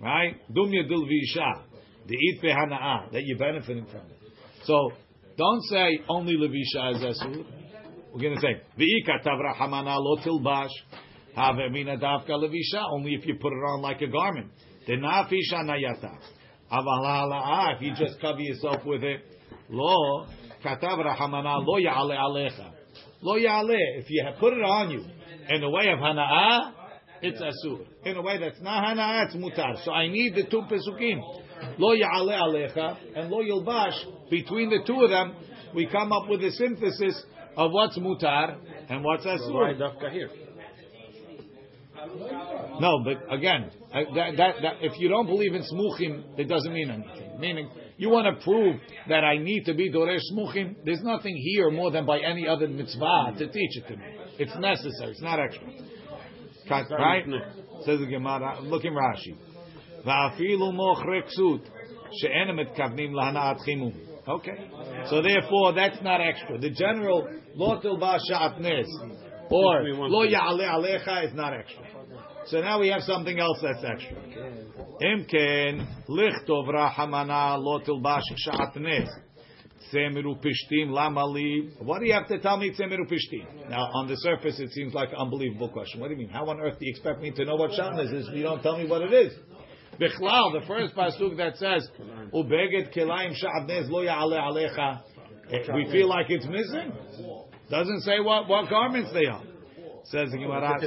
Right? 0.00 0.36
Dumya 0.52 0.86
dil 0.88 1.06
visha. 1.06 1.62
The 2.06 2.14
eat 2.14 2.40
hana'ah, 2.42 3.12
that 3.12 3.22
you're 3.24 3.38
benefiting 3.38 3.86
from 3.86 4.00
it. 4.00 4.18
So, 4.64 4.92
don't 5.36 5.62
say 5.64 6.00
only 6.08 6.34
levisha 6.34 6.96
is 6.96 7.02
asur. 7.02 7.44
We're 8.14 8.20
going 8.20 8.34
to 8.34 8.40
say, 8.40 8.62
V'ika 8.78 9.22
tavra 9.24 9.54
hamana 9.54 9.96
lo 9.98 10.16
tilbash. 10.24 10.70
Have 11.34 11.56
mina 11.70 11.98
davka 11.98 12.30
levisha, 12.30 12.82
only 12.92 13.12
if 13.12 13.26
you 13.26 13.34
put 13.34 13.52
it 13.52 13.56
on 13.56 13.82
like 13.82 14.00
a 14.00 14.06
garment. 14.06 14.50
The 14.86 14.94
Denafisha 14.94 15.64
nayata. 15.64 16.16
Aval 16.72 17.76
if 17.76 17.82
you 17.82 17.92
just 17.94 18.20
cover 18.20 18.40
yourself 18.40 18.84
with 18.86 19.02
it, 19.02 19.20
lo, 19.68 20.26
katavra 20.64 21.16
hamana 21.16 21.64
lo 21.66 21.78
ya'ale 21.78 22.16
alecha. 22.16 22.72
Lo 23.20 23.36
ya'ale, 23.36 23.76
if 23.98 24.06
you 24.08 24.24
put 24.40 24.52
it 24.52 24.62
on 24.62 24.90
you 24.90 25.04
in 25.48 25.60
the 25.60 25.68
way 25.68 25.88
of 25.88 25.98
hana'ah, 25.98 26.72
it's 27.22 27.40
asur. 27.40 27.84
In 28.04 28.16
a 28.16 28.22
way 28.22 28.38
that's 28.38 28.60
not 28.60 28.84
hana'ah, 28.84 29.26
it's 29.26 29.36
mutar. 29.36 29.84
So 29.84 29.92
I 29.92 30.08
need 30.08 30.34
the 30.34 30.44
two 30.44 30.62
pesukim. 30.62 31.20
Lo 31.78 31.94
ya'ale 31.94 32.34
alecha, 32.34 32.96
and 33.14 33.30
lo 33.30 33.42
yilbash. 33.42 34.30
Between 34.30 34.70
the 34.70 34.80
two 34.86 35.02
of 35.02 35.10
them, 35.10 35.34
we 35.74 35.86
come 35.86 36.12
up 36.12 36.28
with 36.28 36.42
a 36.42 36.50
synthesis 36.50 37.22
of 37.56 37.70
what's 37.72 37.98
mutar 37.98 38.56
and 38.88 39.04
what's 39.04 39.24
asur. 39.24 39.78
No, 42.80 43.02
but 43.04 43.32
again, 43.32 43.70
that, 43.92 44.36
that, 44.36 44.54
that, 44.62 44.74
if 44.80 44.98
you 44.98 45.08
don't 45.08 45.26
believe 45.26 45.54
in 45.54 45.62
smuchim, 45.62 46.38
it 46.38 46.48
doesn't 46.48 46.72
mean 46.72 46.90
anything. 46.90 47.40
Meaning, 47.40 47.70
you 47.96 48.10
want 48.10 48.38
to 48.38 48.44
prove 48.44 48.76
that 49.08 49.24
I 49.24 49.38
need 49.38 49.64
to 49.64 49.74
be 49.74 49.90
doresh 49.90 50.20
smuchim. 50.32 50.76
There's 50.84 51.02
nothing 51.02 51.36
here 51.36 51.70
more 51.70 51.90
than 51.90 52.04
by 52.06 52.20
any 52.20 52.46
other 52.46 52.68
mitzvah 52.68 53.34
to 53.38 53.46
teach 53.48 53.78
it 53.78 53.88
to 53.88 53.96
me. 53.96 54.04
It's 54.38 54.54
necessary. 54.58 55.12
It's 55.12 55.22
not 55.22 55.40
extra. 55.40 55.66
Right? 56.98 57.24
Says 57.84 58.00
the 58.00 58.06
Gemara. 58.06 58.60
Look 58.60 58.84
in 58.84 58.92
Rashi. 58.92 59.36
Okay. 64.28 64.70
So 65.08 65.22
therefore, 65.22 65.74
that's 65.74 66.02
not 66.02 66.20
extra. 66.20 66.58
The 66.58 66.70
general 66.70 67.28
lo 67.54 67.80
tilba 67.80 68.18
sha'atnes 68.30 68.86
or 69.50 69.82
lo 69.84 70.26
ya'ale 70.26 70.66
alecha 70.68 71.26
is 71.26 71.34
not 71.34 71.52
extra. 71.54 71.84
So 72.46 72.60
now 72.60 72.80
we 72.80 72.88
have 72.88 73.02
something 73.02 73.38
else 73.38 73.58
that's 73.62 73.84
extra. 73.84 74.16
Imken 75.02 75.86
lichtov 76.08 76.68
rahamana 76.68 77.58
lo 77.58 77.80
tilbash 77.80 78.22
sha'atnes. 78.46 79.08
Tzemiru 79.92 80.40
pishtim 80.40 80.88
lamali. 80.88 81.80
What 81.82 82.00
do 82.00 82.06
you 82.06 82.12
have 82.14 82.26
to 82.28 82.40
tell 82.40 82.56
me 82.56 82.70
tzemiru 82.70 83.06
pishtim? 83.10 83.70
Now, 83.70 83.90
on 83.94 84.08
the 84.08 84.16
surface, 84.16 84.58
it 84.58 84.72
seems 84.72 84.94
like 84.94 85.10
an 85.10 85.16
unbelievable 85.18 85.68
question. 85.68 86.00
What 86.00 86.08
do 86.08 86.14
you 86.14 86.18
mean? 86.18 86.28
How 86.28 86.48
on 86.48 86.60
earth 86.60 86.78
do 86.80 86.86
you 86.86 86.90
expect 86.90 87.20
me 87.20 87.30
to 87.32 87.44
know 87.44 87.54
what 87.54 87.70
shatnez 87.72 88.12
is 88.12 88.26
if 88.28 88.34
you 88.34 88.42
don't 88.42 88.62
tell 88.62 88.78
me 88.78 88.88
what 88.88 89.02
it 89.02 89.12
is? 89.12 89.32
Bichlal, 90.00 90.60
the 90.60 90.66
first 90.66 90.94
pasuk 90.94 91.36
that 91.38 91.56
says, 91.56 91.88
"Ubeged 92.32 92.94
kelaim 92.94 93.32
sha'atnes 93.32 93.88
lo 93.88 94.04
ya'ale 94.04 94.38
alecha." 94.38 95.02
We 95.74 95.90
feel 95.90 96.08
like 96.08 96.26
it's 96.28 96.46
missing. 96.46 96.92
Doesn't 97.70 98.00
say 98.00 98.20
what, 98.20 98.48
what 98.48 98.68
garments 98.68 99.10
they 99.12 99.26
are. 99.26 99.42
Says 100.04 100.30
the 100.30 100.38
Gemara. 100.38 100.78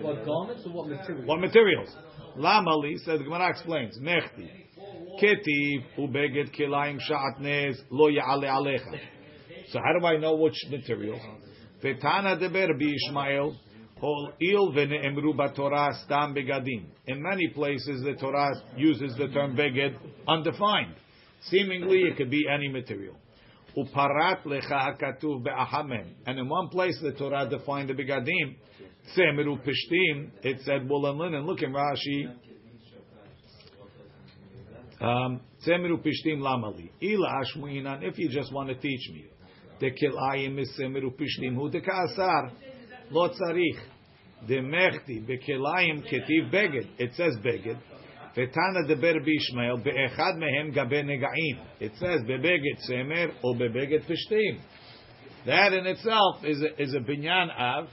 What 0.00 0.24
garments 0.24 0.66
or 0.66 0.72
what 0.72 0.88
material? 0.88 1.26
what 1.26 1.40
materials? 1.40 1.96
Lamali 2.36 2.98
says 2.98 3.18
the 3.18 3.24
Gemara 3.24 3.50
explains. 3.50 3.98
Nechti. 3.98 4.50
Ketiv 5.22 5.84
ubeged 5.98 6.54
kilayim 6.58 6.98
sha'atnez 7.00 7.76
lo 7.90 8.10
ya'ale 8.10 8.44
alecha. 8.44 8.98
So 9.68 9.78
how 9.78 9.98
do 9.98 10.06
I 10.06 10.18
know 10.18 10.34
which 10.36 10.56
materials? 10.70 11.20
Vetana 11.82 12.38
deber 12.38 12.68
Ishmael 12.74 13.56
il 14.40 14.72
stam 16.04 16.34
begadim. 16.34 16.84
In 17.06 17.22
many 17.22 17.48
places 17.48 18.02
the 18.02 18.14
Torah 18.14 18.54
uses 18.76 19.16
the 19.16 19.28
term 19.28 19.56
beged 19.56 19.96
undefined. 20.26 20.94
Seemingly 21.42 22.02
it 22.02 22.16
could 22.16 22.30
be 22.30 22.46
any 22.52 22.68
material. 22.68 23.14
Uparat 23.76 24.44
lecha 24.44 24.96
be'ahamem. 25.42 26.06
And 26.26 26.38
in 26.38 26.48
one 26.48 26.68
place 26.68 26.98
the 27.02 27.12
Torah 27.12 27.48
defined 27.48 27.88
the 27.90 27.94
begadim. 27.94 28.56
Pishtim. 29.58 30.30
It 30.42 30.60
said 30.64 30.88
wool 30.88 31.06
and 31.06 31.18
linen. 31.18 31.46
Look 31.46 31.62
in 31.62 31.72
Rashi. 31.72 32.34
Um, 35.00 35.40
pishtim 35.66 36.38
lamali. 36.38 36.90
Ila 37.02 37.42
ashmuinan. 37.42 38.02
If 38.02 38.18
you 38.18 38.28
just 38.28 38.52
want 38.52 38.68
to 38.68 38.74
teach 38.76 39.10
me. 39.12 39.26
The 39.80 39.90
kilayim 39.90 40.58
is 40.58 40.70
tzemiru 40.78 41.12
pishtim. 41.12 41.54
Hu 41.54 41.70
dekasar. 41.70 42.52
Lo 43.13 43.29
tzarich. 43.29 43.79
The 44.47 44.55
mechti 44.55 45.25
bekilayim 45.27 46.03
ketiv 46.03 46.51
beged. 46.51 46.87
It 46.97 47.13
says 47.15 47.35
beged. 47.43 47.77
ותנא 48.37 48.87
דבר 48.87 49.13
בישמעאל, 49.25 49.75
באחד 49.83 50.33
מהם 50.37 50.71
גבי 50.71 51.03
נגעים. 51.03 51.57
It 51.81 51.95
says 51.99 52.23
בבגד 52.27 52.77
צמר 52.87 53.25
או 53.43 53.55
בבגד 53.55 54.01
פשטים. 54.03 54.59
That 55.45 55.73
in 55.73 55.85
itself 55.87 56.43
is 56.43 56.61
a, 56.61 56.81
is 56.81 56.93
a 56.93 56.99
binyan 56.99 57.49
av, 57.57 57.87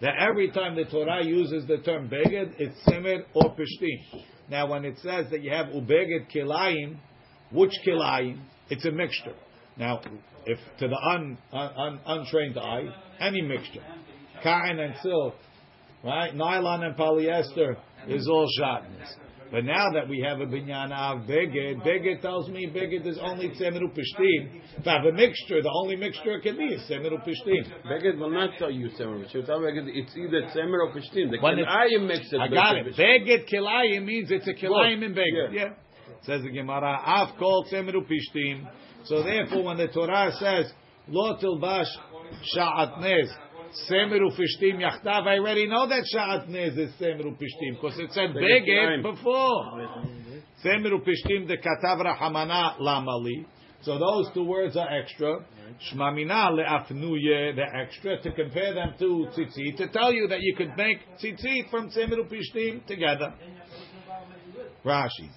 that 0.00 0.14
every 0.20 0.50
time 0.50 0.74
the 0.76 0.84
Torah 0.84 1.24
uses 1.24 1.66
the 1.66 1.78
term 1.78 2.08
beged, 2.08 2.54
it's 2.58 2.78
semer 2.86 3.22
or 3.34 3.54
pishtim. 3.54 4.22
Now 4.50 4.70
when 4.70 4.84
it 4.84 4.98
says 4.98 5.26
that 5.30 5.42
you 5.42 5.50
have 5.50 5.66
ubeged 5.66 6.30
kilayim, 6.34 6.98
which 7.50 7.72
kilayim? 7.86 8.40
It's 8.70 8.84
a 8.84 8.92
mixture. 8.92 9.34
Now, 9.76 10.00
if 10.44 10.58
to 10.80 10.88
the 10.88 10.98
un, 11.14 11.38
un, 11.52 11.70
un, 11.76 12.00
untrained 12.06 12.58
eye, 12.58 12.88
any 13.20 13.42
mixture. 13.42 13.84
Cotton 14.43 14.79
and 14.79 14.95
silk, 15.01 15.35
right? 16.03 16.35
Nylon 16.35 16.83
and 16.83 16.95
polyester 16.95 17.77
is 18.07 18.27
all 18.27 18.47
shatnez. 18.59 19.07
But 19.53 19.65
now 19.65 19.91
that 19.93 20.09
we 20.09 20.19
have 20.27 20.41
a 20.41 20.47
binyan 20.47 20.91
av 20.91 21.27
beged, 21.27 21.85
beged 21.85 22.21
tells 22.23 22.49
me 22.49 22.65
beged 22.65 23.05
is 23.05 23.19
only 23.21 23.49
tzemiru 23.49 23.93
pishtim. 23.93 24.61
If 24.79 24.87
I 24.87 24.93
have 24.93 25.05
a 25.05 25.11
mixture, 25.11 25.61
the 25.61 25.71
only 25.83 25.95
mixture 25.95 26.37
it 26.37 26.41
can 26.41 26.57
be 26.57 26.65
is 26.65 26.81
tzemiru 26.89 27.23
pishtim. 27.23 27.71
Beged 27.85 28.17
will 28.17 28.31
not 28.31 28.57
tell 28.57 28.71
you 28.71 28.89
semer. 28.99 29.29
She'll 29.31 29.43
it's 29.43 30.17
either 30.17 30.37
or 30.39 30.91
pishtim. 30.91 31.29
The 31.29 31.37
kilayim 31.37 32.07
makes 32.07 32.33
it. 32.33 32.39
I 32.39 32.47
got 32.47 32.77
it. 32.77 32.95
beged. 32.97 33.47
Kilayim 33.47 34.05
means 34.05 34.31
it's 34.31 34.47
a 34.47 34.53
kilayim 34.53 35.03
in 35.03 35.13
beged. 35.13 35.53
Yeah. 35.53 35.73
Says 36.23 36.41
the 36.41 36.49
Gemara, 36.49 36.99
af 37.05 37.37
kol 37.37 37.67
tzemiru 37.71 38.07
pishtim. 38.09 38.67
So 39.05 39.21
therefore, 39.21 39.65
when 39.65 39.77
the 39.77 39.87
Torah 39.89 40.31
says, 40.39 40.71
lo 41.07 41.37
tilbash 41.37 41.85
sha'atnez, 42.57 43.29
Semiru 43.89 44.29
pishtim 44.31 44.79
yachtav. 44.79 45.27
I 45.27 45.39
already 45.39 45.67
know 45.67 45.87
that 45.87 46.03
sha'atnez 46.13 46.77
is 46.77 46.91
semiru 47.01 47.35
pishtim 47.35 47.81
because 47.81 47.97
it 47.97 48.11
said 48.11 48.29
beged 48.35 49.01
before. 49.01 49.87
Semiru 50.63 50.99
pishtim 51.01 51.47
de 51.47 51.57
katav 51.57 52.05
rahamana 52.05 52.79
lamali. 52.79 53.45
So 53.81 53.97
those 53.97 54.29
two 54.33 54.43
words 54.43 54.77
are 54.77 54.87
extra. 54.89 55.45
Shmamina 55.91 56.51
le'afnuye, 56.51 57.55
the 57.55 57.65
extra, 57.75 58.21
to 58.21 58.31
compare 58.31 58.75
them 58.75 58.93
to 58.99 59.27
tzitzit, 59.35 59.77
to 59.77 59.87
tell 59.89 60.13
you 60.13 60.27
that 60.27 60.39
you 60.41 60.55
could 60.55 60.71
make 60.77 60.99
tzitzit 61.17 61.69
from 61.71 61.89
semiru 61.89 62.31
pishtim 62.31 62.85
together. 62.85 63.33
Rashi. 64.85 65.29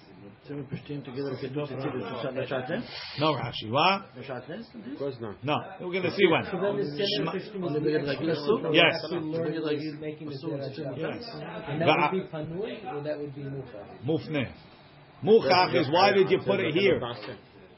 No 3.19 3.33
Rashi. 3.33 3.69
What? 3.69 4.05
Of 4.17 4.97
course 4.97 5.15
not. 5.19 5.43
No. 5.43 5.55
We're 5.81 5.91
going 5.91 6.03
to 6.03 6.11
see 6.11 6.27
when. 6.27 6.45
So 6.45 6.59
then 6.61 6.77
the 6.77 6.83
semer 6.83 7.27
Shma- 7.27 7.35
pishtim 7.35 7.61
is 7.75 7.83
the 7.83 8.09
extra, 8.09 8.35
so 8.35 8.71
Yes. 8.73 8.93
that's 9.01 9.11
what 9.13 9.23
we 9.23 9.29
learned 9.29 9.83
is 9.83 9.95
making 9.99 10.29
the 10.29 10.35
zera 10.35 10.97
Yes. 10.97 11.29
And 11.67 11.81
that 11.81 12.11
would 12.11 12.21
be 12.21 12.27
panui 12.27 12.93
or 12.93 13.03
that 13.03 13.19
would 13.19 13.35
be 13.35 13.43
mufa? 13.43 13.85
Mufne. 14.05 14.47
Muchach 15.23 15.75
is 15.75 15.89
why 15.91 16.11
did 16.11 16.29
you 16.29 16.39
put 16.45 16.59
it 16.59 16.73
here? 16.73 17.01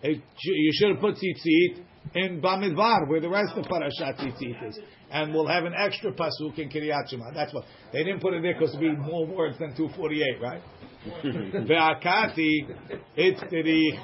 It, 0.01 0.21
you 0.43 0.71
should 0.73 0.91
have 0.91 0.99
put 0.99 1.15
tzitzit 1.15 1.83
in 2.15 2.41
Bamidbar, 2.41 3.07
where 3.09 3.19
the 3.19 3.29
rest 3.29 3.53
of 3.57 3.65
Parashat 3.65 4.17
tzitzit 4.19 4.69
is. 4.69 4.79
And 5.11 5.33
we'll 5.33 5.47
have 5.47 5.65
an 5.65 5.73
extra 5.75 6.11
pasuk 6.11 6.57
in 6.59 6.69
Kiryat 6.69 7.09
Shema. 7.09 7.31
That's 7.33 7.53
what. 7.53 7.65
They 7.91 8.03
didn't 8.03 8.21
put 8.21 8.33
it 8.33 8.43
there 8.43 8.53
because 8.53 8.75
it'd 8.75 8.79
be 8.79 8.95
more 8.95 9.25
words 9.25 9.57
than 9.57 9.75
248, 9.75 10.41
right? 10.41 10.61
Ve'akati, 11.23 12.75
it's 13.15 13.39
tirich, 13.41 13.97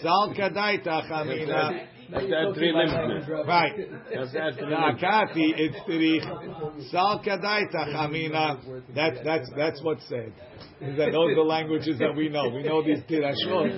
sal 0.00 0.32
kadaita 0.36 1.10
chamina. 1.10 1.86
That's 2.10 2.24
that 2.26 2.52
three 2.54 2.72
limbs. 2.72 3.28
Right. 3.46 3.72
That's 4.14 4.32
that 4.32 4.54
three 4.54 4.70
limbs. 4.70 5.00
Ve'akati, 5.02 5.52
it's 5.56 5.76
tirich, 5.88 6.90
sal 6.90 7.22
kadaita 7.26 7.92
chamina. 7.92 8.60
That's, 8.94 9.18
that's, 9.24 9.50
that's 9.56 9.82
what's 9.82 10.08
said. 10.08 10.32
Is 10.80 10.96
that 10.96 11.10
those 11.10 11.32
are 11.32 11.34
the 11.34 11.42
languages 11.42 11.98
that 11.98 12.14
we 12.16 12.28
know. 12.28 12.48
We 12.50 12.62
know 12.62 12.84
these 12.84 13.02
tirashot. 13.10 13.72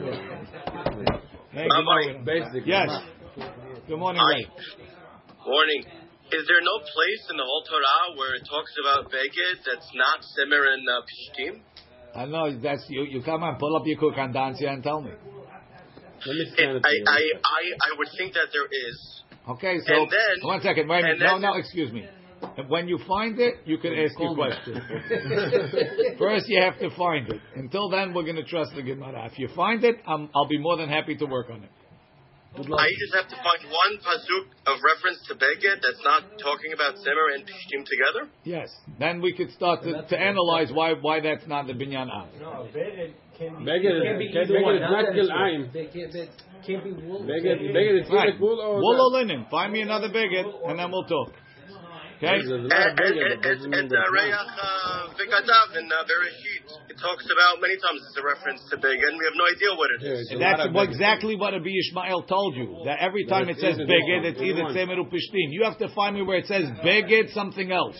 Thank 1.54 1.66
you. 1.66 1.82
Rabbi. 1.82 2.24
Basically. 2.24 2.62
Yes. 2.66 2.90
Good 3.88 3.98
morning, 3.98 4.22
Ray. 4.22 4.46
Morning. 5.46 5.82
Is 6.30 6.46
there 6.46 6.62
no 6.62 6.78
place 6.78 7.22
in 7.32 7.36
the 7.38 7.42
whole 7.42 7.64
Torah 7.66 8.14
where 8.14 8.38
it 8.38 8.46
talks 8.46 8.70
about 8.78 9.10
Beged 9.10 9.66
that's 9.66 9.90
not 9.98 10.22
Simmer 10.38 10.62
and 10.62 10.86
uh, 10.86 11.02
Pishtim? 11.02 11.58
I 12.14 12.26
know 12.26 12.58
that's 12.60 12.84
you. 12.88 13.04
You 13.04 13.22
come 13.22 13.42
and 13.42 13.58
pull 13.58 13.76
up 13.76 13.82
your 13.86 13.98
Konkordantzia 13.98 14.68
and 14.68 14.82
dance 14.82 14.84
tell 14.84 15.00
me. 15.00 15.12
Let 16.26 16.36
me 16.36 16.52
It, 16.58 16.82
I. 16.84 17.10
I, 17.10 17.16
I, 17.16 17.92
I 17.92 17.98
would 17.98 18.08
think 18.18 18.34
that 18.34 18.48
there 18.52 18.66
is. 18.66 19.22
Okay, 19.48 19.78
so 19.86 19.94
And 19.94 20.10
then- 20.10 20.46
one 20.46 20.60
second. 20.60 20.88
Wait 20.88 21.00
a 21.00 21.02
minute. 21.02 21.18
No, 21.20 21.38
no, 21.38 21.54
excuse 21.54 21.92
me. 21.92 22.06
When 22.68 22.88
you 22.88 22.98
find 23.06 23.38
it, 23.38 23.54
you 23.66 23.76
can 23.78 23.92
ask 23.92 24.18
your 24.18 24.34
question. 24.34 24.80
First, 26.18 26.46
you 26.48 26.62
have 26.62 26.78
to 26.78 26.90
find 26.96 27.28
it. 27.28 27.40
Until 27.54 27.90
then, 27.90 28.14
we're 28.14 28.22
going 28.22 28.36
to 28.36 28.44
trust 28.44 28.72
the 28.74 28.82
Gemara. 28.82 29.28
If 29.30 29.38
you 29.38 29.48
find 29.54 29.84
it, 29.84 29.96
i 30.06 30.28
I'll 30.34 30.48
be 30.48 30.58
more 30.58 30.78
than 30.78 30.88
happy 30.88 31.16
to 31.16 31.26
work 31.26 31.50
on 31.50 31.64
it. 31.64 31.70
I 32.50 32.88
just 32.98 33.14
have 33.14 33.28
to 33.30 33.36
find 33.36 33.62
one 33.70 33.94
pasuk 34.02 34.44
of 34.66 34.76
reference 34.82 35.22
to 35.28 35.34
Beged 35.34 35.78
that's 35.82 36.02
not 36.02 36.22
talking 36.42 36.72
about 36.74 36.98
Simmer 36.98 37.30
and 37.34 37.44
Pishtim 37.46 37.86
together. 37.86 38.28
Yes. 38.44 38.68
Then 38.98 39.20
we 39.22 39.32
could 39.32 39.50
start 39.52 39.82
to, 39.84 40.02
to 40.02 40.16
analyze 40.18 40.72
why 40.72 40.94
why 40.94 41.20
that's 41.20 41.46
not 41.46 41.66
the 41.68 41.74
binyan 41.74 42.10
av. 42.10 42.26
No, 42.40 42.66
beged 42.74 43.14
can 43.38 43.64
be. 43.64 43.70
Beged- 43.70 44.18
be 44.18 44.28
beged 44.34 44.50
either 44.50 44.58
is 44.58 44.62
one, 44.66 44.80
not 44.80 45.04
that 45.06 45.16
it's 45.16 45.30
kilayim. 45.30 45.62
right. 45.62 45.72
They 45.72 45.86
can't, 45.86 46.12
they 46.12 46.28
can't 46.66 46.84
be 46.84 46.92
wool. 46.92 47.22
Beged, 47.22 47.70
Beged, 47.70 48.00
it's 48.02 48.10
Right. 48.10 48.34
either 48.34 48.40
wool 48.42 48.58
or 48.60 48.76
Wool 48.82 48.98
or 49.00 49.10
linen. 49.20 49.46
Find 49.50 49.72
me 49.72 49.82
another 49.82 50.08
bigot, 50.08 50.46
and 50.66 50.78
then 50.78 50.90
we'll 50.90 51.04
talk. 51.06 51.30
Okay? 52.20 52.36
There's 52.36 52.50
a 52.50 52.54
And, 52.54 52.68
lot 52.68 52.80
of 52.82 52.86
and, 52.88 52.98
Beged, 52.98 53.32
and, 53.32 53.40
but 53.40 53.46
eh, 53.46 53.50
eh, 53.50 53.54
doesn't 53.54 53.62
and, 53.62 53.70
mean 53.70 53.80
and 53.80 53.90
that's 53.90 54.04
uh, 54.04 54.10
not. 54.10 54.26
Reach 54.26 54.34
uh, 54.34 55.38
V'Katav 55.38 55.68
in 55.78 55.86
uh, 55.88 55.96
Bereshit, 56.04 56.66
it 56.68 56.79
talks 57.00 57.24
about 57.24 57.60
many 57.60 57.76
times 57.80 58.00
it's 58.06 58.18
a 58.20 58.24
reference 58.24 58.60
to 58.70 58.76
big, 58.76 58.96
and 59.00 59.18
we 59.18 59.24
have 59.24 59.36
no 59.36 59.48
idea 59.48 59.70
what 59.74 59.90
it 59.96 60.00
is. 60.04 60.30
And 60.30 60.40
that's 60.40 60.68
what, 60.72 60.88
exactly 60.88 61.34
what 61.34 61.52
Rabbi 61.52 61.72
Ishmael 61.72 62.22
told 62.24 62.56
you. 62.56 62.84
That 62.84 63.00
every 63.00 63.24
time 63.26 63.48
it 63.48 63.58
says 63.58 63.76
beged, 63.76 64.24
it's 64.28 64.40
either 64.40 64.70
tzemer 64.70 64.98
or 64.98 65.08
pishtim. 65.08 65.50
You 65.50 65.64
have 65.64 65.78
to 65.78 65.88
find 65.94 66.14
me 66.14 66.22
where 66.22 66.38
it 66.38 66.46
says 66.46 66.68
beged 66.84 67.32
something 67.32 67.72
else. 67.72 67.98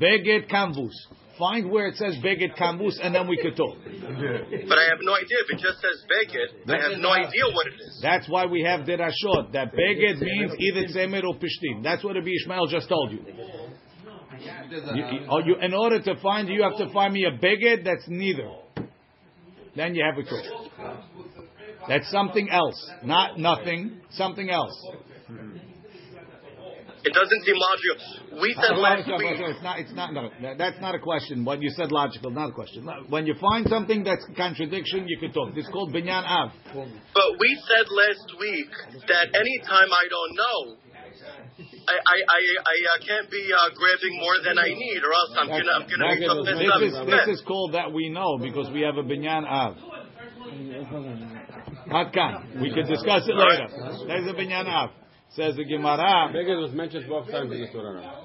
Beged 0.00 0.50
kanvus. 0.50 0.96
Find 1.38 1.70
where 1.70 1.86
it 1.88 1.96
says 1.96 2.16
beged 2.24 2.56
kanvus, 2.58 2.98
and 3.00 3.14
then 3.14 3.28
we 3.28 3.36
could 3.40 3.56
talk. 3.56 3.76
But 3.84 4.78
I 4.78 4.84
have 4.92 5.00
no 5.00 5.14
idea. 5.14 5.38
If 5.44 5.56
it 5.56 5.60
just 5.60 5.80
says 5.80 5.96
beged, 6.08 6.68
I 6.68 6.90
have 6.90 6.98
no 6.98 7.12
idea 7.12 7.44
what 7.52 7.66
it 7.66 7.80
is. 7.80 8.00
That's 8.02 8.28
why 8.28 8.46
we 8.46 8.62
have 8.62 8.80
derashot. 8.80 9.52
That 9.52 9.72
beged 9.72 10.20
means 10.20 10.52
either 10.58 10.86
tzemer 10.88 11.24
or 11.24 11.36
pishtim. 11.36 11.82
That's 11.82 12.04
what 12.04 12.16
Rabbi 12.16 12.28
Ishmael 12.42 12.66
just 12.66 12.88
told 12.88 13.12
you. 13.12 13.24
You- 14.94 15.06
you- 15.12 15.26
oh, 15.28 15.38
in 15.60 15.74
order 15.74 16.00
to 16.00 16.16
find, 16.16 16.48
you 16.48 16.62
have 16.62 16.76
to 16.78 16.88
find 16.92 17.12
me 17.12 17.24
a 17.24 17.32
beged 17.32 17.84
that's 17.84 18.08
neither. 18.08 18.50
Then 19.76 19.94
you 19.94 20.04
have 20.04 20.18
a 20.18 20.22
talk. 20.24 20.70
That's 21.88 22.10
something 22.10 22.48
else, 22.50 22.90
not 23.02 23.38
nothing. 23.38 24.00
Something 24.10 24.50
else. 24.50 24.74
It 27.02 27.14
doesn't 27.14 27.44
seem 27.46 27.56
logical. 27.56 28.40
We 28.42 28.52
said 28.60 28.76
last 28.76 29.08
week. 29.08 29.40
It's 29.40 29.62
not. 29.62 29.78
It's 29.78 29.92
not. 29.92 30.12
No, 30.12 30.28
that's 30.58 30.78
not 30.82 30.94
a 30.94 30.98
question. 30.98 31.46
What 31.46 31.62
you 31.62 31.70
said 31.70 31.90
logical, 31.90 32.30
not 32.30 32.50
a 32.50 32.52
question. 32.52 32.86
When 33.08 33.26
you 33.26 33.34
find 33.40 33.66
something 33.68 34.04
that's 34.04 34.24
contradiction, 34.36 35.08
you 35.08 35.16
can 35.18 35.32
talk. 35.32 35.56
Is 35.56 35.66
called 35.72 35.94
binyan 35.94 36.24
av. 36.28 36.52
But 36.74 37.30
we 37.40 37.58
said 37.68 37.86
last 37.88 38.38
week 38.38 38.68
that 39.08 39.28
anytime 39.32 39.88
I 39.90 40.04
don't 40.10 40.34
know, 40.36 40.76
I 41.90 41.96
I 42.14 42.18
I, 42.38 42.40
I 42.62 42.76
uh, 42.86 42.98
can't 43.06 43.30
be 43.30 43.42
uh, 43.50 43.74
grabbing 43.74 44.14
more 44.18 44.36
than 44.44 44.58
I 44.58 44.68
need, 44.68 45.00
or 45.02 45.12
else 45.12 45.32
I'm 45.38 45.48
gonna 45.48 45.72
I'm 45.74 45.86
gonna 45.90 46.14
be 46.14 46.26
something 46.26 46.56
This 46.56 46.92
is 46.92 47.06
this 47.06 47.26
is 47.38 47.42
called 47.46 47.74
that 47.74 47.92
we 47.92 48.08
know 48.10 48.38
because 48.38 48.70
we 48.70 48.82
have 48.82 48.96
a 48.96 49.02
binyan 49.02 49.44
av. 49.46 49.76
Hatkan. 51.90 52.60
We 52.62 52.72
can 52.72 52.86
discuss 52.86 53.26
it 53.26 53.34
later. 53.34 53.68
There's 54.06 54.28
a 54.28 54.34
binyan 54.34 54.66
av. 54.66 54.90
Says 55.30 55.56
the 55.56 55.64
Gemara. 55.64 56.32
Beged 56.34 56.60
was 56.60 56.72
mentioned 56.72 57.08
both 57.08 57.30
times 57.30 57.52
in 57.52 57.60
the 57.60 57.68
Torah. 57.72 58.19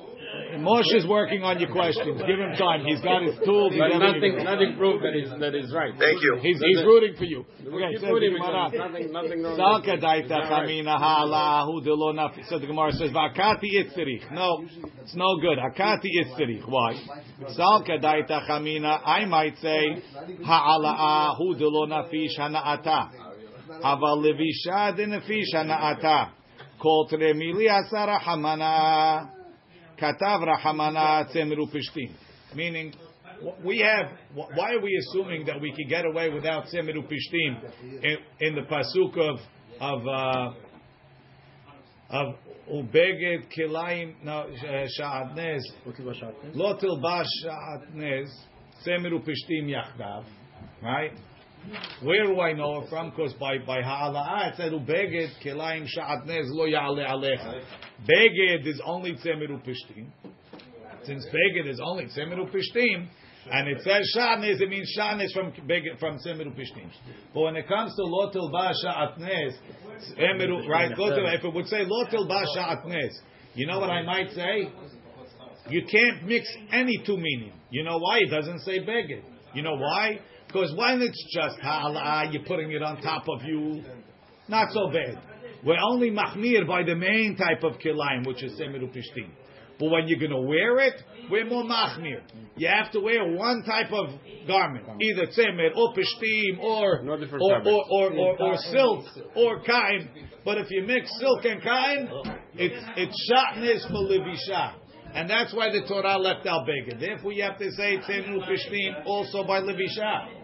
Moshe 0.61 0.93
is 0.95 1.05
working 1.07 1.43
on 1.43 1.59
your 1.59 1.71
questions. 1.71 2.21
Give 2.21 2.39
him 2.39 2.53
time. 2.57 2.85
He's 2.85 3.01
got 3.01 3.23
his 3.23 3.35
tools. 3.45 3.73
He's 3.73 3.79
But 3.81 3.91
everything. 3.91 4.37
nothing, 4.37 4.45
nothing 4.45 4.77
proved 4.77 5.03
that 5.03 5.15
is 5.15 5.29
that 5.39 5.55
is 5.55 5.73
right. 5.73 5.93
Thank 5.97 6.21
you. 6.21 6.37
He's, 6.41 6.59
he's 6.61 6.83
rooting 6.83 7.15
for 7.17 7.25
you. 7.25 7.45
We 7.59 7.83
Okay, 7.83 7.97
keep 7.97 8.03
rooting 8.09 8.33
the 8.33 8.39
Gemara. 8.39 8.69
nothing, 8.71 9.11
nothing, 9.11 9.41
nothing. 9.41 9.59
Salka 9.59 9.97
daita 10.01 10.47
chamina 10.49 10.97
ha'alahu 10.99 11.83
de 11.83 11.93
lo 11.93 12.13
nafi. 12.13 12.45
So 12.47 12.59
the 12.59 12.67
Gemara 12.67 12.91
says, 12.93 13.11
"V'akati 13.11 13.69
itzerich." 13.75 14.31
No, 14.31 14.63
it's 15.01 15.15
no 15.15 15.37
good. 15.41 15.57
Akati 15.57 16.09
itzerich. 16.23 16.67
Why? 16.67 16.95
Salka 17.57 17.99
daita 18.01 18.47
chamina. 18.47 19.01
I 19.05 19.25
might 19.25 19.57
say 19.57 20.01
ha'alahu 20.43 21.57
de 21.57 21.67
lo 21.67 21.87
nafish 21.87 22.37
hana'ata. 22.39 23.09
Aval 23.83 24.23
levisha 24.23 24.95
de 24.95 25.05
nafish 25.07 25.53
hana'ata. 25.53 26.29
Kol 26.81 27.07
tremili 27.09 27.67
asara 27.69 28.19
hamana. 28.19 29.29
Katav 29.99 30.45
rahamana 30.45 31.33
tzemru 31.33 31.67
pishtim. 31.73 32.11
Meaning, 32.55 32.93
we 33.63 33.79
have. 33.79 34.11
Why 34.33 34.73
are 34.73 34.81
we 34.81 34.95
assuming 34.97 35.45
that 35.45 35.59
we 35.59 35.73
can 35.73 35.87
get 35.87 36.05
away 36.05 36.29
without 36.29 36.65
tzemru 36.65 37.03
pishtim 37.03 38.03
in, 38.03 38.17
in 38.39 38.55
the 38.55 38.61
pasuk 38.61 39.17
of 39.17 39.39
of 39.79 40.07
uh, 40.07 40.53
of 42.09 42.35
ubeged 42.71 43.45
kilayim 43.57 44.15
no 44.23 44.47
sh- 44.55 44.99
sha'atnez 44.99 45.61
lo 46.53 46.77
tilbash 46.77 47.25
sha'atnez 47.43 48.29
tzemru 48.85 49.19
pishtim 49.19 49.67
yachdav 49.67 50.23
right. 50.81 51.13
Where 52.01 52.25
do 52.25 52.39
I 52.39 52.53
know 52.53 52.81
it 52.81 52.89
from? 52.89 53.09
Because 53.11 53.33
by 53.33 53.57
by 53.59 53.81
ha'ala'ah 53.81 54.51
it 54.51 54.55
said 54.57 54.71
ubeged 54.71 55.31
kilayim 55.43 55.87
sha'atnez 55.87 56.45
lo 56.49 56.65
ya'ale 56.65 57.07
alecha. 57.07 57.61
Beged 58.07 58.67
is 58.67 58.81
only 58.85 59.13
tzemiru 59.13 59.61
pishtim. 59.65 60.07
Since 61.03 61.25
beged 61.25 61.67
is 61.69 61.79
only 61.83 62.05
tzemiru 62.05 62.51
pishtim, 62.51 63.07
and 63.51 63.67
it 63.67 63.81
says 63.83 64.11
sha'atnez, 64.15 64.61
it 64.61 64.69
means 64.69 64.91
sha'atnez 64.97 65.31
from 65.33 65.51
beged 65.67 65.99
from 65.99 66.17
tzemiru 66.17 66.55
pishtim. 66.55 66.91
But 67.33 67.41
when 67.41 67.55
it 67.55 67.67
comes 67.67 67.95
to 67.95 68.03
lo 68.03 68.31
tilba 68.31 68.73
sha'atnez, 68.83 69.53
tzemiru 70.17 70.67
right? 70.67 70.91
If 70.91 71.43
it 71.43 71.53
would 71.53 71.67
say 71.67 71.83
lo 71.85 72.05
tilba 72.05 72.45
sha'atnez, 72.55 73.11
you 73.53 73.67
know 73.67 73.79
what 73.79 73.89
I 73.89 74.03
might 74.03 74.31
say? 74.31 74.69
You 75.69 75.83
can't 75.89 76.25
mix 76.27 76.47
any 76.71 77.01
two 77.05 77.17
meaning. 77.17 77.53
You 77.71 77.83
know 77.83 77.97
why? 77.97 78.19
It 78.19 78.29
doesn't 78.29 78.59
say 78.59 78.79
beged. 78.79 79.23
You 79.53 79.63
know 79.63 79.75
why? 79.77 80.19
Because 80.55 80.73
when 80.77 81.01
it's 81.01 81.21
just 81.33 81.59
ha'ala, 81.59 82.29
you're 82.31 82.45
putting 82.45 82.71
it 82.71 82.81
on 82.81 83.01
top 83.01 83.27
of 83.27 83.43
you. 83.43 83.83
Not 84.47 84.71
so 84.71 84.89
bad. 84.89 85.21
We're 85.65 85.81
only 85.83 86.11
mahmir 86.11 86.65
by 86.65 86.83
the 86.83 86.95
main 86.95 87.35
type 87.35 87.61
of 87.63 87.73
kilayim, 87.73 88.25
which 88.25 88.41
is 88.41 88.53
semiru 88.53 88.87
pishtim. 88.87 89.31
But 89.77 89.89
when 89.89 90.07
you're 90.07 90.19
going 90.19 90.31
to 90.31 90.47
wear 90.47 90.79
it, 90.79 90.93
we're 91.29 91.45
more 91.45 91.65
mahmir. 91.65 92.21
You 92.55 92.69
have 92.69 92.89
to 92.93 93.01
wear 93.01 93.33
one 93.33 93.63
type 93.63 93.91
of 93.91 94.11
garment, 94.47 94.85
either 95.01 95.25
tzemer 95.25 95.75
or 95.75 95.93
pishtim 95.93 96.63
or 96.63 97.01
No 97.03 97.13
or, 97.15 97.61
or, 97.65 97.81
or, 97.89 98.13
or, 98.13 98.41
or 98.41 98.57
silk 98.71 99.03
or 99.35 99.59
kain. 99.59 100.09
But 100.45 100.59
if 100.59 100.67
you 100.71 100.83
mix 100.83 101.11
silk 101.19 101.43
and 101.43 101.61
kain, 101.61 102.09
it's 102.53 102.85
it's 102.95 103.29
shatnez 103.29 103.85
for 103.89 104.07
livisha. 104.07 104.75
And 105.13 105.29
that's 105.29 105.53
why 105.53 105.69
the 105.69 105.85
Torah 105.85 106.17
left 106.17 106.45
out 106.47 106.65
beged. 106.65 106.99
Therefore, 106.99 107.33
you 107.33 107.43
have 107.43 107.57
to 107.57 107.69
say 107.71 107.97
tzemer 107.97 108.39
pishtim 108.47 109.05
also 109.05 109.43
by 109.43 109.59
livisha. 109.59 110.34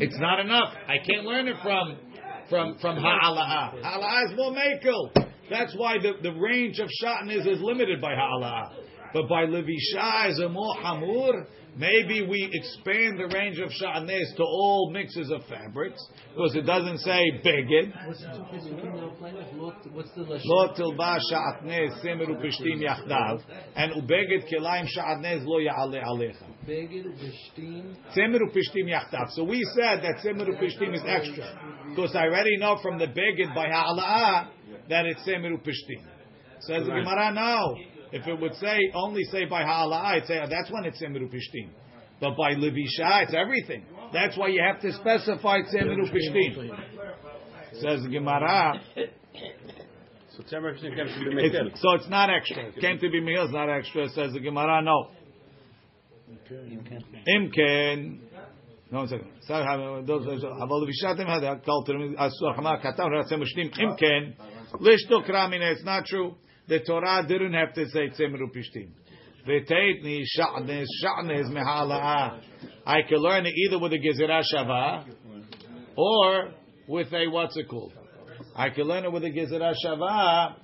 It's 0.00 0.18
not 0.18 0.40
enough. 0.40 0.74
I 0.88 0.96
can't 0.98 1.24
learn 1.24 1.48
it 1.48 1.56
from 1.62 1.96
from 2.50 2.76
from 2.80 2.96
ha'ala'ah. 2.96 3.82
Ha'ala'ah 3.82 4.30
is 4.30 4.36
more 4.36 4.52
makel. 4.52 5.30
That's 5.50 5.74
why 5.76 5.98
the, 5.98 6.12
the 6.22 6.32
range 6.32 6.78
of 6.78 6.88
shatan 7.02 7.30
is, 7.30 7.46
is 7.46 7.60
limited 7.60 8.00
by 8.00 8.14
ha'ala'ah. 8.14 8.72
But 9.12 9.28
by 9.28 9.44
levisha 9.46 10.30
is 10.30 10.38
a 10.40 10.48
more 10.48 10.74
hamur. 10.76 11.46
Maybe 11.76 12.22
we 12.26 12.48
expand 12.52 13.18
the 13.18 13.26
range 13.34 13.58
of 13.58 13.68
sha'anes 13.70 14.36
to 14.36 14.42
all 14.44 14.90
mixes 14.92 15.30
of 15.32 15.42
fabrics 15.46 16.00
because 16.28 16.54
it 16.54 16.62
doesn't 16.62 16.98
say 16.98 17.20
beged. 17.44 17.92
What's 18.06 18.20
the 18.20 18.28
difference 18.28 18.64
between 18.64 18.94
the 18.94 19.08
plaintiff? 19.18 19.46
Lot- 19.54 19.92
What's 19.92 20.10
the 20.12 20.22
lashon? 20.22 20.42
Lo 20.44 20.72
tilba 20.74 21.18
sha'atnez 21.32 22.00
semer 22.04 22.28
upishtim 22.28 22.80
yachdav 22.80 23.42
and 23.74 23.92
ubeged 23.92 24.48
kilayim 24.52 24.86
sha'atnez 24.96 25.44
lo 25.44 25.58
ya'ale 25.58 26.00
alecha. 26.04 26.46
Beged, 26.64 27.06
bishtim. 27.18 27.96
Tzemer 28.16 28.38
upishtim 28.40 28.86
yachtav. 28.88 29.30
So 29.32 29.42
we 29.42 29.60
said 29.74 30.02
that 30.02 30.20
tzemer 30.24 30.46
upishtim 30.48 30.94
is 30.94 31.02
extra 31.04 31.88
because 31.90 32.14
I 32.14 32.22
already 32.26 32.56
know 32.58 32.78
from 32.82 32.98
the 32.98 33.06
beged 33.06 33.52
by 33.54 33.66
ha'ala'ah 33.68 34.48
that 34.90 35.06
it's 35.06 35.20
tzemer 35.22 35.52
upishtim. 35.58 36.04
Says 36.60 36.84
the 36.86 36.92
Gemara, 36.92 37.32
no. 37.34 37.76
If 38.13 38.27
it 38.27 38.39
would 38.39 38.55
say 38.55 38.77
only 38.93 39.23
say 39.25 39.45
by 39.45 39.63
ha'ala'ah, 39.63 40.05
I'd 40.15 40.25
say 40.25 40.39
oh, 40.41 40.47
that's 40.49 40.71
when 40.71 40.85
it's 40.85 41.01
tzemer 41.01 41.21
upishtim. 41.21 41.69
But 42.19 42.35
by 42.35 42.53
levisha, 42.55 43.23
it's 43.23 43.33
everything. 43.33 43.85
That's 44.11 44.37
why 44.37 44.47
you 44.47 44.61
have 44.65 44.81
to 44.81 44.91
specify 44.93 45.59
tzemer 45.61 45.95
upishtim. 45.97 46.69
Says 47.73 48.03
the 48.03 48.09
Gemara. 48.09 48.81
So 50.35 50.43
Tzemar 50.43 50.73
Pishtim 50.73 50.95
comes 50.95 51.11
to 51.13 51.19
be 51.19 51.45
It's, 51.45 51.55
Mekel. 51.55 51.77
so 51.77 51.93
it's 51.93 52.09
not 52.09 52.29
extra. 52.29 52.67
It 52.67 52.79
came 52.79 52.97
to 52.99 53.09
be 53.09 53.21
meal, 53.21 53.43
it's 53.43 53.53
not 53.53 53.69
extra. 53.69 54.07
Says 54.09 54.33
the 54.33 54.39
Gemara, 54.39 54.81
no. 54.81 55.09
Imken. 57.27 58.19
No, 58.91 58.99
one 58.99 59.07
second. 59.07 59.27
אבל 59.49 60.83
לבישתם 60.83 61.27
הדה, 61.27 61.55
קל 61.55 61.71
תרמיד, 61.85 62.11
אסור 62.15 62.53
חמה, 62.53 62.77
כתב 62.77 63.03
רצה 63.19 63.37
משנים, 63.37 63.67
אם 63.79 63.95
כן, 63.97 64.45
לשתו 64.81 65.23
קרמינה, 65.23 65.71
it's 65.71 65.83
not 65.83 66.05
true. 66.05 66.35
The 66.66 66.80
Torah 66.80 67.24
didn't 67.28 67.52
have 67.52 67.74
to 67.74 67.86
say 67.90 68.08
tzimru 68.08 68.50
pishtim. 68.54 68.90
V'teitni 69.46 70.22
sha'nes, 70.38 70.86
sha'nes. 71.04 72.40
I 72.86 73.02
can 73.08 73.18
learn 73.18 73.44
it 73.46 73.52
either 73.66 73.78
with 73.78 73.92
a 73.92 73.98
gezerah 73.98 74.42
shava, 74.52 75.04
or 75.96 76.52
with 76.88 77.12
a, 77.12 77.28
what's 77.28 77.56
it 77.56 77.68
called? 77.68 77.92
I 78.56 78.70
can 78.70 78.84
learn 78.84 79.04
it 79.04 79.12
with 79.12 79.24
a 79.24 79.30
gezerah 79.30 79.74
shava, 79.84 80.54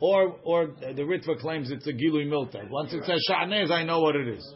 or, 0.00 0.36
or 0.44 0.66
the 0.66 1.02
Ritva 1.02 1.38
claims 1.40 1.70
it's 1.70 1.86
a 1.86 1.92
gilui 1.92 2.26
milta. 2.26 2.68
Once 2.68 2.92
it 2.92 3.04
says 3.06 3.22
sha'nez, 3.30 3.70
I 3.70 3.82
know 3.84 4.00
what 4.00 4.16
it 4.16 4.28
is. 4.28 4.54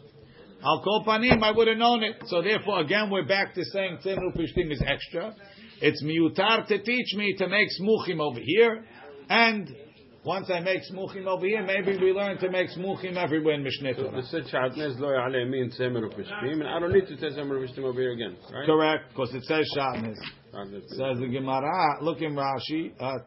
Al 0.63 0.83
kol 0.83 1.03
panim, 1.03 1.41
I 1.41 1.51
would 1.51 1.67
have 1.67 1.77
known 1.77 2.03
it. 2.03 2.17
So 2.27 2.43
therefore, 2.43 2.81
again, 2.81 3.09
we're 3.09 3.25
back 3.25 3.55
to 3.55 3.63
saying 3.65 3.97
tzemru 4.05 4.37
pishtim 4.37 4.71
is 4.71 4.83
extra. 4.85 5.35
It's 5.81 6.03
miutar 6.03 6.67
to 6.67 6.77
teach 6.83 7.15
me 7.15 7.33
to 7.39 7.47
make 7.47 7.67
smuchim 7.81 8.19
over 8.19 8.39
here, 8.39 8.85
and 9.27 9.75
once 10.23 10.49
I 10.53 10.59
make 10.59 10.81
smuchim 10.91 11.25
over 11.25 11.45
here, 11.45 11.63
maybe 11.65 11.97
we 11.97 12.11
learn 12.13 12.37
to 12.37 12.49
make 12.49 12.69
smuchim 12.69 13.17
everywhere 13.17 13.55
in 13.55 13.63
Mishneh 13.63 13.95
So 13.95 14.03
Torah. 14.03 14.21
they 14.21 14.27
said 14.27 14.43
Sha'atnez 14.43 14.99
lo 14.99 15.09
ya'ale 15.09 15.49
min 15.49 15.71
Tzemar 15.71 16.03
Pishtim, 16.13 16.53
and 16.53 16.67
I 16.67 16.79
don't 16.79 16.93
need 16.93 17.07
to 17.07 17.17
say 17.17 17.35
Tzemar 17.35 17.57
Pishtim 17.65 17.83
over 17.83 17.99
here 17.99 18.11
again, 18.13 18.37
right? 18.53 18.65
Correct, 18.65 19.09
because 19.09 19.33
it 19.33 19.43
says 19.45 19.65
shatnez. 19.75 20.17
It. 20.53 20.83
Says 20.89 21.19
the 21.19 21.27
Gemara. 21.31 22.03
Look 22.03 22.21
in 22.21 22.35
Rashi. 22.35 22.91
Uh, 22.99 23.19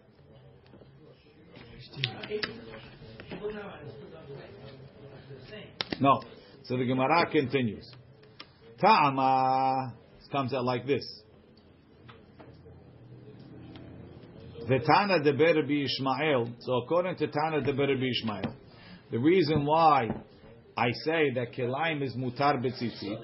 no. 6.00 6.20
So 6.64 6.76
the 6.76 6.84
Gemara 6.84 7.26
continues. 7.30 7.90
Ta'ama 8.80 9.94
comes 10.30 10.52
out 10.52 10.64
like 10.64 10.86
this. 10.86 11.04
The 14.66 14.78
Tana 14.78 15.22
de 15.22 15.32
Rabbi 15.32 15.84
Ishmael. 15.84 16.54
So 16.60 16.72
according 16.78 17.16
to 17.16 17.26
Tana 17.26 17.60
de 17.60 17.72
Rabbi 17.72 18.06
Ishmael, 18.10 18.54
the 19.10 19.18
reason 19.18 19.66
why 19.66 20.08
I 20.74 20.90
say 21.04 21.32
that 21.34 21.52
Kelaim 21.52 22.02
is 22.02 22.16
mutar 22.16 22.64
betzitzit, 22.64 23.18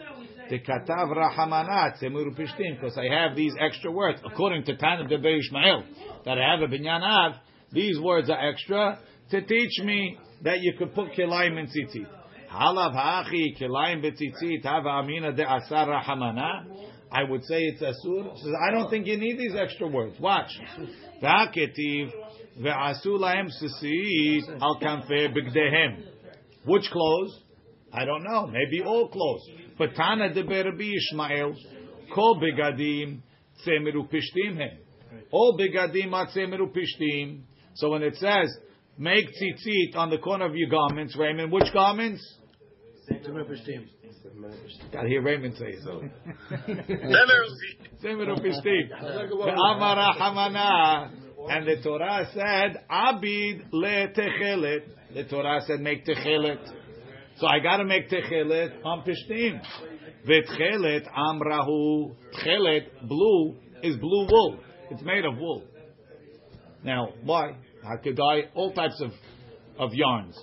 the 0.51 0.59
katav 0.59 1.16
rahamanat 1.16 2.03
pishtim, 2.03 2.78
because 2.78 2.99
I 2.99 3.07
have 3.07 3.36
these 3.36 3.55
extra 3.59 3.91
words. 3.91 4.20
According 4.22 4.64
to 4.64 4.76
Tana 4.76 5.09
de 5.09 5.16
Rabbi 5.16 5.38
Ishmael, 5.38 5.84
that 6.26 6.36
I 6.36 6.51
have 6.51 6.61
a 6.61 6.66
binyan 6.70 7.01
av, 7.01 7.36
these 7.72 7.99
words 7.99 8.28
are 8.28 8.51
extra 8.51 8.99
to 9.30 9.41
teach 9.41 9.82
me 9.82 10.18
that 10.43 10.61
you 10.61 10.74
could 10.78 10.95
put 10.95 11.12
Kelaim 11.12 11.59
in 11.59 11.68
tzitzit. 11.68 12.07
Halav 12.53 12.93
ha'achi 12.93 13.57
Kelaim 13.59 14.05
betzitzit 14.05 14.62
hava 14.62 14.91
amina 14.91 15.32
de 15.32 15.51
asar 15.51 15.86
rahamana. 15.86 16.70
I 17.13 17.25
would 17.25 17.45
say 17.45 17.61
it's 17.61 17.83
asur. 17.83 18.37
Says 18.37 18.53
I 18.69 18.71
don't 18.71 18.89
think 18.89 19.07
you 19.07 19.17
need 19.17 19.39
these 19.39 19.55
extra 19.57 19.89
words. 19.89 20.19
Watch. 20.21 20.51
V'aketiv 21.23 22.13
ve'asu 22.61 23.19
lahem 23.19 23.49
sisit 23.61 24.61
al 24.61 24.79
kanfei 24.81 25.29
bigdehem. 25.35 26.05
Which 26.65 26.89
clothes? 26.91 27.43
I 27.93 28.05
don't 28.05 28.23
know. 28.23 28.47
Maybe 28.47 28.85
all 28.85 29.09
clothes. 29.09 29.43
But 29.77 29.95
Tana 29.97 30.33
de 30.33 30.45
Rabbi 30.45 30.93
Ishmael, 30.95 31.55
kol 32.15 32.41
begadim 32.41 33.23
tzemeru 33.67 34.09
pishtim 34.09 34.57
hem. 34.57 34.79
All 35.33 35.59
begadim 35.59 36.13
are 36.13 36.29
tzemeru 36.29 36.73
pishtim. 36.73 37.43
So 37.75 37.91
when 37.91 38.03
it 38.03 38.17
says 38.17 38.57
make 38.99 39.27
tzitzit 39.27 39.97
on 39.97 40.11
the 40.11 40.19
corner 40.19 40.47
of 40.47 40.55
your 40.55 40.69
garments, 40.69 41.17
Raymond, 41.17 41.51
which 41.51 41.73
garments? 41.73 42.23
Got 44.93 45.03
to 45.03 45.09
hear 45.09 45.23
Raymond 45.23 45.57
say 45.57 45.67
it. 45.67 45.85
Tzemeru 48.03 48.39
pishtim. 48.41 48.91
Ve'amara 49.33 50.17
hamana. 50.19 51.11
And 51.49 51.67
the 51.67 51.83
Torah 51.83 52.29
said, 52.35 52.85
Abid 52.91 53.73
le 53.73 54.09
techelet. 54.09 54.83
The 55.15 55.25
Torah 55.25 55.61
said, 55.67 55.81
make 55.81 56.05
techelet. 56.05 56.59
So 57.39 57.47
I 57.47 57.61
got 57.61 57.79
to 57.79 57.85
make 57.85 58.11
techelet 58.11 58.85
on 58.85 59.03
pishtim. 59.05 59.61
V'techelet 60.29 61.09
amrahu. 61.17 62.15
Techelet, 62.35 63.09
blue, 63.09 63.57
is 63.83 63.97
blue 63.97 64.27
wool. 64.31 64.59
It's 64.91 65.03
made 65.03 65.25
of 65.25 65.39
wool. 65.39 65.65
Now, 66.85 67.09
why? 67.25 67.57
I 67.83 67.97
could 68.03 68.17
buy 68.17 68.43
all 68.55 68.73
types 68.73 69.01
of, 69.01 69.13
of 69.79 69.95
yarns. 69.95 70.39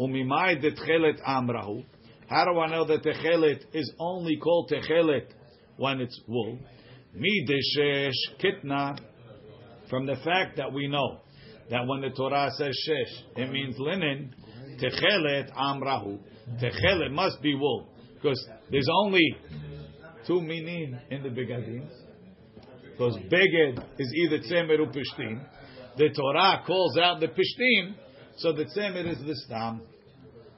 Umimai 0.00 0.62
techelet 0.62 1.22
amrahu. 1.26 1.84
How 2.28 2.44
do 2.44 2.58
I 2.58 2.70
know 2.70 2.84
that 2.86 3.02
techelet 3.02 3.62
is 3.72 3.92
only 3.98 4.36
called 4.36 4.70
techelet 4.70 5.28
when 5.76 6.00
it's 6.00 6.20
wool? 6.26 6.58
Mi 7.14 7.46
deshesh 7.48 8.12
kitna. 8.42 8.98
From 9.88 10.06
the 10.06 10.16
fact 10.16 10.56
that 10.56 10.72
we 10.72 10.88
know 10.88 11.20
that 11.70 11.86
when 11.86 12.00
the 12.00 12.10
Torah 12.10 12.50
says 12.56 12.76
shesh, 12.88 13.22
it 13.36 13.50
means 13.50 13.76
linen. 13.78 14.34
Techelet 14.82 15.52
amrahu. 15.54 16.18
Techelet 16.60 17.12
must 17.12 17.40
be 17.40 17.54
wool 17.54 17.88
because 18.14 18.44
there's 18.70 18.88
only 19.04 19.36
two 20.26 20.40
minim 20.40 20.98
in 21.10 21.22
the 21.22 21.28
begadim. 21.28 21.88
Because 22.92 23.16
beged 23.30 23.82
is 23.98 24.12
either 24.14 24.38
tzemer 24.38 24.80
or 24.80 24.86
pishtim. 24.86 25.44
The 25.96 26.10
Torah 26.10 26.62
calls 26.66 26.98
out 26.98 27.20
the 27.20 27.28
pishtim, 27.28 27.94
so 28.36 28.52
the 28.52 28.64
tzemer 28.64 29.08
is 29.10 29.18
the 29.18 29.34
stam. 29.46 29.82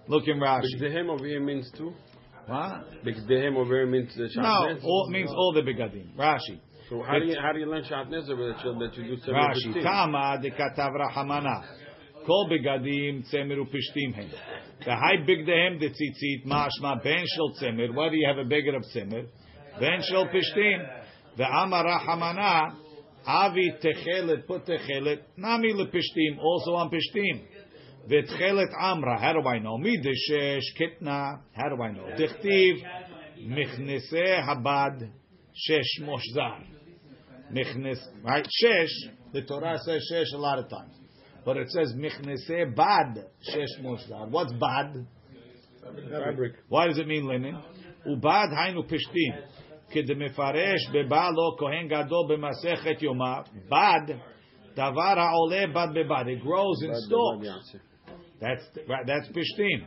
Look 0.09 0.27
in 0.27 0.39
Rashi. 0.41 0.63
Bigdehem 0.81 1.09
over 1.11 1.27
here 1.27 1.41
means 1.41 1.71
two. 1.77 1.93
What? 2.47 3.05
Bigdehem 3.05 3.57
over 3.57 3.75
here 3.75 3.87
means 3.87 4.15
the 4.17 4.31
No, 4.37 4.43
shatnez. 4.43 4.83
all, 4.83 5.11
means 5.11 5.31
all 5.31 5.53
the 5.53 5.61
begadim. 5.61 6.15
Rashi. 6.17 6.61
So 6.89 7.03
how 7.03 7.19
do 7.19 7.27
you 7.27 7.37
how 7.41 7.53
do 7.53 7.59
you 7.59 7.67
learn 7.67 7.85
shatnez 7.85 8.27
you 8.27 8.79
that 8.79 8.97
you 8.97 9.05
do 9.05 9.17
seven 9.19 9.35
Rashi. 9.35 9.83
Tama 9.83 10.39
de 10.41 10.51
katav 10.51 10.93
rahamana. 10.93 11.63
Kol 12.27 12.49
begadim 12.51 13.23
tzemer 13.31 13.59
upishtim 13.59 14.15
hem. 14.15 14.31
The 14.85 14.95
high 14.95 15.19
bigdehem 15.29 15.79
de 15.79 15.91
tzitzit 15.91 16.47
mashma 16.47 17.03
ben 17.03 17.25
shel 17.35 17.53
tzemer. 17.61 17.95
Why 17.95 18.09
do 18.09 18.17
you 18.17 18.27
have 18.27 18.39
a 18.39 18.49
beggar 18.49 18.77
of 18.77 18.85
tzemer? 18.95 19.27
Ben 19.79 20.01
shel 20.09 20.27
pishtim. 20.29 20.89
The 21.37 21.45
amar 21.45 21.85
rahamana. 21.85 22.77
Avi 23.27 23.75
techelet 23.85 24.47
put 24.47 24.65
techelet. 24.65 25.19
Nami 25.37 25.75
lepishtim. 25.75 26.39
Also 26.41 26.75
on 26.75 26.89
pishtim. 26.89 27.45
V'techelet 28.10 28.74
amra. 28.80 29.20
How 29.20 29.34
do 29.34 29.48
I 29.48 29.60
know? 29.60 29.78
Mi 29.78 29.98
deshesh 29.98 30.62
kitna. 30.80 31.40
How 31.54 31.70
do 31.70 31.82
I 31.82 31.92
know? 31.92 32.06
Dichtiv 32.18 32.76
michnese 33.48 34.44
habad 34.44 35.10
shesh 35.54 36.02
moshzar. 36.02 36.66
Michnes, 37.52 38.00
right? 38.24 38.46
Shesh, 38.64 39.12
the 39.32 39.44
Torah 39.44 39.78
says 39.86 40.02
shesh 40.12 40.34
a 40.34 40.38
lot 40.38 40.60
of 40.60 40.70
times. 40.70 40.94
But 41.46 41.58
it 41.58 41.70
says 41.70 41.94
michnese 41.96 42.76
bad 42.76 43.26
shesh 43.50 43.82
moshzar. 43.82 44.30
What's 44.30 44.54
bad? 44.54 45.06
Fabric. 46.10 46.54
Why 46.70 46.88
does 46.88 46.98
it 46.98 47.08
mean 47.08 47.28
linen? 47.28 47.62
Ubad 48.08 48.52
hainu 48.54 48.84
pishtim. 48.90 49.44
כדמפרש 49.94 50.90
בבא 50.94 51.30
לו 51.30 51.56
כהן 51.58 51.88
גדול 51.88 52.28
במסכת 52.30 53.02
יומא, 53.02 53.42
בד, 53.70 54.16
דבר 54.74 55.20
העולה 55.20 55.68
בד 55.68 55.88
בבד. 55.96 56.26
It 56.28 56.42
grows 56.42 56.82
in 56.84 56.94
stalks. 56.96 57.76
That's 58.41 58.63
that's 59.07 59.29
pishtim. 59.29 59.87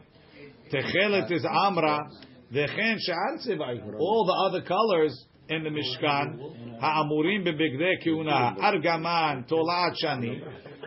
Techelet 0.71 1.31
is 1.31 1.45
amra. 1.45 2.09
All 2.53 4.25
the 4.25 4.33
other 4.49 4.61
colors 4.67 5.25
in 5.47 5.63
the 5.63 5.69
Mishkan, 5.69 6.79
ha'amurim 6.79 7.45
bebigdei 7.45 8.05
argaman, 8.59 9.47
tolat 9.49 9.95
shani, 10.03 10.41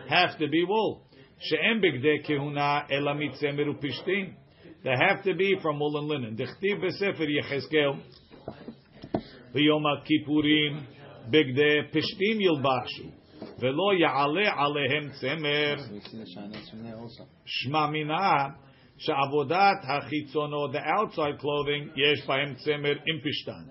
have 0.07 0.37
to 0.37 0.47
be 0.47 0.63
wool. 0.63 1.01
She'em 1.39 1.81
bigdei 1.81 2.23
kehuna 2.27 2.87
elamit 2.91 3.41
tzemer 3.41 3.67
upishtim. 3.67 4.35
They 4.83 4.95
have 5.07 5.23
to 5.23 5.33
be 5.33 5.57
from 5.61 5.79
wool 5.79 5.97
and 5.97 6.07
linen. 6.07 6.37
Dichtiv 6.37 6.83
b'sefer 6.83 7.27
Yechezkel, 7.27 7.99
v'yom 9.55 9.85
kippurim, 10.05 10.85
bigdei 11.31 11.91
pishtim 11.91 12.39
yilbashu. 12.39 13.11
Velo 13.59 13.93
ya'ale 13.93 14.51
alehem 14.51 15.11
tzemer. 15.21 15.77
Shma 17.65 17.91
mina 17.91 18.55
she'avodat 18.97 19.81
the 20.71 20.81
outside 20.83 21.39
clothing, 21.39 21.91
yesh 21.95 22.25
bahem 22.27 22.55
tzemer 22.65 22.95
impishtan. 23.07 23.67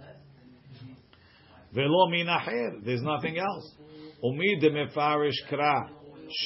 Velo 1.74 2.08
minaher, 2.08 2.84
there's 2.84 3.02
nothing 3.02 3.38
else. 3.38 3.74
Umid 4.22 4.62
mefarish 4.62 5.42
kra. 5.50 5.90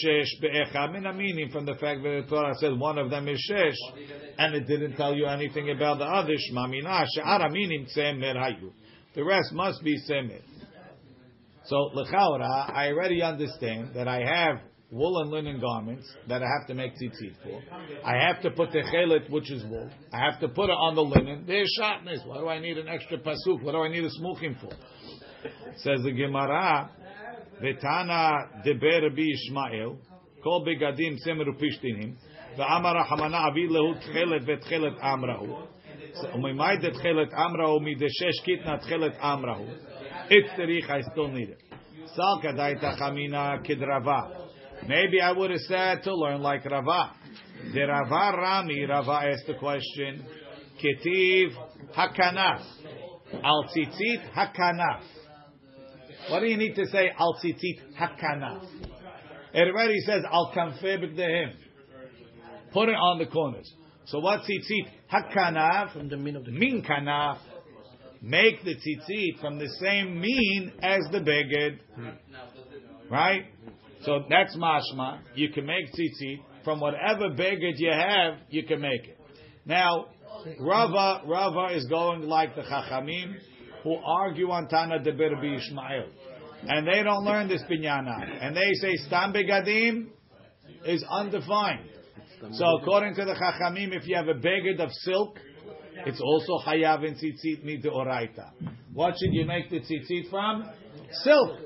Shesh 0.02 0.40
be'echa 0.40 0.92
mina 0.92 1.12
meaning 1.12 1.50
from 1.50 1.64
the 1.64 1.74
fact 1.74 2.02
that 2.02 2.24
the 2.24 2.28
Torah 2.28 2.54
said 2.58 2.76
one 2.76 2.98
of 2.98 3.10
them 3.10 3.28
is 3.28 3.38
shesh, 3.48 3.76
and 4.36 4.56
it 4.56 4.66
didn't 4.66 4.96
tell 4.96 5.14
you 5.14 5.26
anything 5.26 5.70
about 5.70 5.98
the 5.98 6.04
other. 6.04 6.32
Shma 6.32 6.68
mina 6.68 7.06
she'ara 7.14 7.48
tzemer 7.48 8.34
hayu. 8.34 8.72
The 9.14 9.22
rest 9.22 9.52
must 9.52 9.82
be 9.84 9.96
tzemer. 10.10 10.40
So 11.67 11.91
lechaora, 11.95 12.71
I 12.73 12.89
already 12.91 13.21
understand 13.21 13.91
that 13.95 14.07
I 14.07 14.19
have 14.19 14.57
wool 14.91 15.21
and 15.21 15.31
linen 15.31 15.59
garments 15.59 16.05
that 16.27 16.43
I 16.43 16.45
have 16.45 16.67
to 16.67 16.73
make 16.73 16.93
tzitzit 16.93 17.35
for. 17.43 17.61
I 18.05 18.27
have 18.27 18.41
to 18.43 18.51
put 18.51 18.71
the 18.71 18.79
chelet, 18.79 19.29
which 19.29 19.49
is 19.51 19.63
wool. 19.63 19.89
I 20.13 20.19
have 20.29 20.39
to 20.41 20.49
put 20.49 20.69
it 20.69 20.73
on 20.73 20.95
the 20.95 21.01
linen. 21.01 21.45
There's 21.47 21.69
shatnez. 21.79 22.27
Why 22.27 22.37
do 22.37 22.47
I 22.47 22.59
need 22.59 22.77
an 22.77 22.87
extra 22.87 23.17
pasuk? 23.17 23.63
What 23.63 23.71
do 23.71 23.79
I 23.79 23.87
need 23.89 24.03
a 24.03 24.09
smuchim 24.09 24.59
for? 24.59 24.69
Says 25.77 26.01
the 26.03 26.11
Gemara, 26.11 26.89
Vetana 27.61 28.63
deber 28.63 29.01
Rabbi 29.03 29.21
Ishmael, 29.33 29.97
kol 30.43 30.65
begadim 30.65 31.17
semeru 31.25 31.59
pishtinim, 31.59 32.15
ve'amar 32.57 33.05
hamana 33.07 33.49
avi 33.49 33.67
lehu 33.67 33.95
tchelet 34.03 34.45
vetchelet 34.47 34.99
amrahu. 35.01 35.67
וממאי 36.33 36.77
דתחילת 36.77 37.33
אמרהו 37.33 37.79
מדשש 37.79 38.43
קיטנה 38.43 38.77
תחילת 38.77 39.17
אמרהו. 39.19 39.65
It's 40.30 40.50
the 40.56 40.92
I 40.92 41.00
still 41.12 41.28
need 41.28 41.50
it. 41.50 41.62
Sal 42.14 42.40
kadaita 42.44 42.98
chamina 42.98 43.64
kidrava. 43.64 44.48
Maybe 44.86 45.20
I 45.20 45.32
would 45.32 45.50
have 45.50 45.60
said 45.60 46.02
to 46.04 46.14
learn 46.14 46.42
like 46.42 46.64
Rava. 46.64 47.12
The 47.72 47.80
Rava 47.80 48.36
Rami, 48.36 48.84
Rava 48.84 49.26
asked 49.32 49.46
the 49.46 49.54
question, 49.54 50.24
Ketiv 50.82 51.50
hakanaf. 51.96 52.62
Al 53.42 53.64
tzitzit 53.74 54.32
hakanaf. 54.32 55.02
What 56.30 56.40
do 56.40 56.46
you 56.46 56.56
need 56.56 56.74
to 56.76 56.86
say 56.86 57.10
al 57.18 57.34
tzitzit 57.42 57.96
hakanaf? 57.98 58.64
Already 59.54 59.98
says 60.00 60.22
al 60.30 60.52
kanfe 60.54 60.82
b'gdehim. 60.82 61.52
Put 62.72 62.88
it 62.88 62.92
on 62.92 63.18
the 63.18 63.26
corners. 63.26 63.70
So 64.06 64.20
what 64.20 64.42
tzitzit 64.42 64.88
hakanaf? 65.12 65.92
From 65.92 66.08
the 66.08 66.16
min 66.16 66.36
of 66.36 66.44
the 66.44 66.52
min 66.52 66.82
kanaf. 66.82 67.38
Make 68.20 68.64
the 68.64 68.74
tzitzit 68.74 69.40
from 69.40 69.58
the 69.58 69.68
same 69.80 70.20
mean 70.20 70.72
as 70.82 71.00
the 71.12 71.18
beged. 71.18 71.78
Right? 73.10 73.44
So 74.02 74.24
that's 74.28 74.56
mashma. 74.56 75.20
You 75.34 75.50
can 75.50 75.66
make 75.66 75.86
tzitzit 75.92 76.40
from 76.64 76.80
whatever 76.80 77.30
beged 77.30 77.74
you 77.76 77.90
have. 77.92 78.34
You 78.50 78.64
can 78.64 78.80
make 78.80 79.04
it. 79.04 79.18
Now, 79.64 80.06
Rava, 80.60 81.22
Rava 81.26 81.74
is 81.74 81.86
going 81.86 82.22
like 82.22 82.54
the 82.54 82.62
Chachamim 82.62 83.34
who 83.82 83.96
argue 83.96 84.50
on 84.50 84.68
Tana 84.68 85.02
de 85.02 85.12
Birbi 85.12 85.56
Ishmael. 85.56 86.08
And 86.66 86.86
they 86.86 87.02
don't 87.02 87.24
learn 87.24 87.48
this 87.48 87.62
binyana. 87.70 88.42
And 88.42 88.56
they 88.56 88.72
say 88.74 88.96
Stam 89.06 89.32
Begadim 89.32 90.08
is 90.84 91.04
undefined. 91.08 91.88
So 92.52 92.78
according 92.80 93.14
to 93.16 93.24
the 93.24 93.34
Chachamim, 93.34 93.92
if 93.94 94.06
you 94.06 94.16
have 94.16 94.28
a 94.28 94.34
beged 94.34 94.80
of 94.80 94.90
silk, 94.92 95.38
it's 96.06 96.20
also 96.20 96.58
Hayav 96.66 97.04
in 97.04 97.14
tzitzit 97.14 97.64
mid 97.64 97.84
oraita. 97.84 98.50
What 98.92 99.14
should 99.18 99.32
you 99.32 99.44
make 99.44 99.70
the 99.70 99.80
tzitzit 99.80 100.30
from? 100.30 100.68
Silk. 101.24 101.58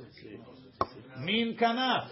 Min 1.21 1.57
kanaf. 1.61 2.09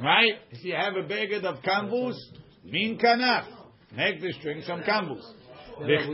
Right? 0.00 0.34
If 0.50 0.64
you 0.64 0.74
have 0.74 0.94
a 0.94 1.02
beged 1.02 1.44
of 1.44 1.62
canvus, 1.62 2.16
min 2.64 2.98
kanaf. 2.98 3.46
Make 3.96 4.20
the 4.20 4.32
string 4.34 4.62
from. 4.66 4.82
Yeah, 5.80 6.06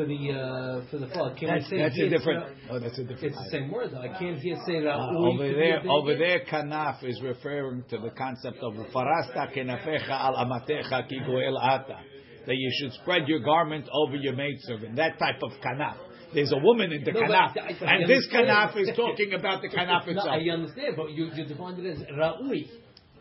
for 0.00 0.06
the 0.06 0.30
uh, 0.32 0.90
for 0.90 0.98
the 0.98 1.08
fall. 1.08 1.34
Can 1.38 1.48
That's, 1.48 1.70
we 1.70 1.76
say 1.76 1.82
that's 1.82 1.98
a 1.98 2.08
different. 2.08 2.40
ra- 2.44 2.76
Oh, 2.76 2.78
that's 2.80 2.98
a 2.98 3.04
different. 3.04 3.24
It's 3.24 3.36
the 3.36 3.50
same 3.50 3.70
word 3.70 3.90
though. 3.92 4.00
I 4.00 4.08
can't 4.18 4.38
here 4.38 4.56
say 4.66 4.74
ra'ui. 4.74 5.14
Uh, 5.14 5.28
over 5.28 5.52
there, 5.52 5.82
over 5.90 6.16
there, 6.16 6.40
kanaf 6.50 7.04
is 7.04 7.20
referring 7.22 7.84
to 7.90 7.98
the 7.98 8.10
concept 8.10 8.58
of 8.62 8.72
farasta 8.94 9.52
kenafecha 9.54 10.08
al 10.10 10.36
amatecha 10.36 11.08
ki 11.08 11.20
goel 11.26 11.58
ata. 11.58 11.98
That 12.46 12.56
you 12.56 12.70
should 12.80 12.92
spread 13.02 13.28
your 13.28 13.40
garment 13.40 13.86
over 13.92 14.16
your 14.16 14.34
maidservant. 14.34 14.96
That 14.96 15.18
type 15.18 15.42
of 15.42 15.52
kanaf. 15.62 15.96
There's 16.32 16.52
a 16.52 16.58
woman 16.58 16.92
in 16.92 17.02
the 17.04 17.10
No, 17.12 17.20
but 17.22 17.28
kanaf, 17.30 17.58
I- 17.58 17.84
I 17.84 17.94
and 17.96 18.08
this 18.08 18.24
understand. 18.32 18.48
kanaf 18.48 18.76
is 18.80 18.90
talking 18.96 19.34
about 19.34 19.60
the 19.62 19.68
kanaf 19.68 20.06
No, 20.06 20.12
itself. 20.12 20.28
I 20.28 20.48
understand, 20.50 20.94
but 20.96 21.10
you 21.10 21.30
you 21.34 21.44
defined 21.44 21.84
it 21.84 21.90
as 21.90 21.98
ra'ui. 22.16 22.68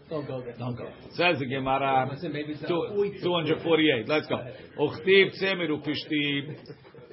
Don't 0.09 0.25
go 0.27 0.41
there. 0.41 0.53
Don't 0.57 0.75
go. 0.75 0.89
Says 1.11 1.37
the 1.39 1.45
Gemara, 1.45 2.09
Listen, 2.11 2.33
maybe 2.33 2.53
it's 2.53 2.61
two- 2.61 2.73
ra'ui. 2.91 3.21
248. 3.21 4.07
Let's 4.07 4.27
go. 4.27 4.37
Uchtiv 4.79 5.37
tzemeru 5.39 5.83
pishtim. 5.85 6.55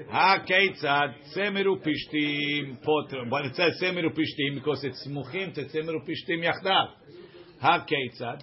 Ha 0.08 0.44
keitzad 0.48 1.14
tzemeru 1.34 1.76
pishtim 1.84 2.78
potr. 2.82 3.28
But 3.28 3.46
it 3.46 3.54
says 3.56 3.78
tzemeru 3.82 4.10
pishtim 4.16 4.54
because 4.54 4.82
it's 4.84 5.06
smuchim 5.06 5.54
to 5.54 5.64
tzemeru 5.64 6.00
pishtim 6.08 6.42
yachdav. 6.42 6.88
Ha 7.60 7.84
keitzad 7.86 8.42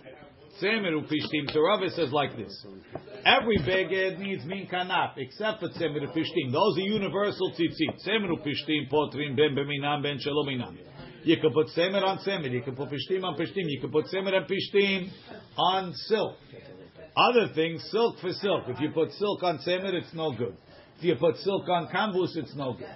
tzemeru 0.62 1.01
pishtim. 1.12 1.51
So 1.51 1.62
Rava 1.62 1.89
says 1.89 2.12
like 2.12 2.36
this. 2.38 2.54
Every 3.26 3.58
beged 3.58 4.20
needs 4.20 4.45
min 4.45 4.68
kanaf 4.68 5.14
except 5.18 5.62
for 5.62 5.70
tzemeru 5.70 6.14
pishtim. 6.16 6.51
Those 6.51 6.78
are 6.78 6.82
universal 6.82 7.51
tzitzit. 7.54 8.06
Tzemeru 8.06 8.38
pishtim 8.45 8.88
potrim 8.91 9.36
ben 9.36 9.56
beminam 9.56 10.04
ben 10.04 10.20
shalominam. 10.20 10.78
You 11.24 11.38
can 11.38 11.53
put 11.53 11.67
semer 11.67 12.03
on 12.03 12.19
semer. 12.19 12.51
You 12.51 12.61
can 12.61 12.76
put 12.76 12.89
pishtim 12.89 13.24
on 13.24 13.36
pishtim. 13.36 13.65
You 13.67 13.80
can 13.80 13.91
put 13.91 14.05
semer 14.05 14.34
and 14.34 14.45
pishtim 14.45 15.09
on 15.57 15.93
silk. 16.07 16.36
Other 17.15 17.53
things, 17.53 17.84
silk 17.91 18.19
for 18.19 18.32
silk. 18.32 18.63
If 18.67 18.80
you 18.80 18.89
put 18.91 19.11
silk 19.13 19.43
on 19.43 19.59
semer, 19.59 19.93
it's 19.93 20.13
no 20.13 20.32
good. 20.36 20.57
If 20.97 21.03
you 21.03 21.15
put 21.15 21.38
silk 21.38 21.67
on 21.69 21.89
canvas, 21.89 22.36
it's 22.36 22.55
no 22.55 22.74
good. 22.74 22.88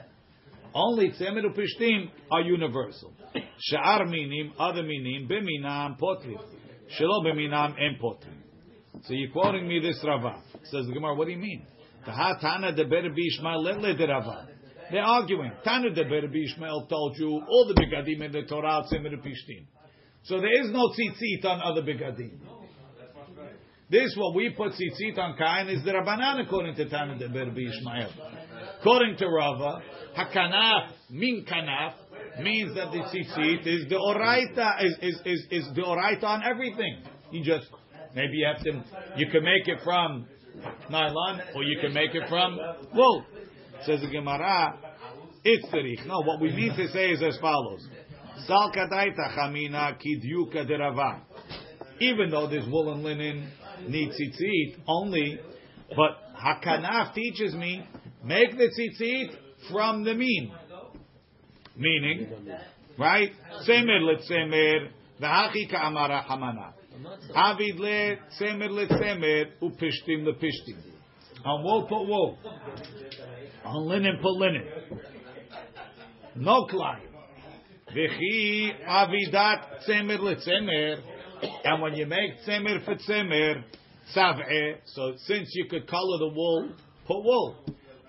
Only 0.73 1.11
semer 1.11 1.39
and 1.39 1.55
pishtim 1.55 2.09
are 2.31 2.41
universal. 2.41 3.13
Sha'ar 3.71 4.05
minim, 4.05 4.53
other 4.59 4.83
minim, 4.83 5.27
beminam 5.27 5.97
potrim. 5.99 6.37
Shelo 6.99 7.23
beminam 7.25 7.75
potrim. 8.01 8.43
So 9.03 9.13
you're 9.13 9.31
quoting 9.31 9.67
me 9.67 9.79
this 9.79 10.03
Rava. 10.05 10.41
Says 10.63 10.85
the 10.87 10.93
Gemara, 10.93 11.15
what 11.15 11.25
do 11.25 11.31
you 11.31 11.37
mean? 11.37 11.65
Tahatana 12.05 12.75
de 12.75 12.85
ber 12.85 13.03
bishma 13.03 13.63
lele 13.63 13.95
de 13.95 14.07
Rava. 14.07 14.47
They're 14.91 15.03
arguing. 15.03 15.51
Tana 15.63 15.89
de 15.89 16.03
ber 16.03 16.27
bishmael 16.27 16.87
told 16.89 17.17
you 17.17 17.41
all 17.47 17.67
the 17.67 17.73
begadim 17.73 18.21
in 18.21 18.31
the 18.31 18.43
Torah 18.43 18.67
are 18.67 18.83
pishtim. 18.83 19.65
So 20.23 20.39
there 20.39 20.63
is 20.63 20.71
no 20.71 20.89
tzitzit 20.89 21.45
on 21.45 21.61
other 21.61 21.81
begadim. 21.81 22.39
This 23.89 24.13
what 24.17 24.35
we 24.35 24.49
put 24.49 24.73
tzitzit 24.73 25.17
on 25.17 25.37
kain 25.37 25.69
is 25.69 25.83
the 25.83 25.91
Rabbanan 25.91 26.45
according 26.45 26.75
to 26.75 26.89
Tana 26.89 27.17
de 27.17 27.29
Ber 27.29 27.49
Ishmael. 27.49 28.11
According 28.79 29.17
to 29.17 29.27
Rava, 29.27 29.81
hakanaf 30.17 30.91
min 31.09 31.45
kanaf 31.49 31.93
means 32.41 32.75
that 32.75 32.91
the 32.91 32.99
tzitzit 32.99 33.65
is 33.65 33.89
the 33.89 33.95
oraita 33.95 34.83
is 34.83 34.97
is 35.01 35.21
is, 35.25 35.47
is 35.51 35.75
the 35.75 35.81
oraita 35.81 36.23
on 36.23 36.43
everything. 36.43 37.03
You 37.31 37.43
just 37.43 37.67
maybe 38.15 38.37
you 38.37 38.47
have 38.47 38.63
to 38.63 38.83
you 39.17 39.27
can 39.31 39.43
make 39.43 39.67
it 39.67 39.79
from 39.83 40.27
nylon 40.89 41.41
or 41.55 41.63
you 41.63 41.79
can 41.81 41.93
make 41.93 42.13
it 42.13 42.27
from 42.29 42.59
wool. 42.93 43.25
Says 43.85 44.01
the 44.01 44.07
Gemara, 44.07 44.77
it's 45.43 45.65
tzarich. 45.67 46.05
No, 46.05 46.21
what 46.21 46.41
we 46.41 46.51
mean 46.51 46.75
to 46.75 46.87
say 46.89 47.11
is 47.11 47.21
as 47.21 47.37
follows: 47.39 47.87
Sal 48.45 48.71
kadaita 48.75 49.37
chamina 49.37 49.97
kidyuka 49.97 50.69
derava 50.69 51.21
even 51.99 52.29
though 52.29 52.47
there's 52.47 52.67
wool 52.67 52.93
and 52.93 53.03
linen 53.03 53.51
need 53.87 54.09
tzitzit 54.09 54.79
only, 54.87 55.39
but 55.95 56.17
Hakanaf 56.35 57.13
teaches 57.13 57.55
me 57.55 57.87
make 58.23 58.51
the 58.51 58.69
tzitzit 58.69 59.35
from 59.71 60.03
the 60.03 60.13
mean, 60.13 60.51
meaning 61.75 62.29
right? 62.97 63.31
Semer 63.67 64.01
letzemer 64.01 64.89
v'hachi 65.21 65.69
ka'amara 65.71 66.25
hamana. 66.25 66.73
Avid 67.33 67.79
le 67.79 68.17
semer 68.39 68.69
letzemer 68.69 69.45
upishtim 69.61 70.25
lepishtim 70.25 70.77
on 71.45 71.63
wool 71.63 71.83
put 71.87 72.07
wool 72.07 72.37
on 73.65 73.87
linen 73.87 74.17
put 74.21 74.37
linen 74.37 74.65
no 76.35 76.65
klein 76.65 77.01
v'chi 77.93 78.73
avidat 78.85 79.87
semer 79.87 80.19
letzemer 80.19 80.97
and 81.63 81.81
when 81.81 81.95
you 81.95 82.05
make 82.05 82.31
tzemer 82.45 82.83
for 82.83 82.95
tzemer, 82.95 83.63
sav'eh, 84.15 84.77
so 84.85 85.13
since 85.25 85.49
you 85.53 85.65
could 85.69 85.87
color 85.87 86.17
the 86.19 86.33
wool, 86.33 86.69
put 87.05 87.23
wool. 87.23 87.55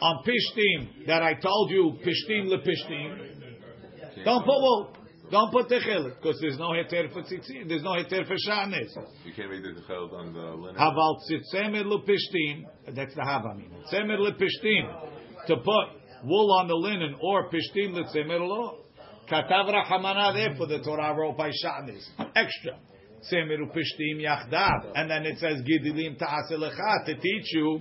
On 0.00 0.24
pishtim, 0.24 1.06
that 1.06 1.22
I 1.22 1.34
told 1.34 1.70
you, 1.70 1.98
pishtim 2.04 2.46
lepishtim, 2.46 4.24
don't 4.24 4.44
put 4.44 4.46
wool. 4.46 4.94
Don't 5.30 5.52
put 5.52 5.68
techelet, 5.68 6.16
because 6.22 6.38
there's 6.40 6.58
no 6.58 6.68
heter 6.70 7.12
for 7.12 7.22
tzitzit, 7.22 7.68
there's 7.68 7.82
no 7.82 7.90
heter 7.90 8.26
for 8.26 8.36
shanes. 8.48 8.88
You 9.26 9.32
can't 9.36 9.50
make 9.50 9.62
the 9.62 9.82
techel 9.82 10.10
on 10.14 10.32
the 10.32 10.40
linen. 10.40 10.76
Haval 10.76 11.16
tzemer 11.52 11.84
lepishtim, 11.84 12.64
that's 12.94 13.14
the 13.14 13.22
hava 13.22 13.54
mean. 13.54 13.70
Tzemer 13.92 14.18
lepishtim, 14.18 15.17
to 15.48 15.56
put 15.56 16.24
wool 16.24 16.52
on 16.60 16.68
the 16.68 16.74
linen, 16.74 17.16
or 17.20 17.50
pishtim 17.50 17.94
letzemer 17.94 18.40
lo. 18.40 18.84
Katav 19.30 19.68
rahamana, 19.68 20.32
therefore 20.32 20.66
eh, 20.72 20.78
the 20.78 20.84
Torah 20.84 21.14
wrote 21.14 21.36
by 21.36 21.50
shanes. 21.50 22.08
Extra. 22.34 22.78
Tzemer 23.30 23.58
upishtim 23.60 24.22
yachdav. 24.22 24.92
And 24.94 25.10
then 25.10 25.26
it 25.26 25.38
says, 25.38 25.60
Gidilim 25.62 26.18
ta'aselecha, 26.18 27.06
to 27.06 27.14
teach 27.14 27.52
you, 27.52 27.80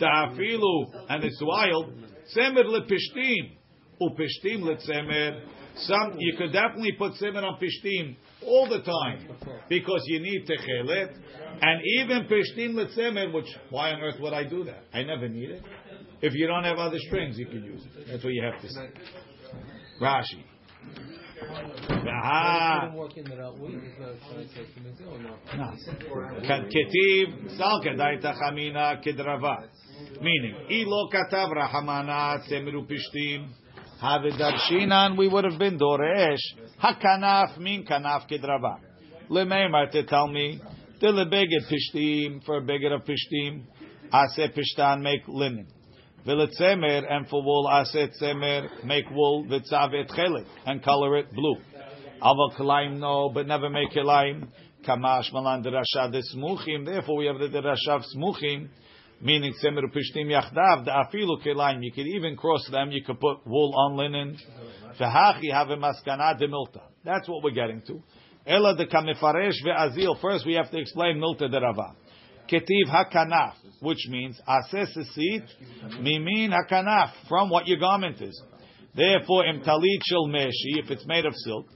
ta'afilu, 0.00 1.08
and 1.08 1.24
it's 1.24 1.40
wild, 1.40 1.92
Tzemer 2.36 2.64
lepishtim, 2.64 3.56
upishtim 4.00 4.62
letzemer. 4.62 5.44
Some, 5.74 6.16
you 6.18 6.36
could 6.36 6.52
definitely 6.52 6.92
put 6.98 7.12
Tzemer 7.12 7.42
on 7.42 7.58
pishtim 7.58 8.16
all 8.44 8.68
the 8.68 8.82
time, 8.82 9.28
because 9.68 10.02
you 10.06 10.20
need 10.20 10.46
techelet, 10.46 11.14
and 11.62 11.80
even 12.00 12.26
pishtim 12.26 12.74
letzemer, 12.74 13.32
which, 13.32 13.46
why 13.70 13.92
on 13.92 14.00
earth 14.00 14.20
would 14.20 14.32
I 14.34 14.44
do 14.44 14.64
that? 14.64 14.82
I 14.92 15.04
never 15.04 15.28
need 15.28 15.50
it. 15.50 15.62
If 16.22 16.34
you 16.34 16.46
don't 16.46 16.62
have 16.62 16.78
other 16.78 16.98
strings, 17.00 17.36
you 17.36 17.46
can 17.46 17.64
use 17.64 17.84
it. 17.84 18.06
That's 18.08 18.22
what 18.22 18.32
you 18.32 18.44
have 18.44 18.60
to 18.60 18.68
say. 18.68 18.90
Rashi. 20.00 20.44
Meaning, 30.20 30.54
we 35.16 35.28
would 35.28 35.44
have 35.44 35.58
been 35.58 35.78
doresh. 35.78 36.36
Hakanaf 36.82 37.58
kanaf. 37.58 38.78
Lemeimar 39.28 39.90
to 39.90 40.04
tell 40.04 40.28
me, 40.28 40.60
the 41.00 41.08
lebeged 41.08 41.66
pishtim, 41.68 42.44
for 42.44 42.58
a 42.58 42.62
beged 42.62 42.92
of 42.92 43.02
pishtim, 43.02 43.64
pishtan, 44.12 45.00
make 45.00 45.26
linen. 45.26 45.66
V'letzemer, 46.26 47.12
and 47.12 47.28
for 47.28 47.42
wool, 47.42 47.68
ase 47.68 48.08
tzemer, 48.20 48.84
make 48.84 49.10
wool, 49.10 49.44
v'tzav 49.44 49.92
et 49.94 50.08
chelet, 50.08 50.46
and 50.66 50.82
color 50.82 51.16
it 51.18 51.32
blue. 51.32 51.56
Aval 52.22 52.54
kalaim 52.56 52.98
no, 52.98 53.28
but 53.28 53.48
never 53.48 53.68
make 53.68 53.90
kalaim. 53.90 54.46
Kamash 54.86 55.32
malan 55.32 55.64
derasha 55.64 56.12
desmuchim. 56.12 56.84
Therefore, 56.84 57.16
we 57.16 57.26
have 57.26 57.38
the 57.38 57.48
derasha 57.48 57.96
of 57.96 58.02
smuchim, 58.16 58.68
meaning 59.20 59.52
tzemer 59.62 59.82
pishtim 59.92 60.26
yachdav. 60.26 60.84
The 60.84 60.92
afilu 60.92 61.44
kalaim. 61.44 61.82
You 61.82 61.92
could 61.92 62.06
even 62.06 62.36
cross 62.36 62.68
them. 62.70 62.92
You 62.92 63.02
could 63.04 63.18
put 63.18 63.44
wool 63.44 63.74
on 63.76 63.96
linen. 63.96 64.38
V'hachi 65.00 65.52
have 65.52 65.70
a 65.70 65.76
maskana 65.76 66.38
de 66.38 66.46
milta. 66.46 66.82
That's 67.04 67.28
what 67.28 67.42
we're 67.42 67.50
getting 67.50 67.82
to. 67.88 68.00
Ela 68.46 68.76
de 68.76 68.86
kamifaresh 68.86 69.60
ve'azil. 69.66 70.20
First, 70.20 70.46
we 70.46 70.54
have 70.54 70.70
to 70.70 70.78
explain 70.78 71.18
milta 71.18 71.50
de 71.50 71.60
rava. 71.60 71.96
Ketiv 72.50 72.88
hakanaf, 72.88 73.54
which 73.80 74.06
means 74.08 74.40
ases 74.48 74.96
sesit 74.96 75.46
mimin 76.00 76.50
hakanaf, 76.50 77.10
from 77.28 77.50
what 77.50 77.66
your 77.66 77.78
garment 77.78 78.20
is. 78.20 78.42
Therefore, 78.94 79.46
im 79.46 79.60
talit 79.62 80.02
shel 80.04 80.28
meshi, 80.28 80.82
if 80.82 80.90
it's 80.90 81.06
made 81.06 81.24
of 81.24 81.34
silk, 81.34 81.66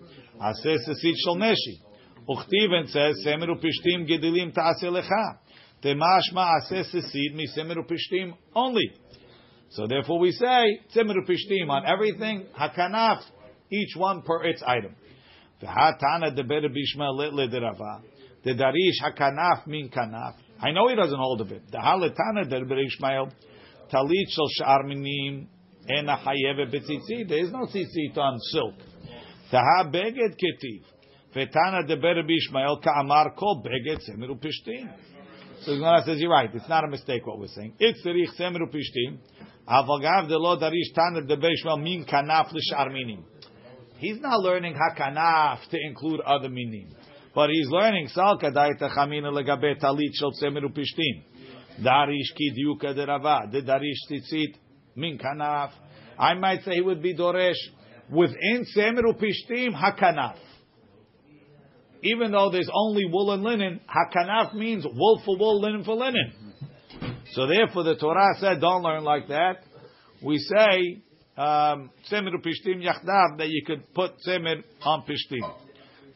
ases 0.42 0.88
sesit 0.88 1.14
shel 1.24 1.36
meshi. 1.36 1.80
Uchtiven 2.28 2.88
says, 2.88 3.24
Semer 3.24 3.48
upishtim 3.48 4.08
gedilim 4.08 4.52
ta'aseh 4.52 4.90
lecha. 4.90 5.38
Temash 5.82 6.32
ma'aseh 6.34 6.84
sesid 6.92 7.34
mi 7.34 7.46
semer 7.56 7.76
only. 8.54 8.92
So 9.70 9.86
therefore 9.86 10.18
we 10.18 10.32
say, 10.32 10.80
Semer 10.94 11.14
upishtim 11.16 11.70
on 11.70 11.86
everything, 11.86 12.46
hakanaf, 12.58 13.22
each 13.70 13.96
one 13.96 14.22
per 14.22 14.44
its 14.44 14.62
item. 14.66 14.96
V'hatana 15.62 16.34
deber 16.34 16.68
bishma 16.68 17.14
litle 17.14 17.48
derava. 17.48 18.02
The 18.44 18.52
darish 18.52 19.00
hakanaf 19.02 19.66
min 19.66 19.88
kanaf. 19.88 20.34
I 20.60 20.70
know 20.72 20.88
he 20.88 20.94
doesn't 20.94 21.18
hold 21.18 21.40
of 21.40 21.52
it. 21.52 21.70
The 21.70 21.78
haletana 21.78 22.48
deber 22.48 22.78
Ishmael, 22.78 23.30
talit 23.92 24.28
shel 24.30 24.48
shar 24.58 24.82
minim, 24.84 25.48
ena 25.88 26.16
hayeve 26.16 26.72
betzitzit. 26.72 27.28
There 27.28 27.44
is 27.44 27.52
no 27.52 27.66
tzitzit 27.66 28.16
on 28.16 28.38
silk. 28.40 28.74
Taha 29.50 29.90
beged 29.90 30.36
ketiv. 30.36 30.82
Vetana 31.34 31.86
de 31.86 31.96
Ber 31.96 32.18
Ishmael 32.18 32.80
ka'amar 32.82 33.34
kol 33.36 33.62
beged 33.62 34.00
semiru 34.08 34.40
pishtim. 34.40 34.90
So 35.62 35.72
the 35.72 35.78
Gemara 35.78 36.02
says, 36.04 36.18
you're 36.18 36.30
right. 36.30 36.50
It's 36.52 36.68
not 36.68 36.84
a 36.84 36.88
mistake 36.88 37.26
what 37.26 37.38
we're 37.38 37.48
saying. 37.48 37.74
It's 37.78 38.04
rich 38.04 38.30
semiru 38.38 38.72
pishtim. 38.72 39.18
Avagav 39.68 40.28
de 40.28 40.38
lo 40.38 40.58
darish 40.58 40.94
tana 40.94 41.26
de 41.26 41.36
Ber 41.36 41.50
Ishmael 41.52 41.76
min 41.76 42.06
kanaf 42.06 42.52
l'shar 42.52 42.90
minim. 42.90 43.24
He's 43.98 44.18
not 44.20 44.40
learning 44.40 44.74
hakanaf 44.74 45.68
to 45.70 45.78
include 45.80 46.20
other 46.20 46.48
minim. 46.48 46.94
But 47.36 47.50
he's 47.50 47.68
learning 47.68 48.08
sal 48.08 48.38
kadai 48.38 48.80
tachamina 48.80 49.30
legabe 49.30 49.78
talit 49.80 50.14
shel 50.14 50.32
semiru 50.42 50.76
pishtim. 50.76 51.22
Darish 51.84 52.34
ki 52.36 52.52
diuka 52.58 52.96
de 52.96 53.06
rava. 53.06 53.46
De 53.52 53.62
darish 53.62 54.10
tzitzit 54.10 54.56
min 54.96 55.18
kanaf. 55.18 55.70
I 56.18 56.34
might 56.34 56.64
say 56.64 56.76
he 56.76 56.80
would 56.80 57.02
be 57.02 57.14
doresh 57.14 57.60
within 58.10 58.66
semiru 58.74 59.12
pishtim 59.22 59.72
hakanaf 59.74 60.38
even 62.02 62.30
though 62.30 62.50
there's 62.50 62.70
only 62.72 63.04
wool 63.06 63.32
and 63.32 63.42
linen, 63.42 63.80
hakanaf 63.88 64.54
means 64.54 64.84
wool 64.84 65.20
for 65.24 65.36
wool, 65.36 65.60
linen 65.60 65.84
for 65.84 65.96
linen. 65.96 66.32
So 67.32 67.46
therefore, 67.46 67.82
the 67.82 67.96
Torah 67.96 68.34
said, 68.38 68.60
don't 68.60 68.82
learn 68.82 69.02
like 69.02 69.28
that. 69.28 69.64
We 70.22 70.38
say, 70.38 71.02
um, 71.36 71.90
semer 72.10 72.30
pishtim 72.44 72.82
yachdav, 72.82 73.38
that 73.38 73.48
you 73.48 73.62
could 73.66 73.92
put 73.92 74.12
semer 74.26 74.62
on 74.82 75.02
pishtim. 75.02 75.65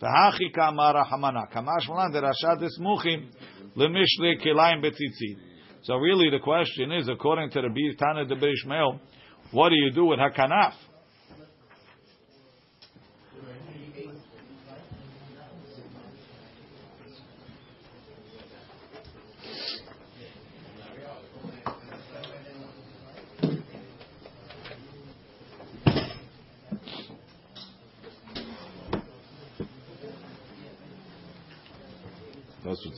V'hachi 0.01 0.55
hamana. 0.55 1.53
Kamash 1.53 1.89
malan 1.89 2.13
derashad 2.13 2.63
esmuchim 2.63 3.31
betzitzit. 4.83 5.37
So 5.83 5.97
really 5.97 6.31
the 6.31 6.41
question 6.43 6.93
is, 6.93 7.09
according 7.09 7.51
to 7.51 7.63
the 7.63 7.69
Tana 7.99 8.27
de 8.27 8.35
Berishmael, 8.37 9.01
what 9.53 9.71
do 9.71 9.77
you 9.77 9.91
do 9.91 10.07
with 10.07 10.19
hakanaf? 10.19 10.73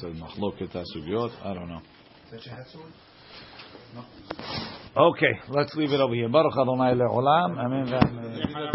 That's 0.02 0.20
what 0.20 0.30
machloket 0.30 0.72
hasugyot. 0.72 1.30
I 1.44 1.54
don't 1.54 1.68
know. 1.68 1.80
Okay, 4.96 5.32
let's 5.48 5.74
leave 5.74 5.92
it 5.92 6.00
over 6.00 6.14
here. 6.14 6.28
Baruch 6.28 6.54
Adonai 6.58 6.94
le'olam. 6.94 7.58
Amen. 7.58 8.72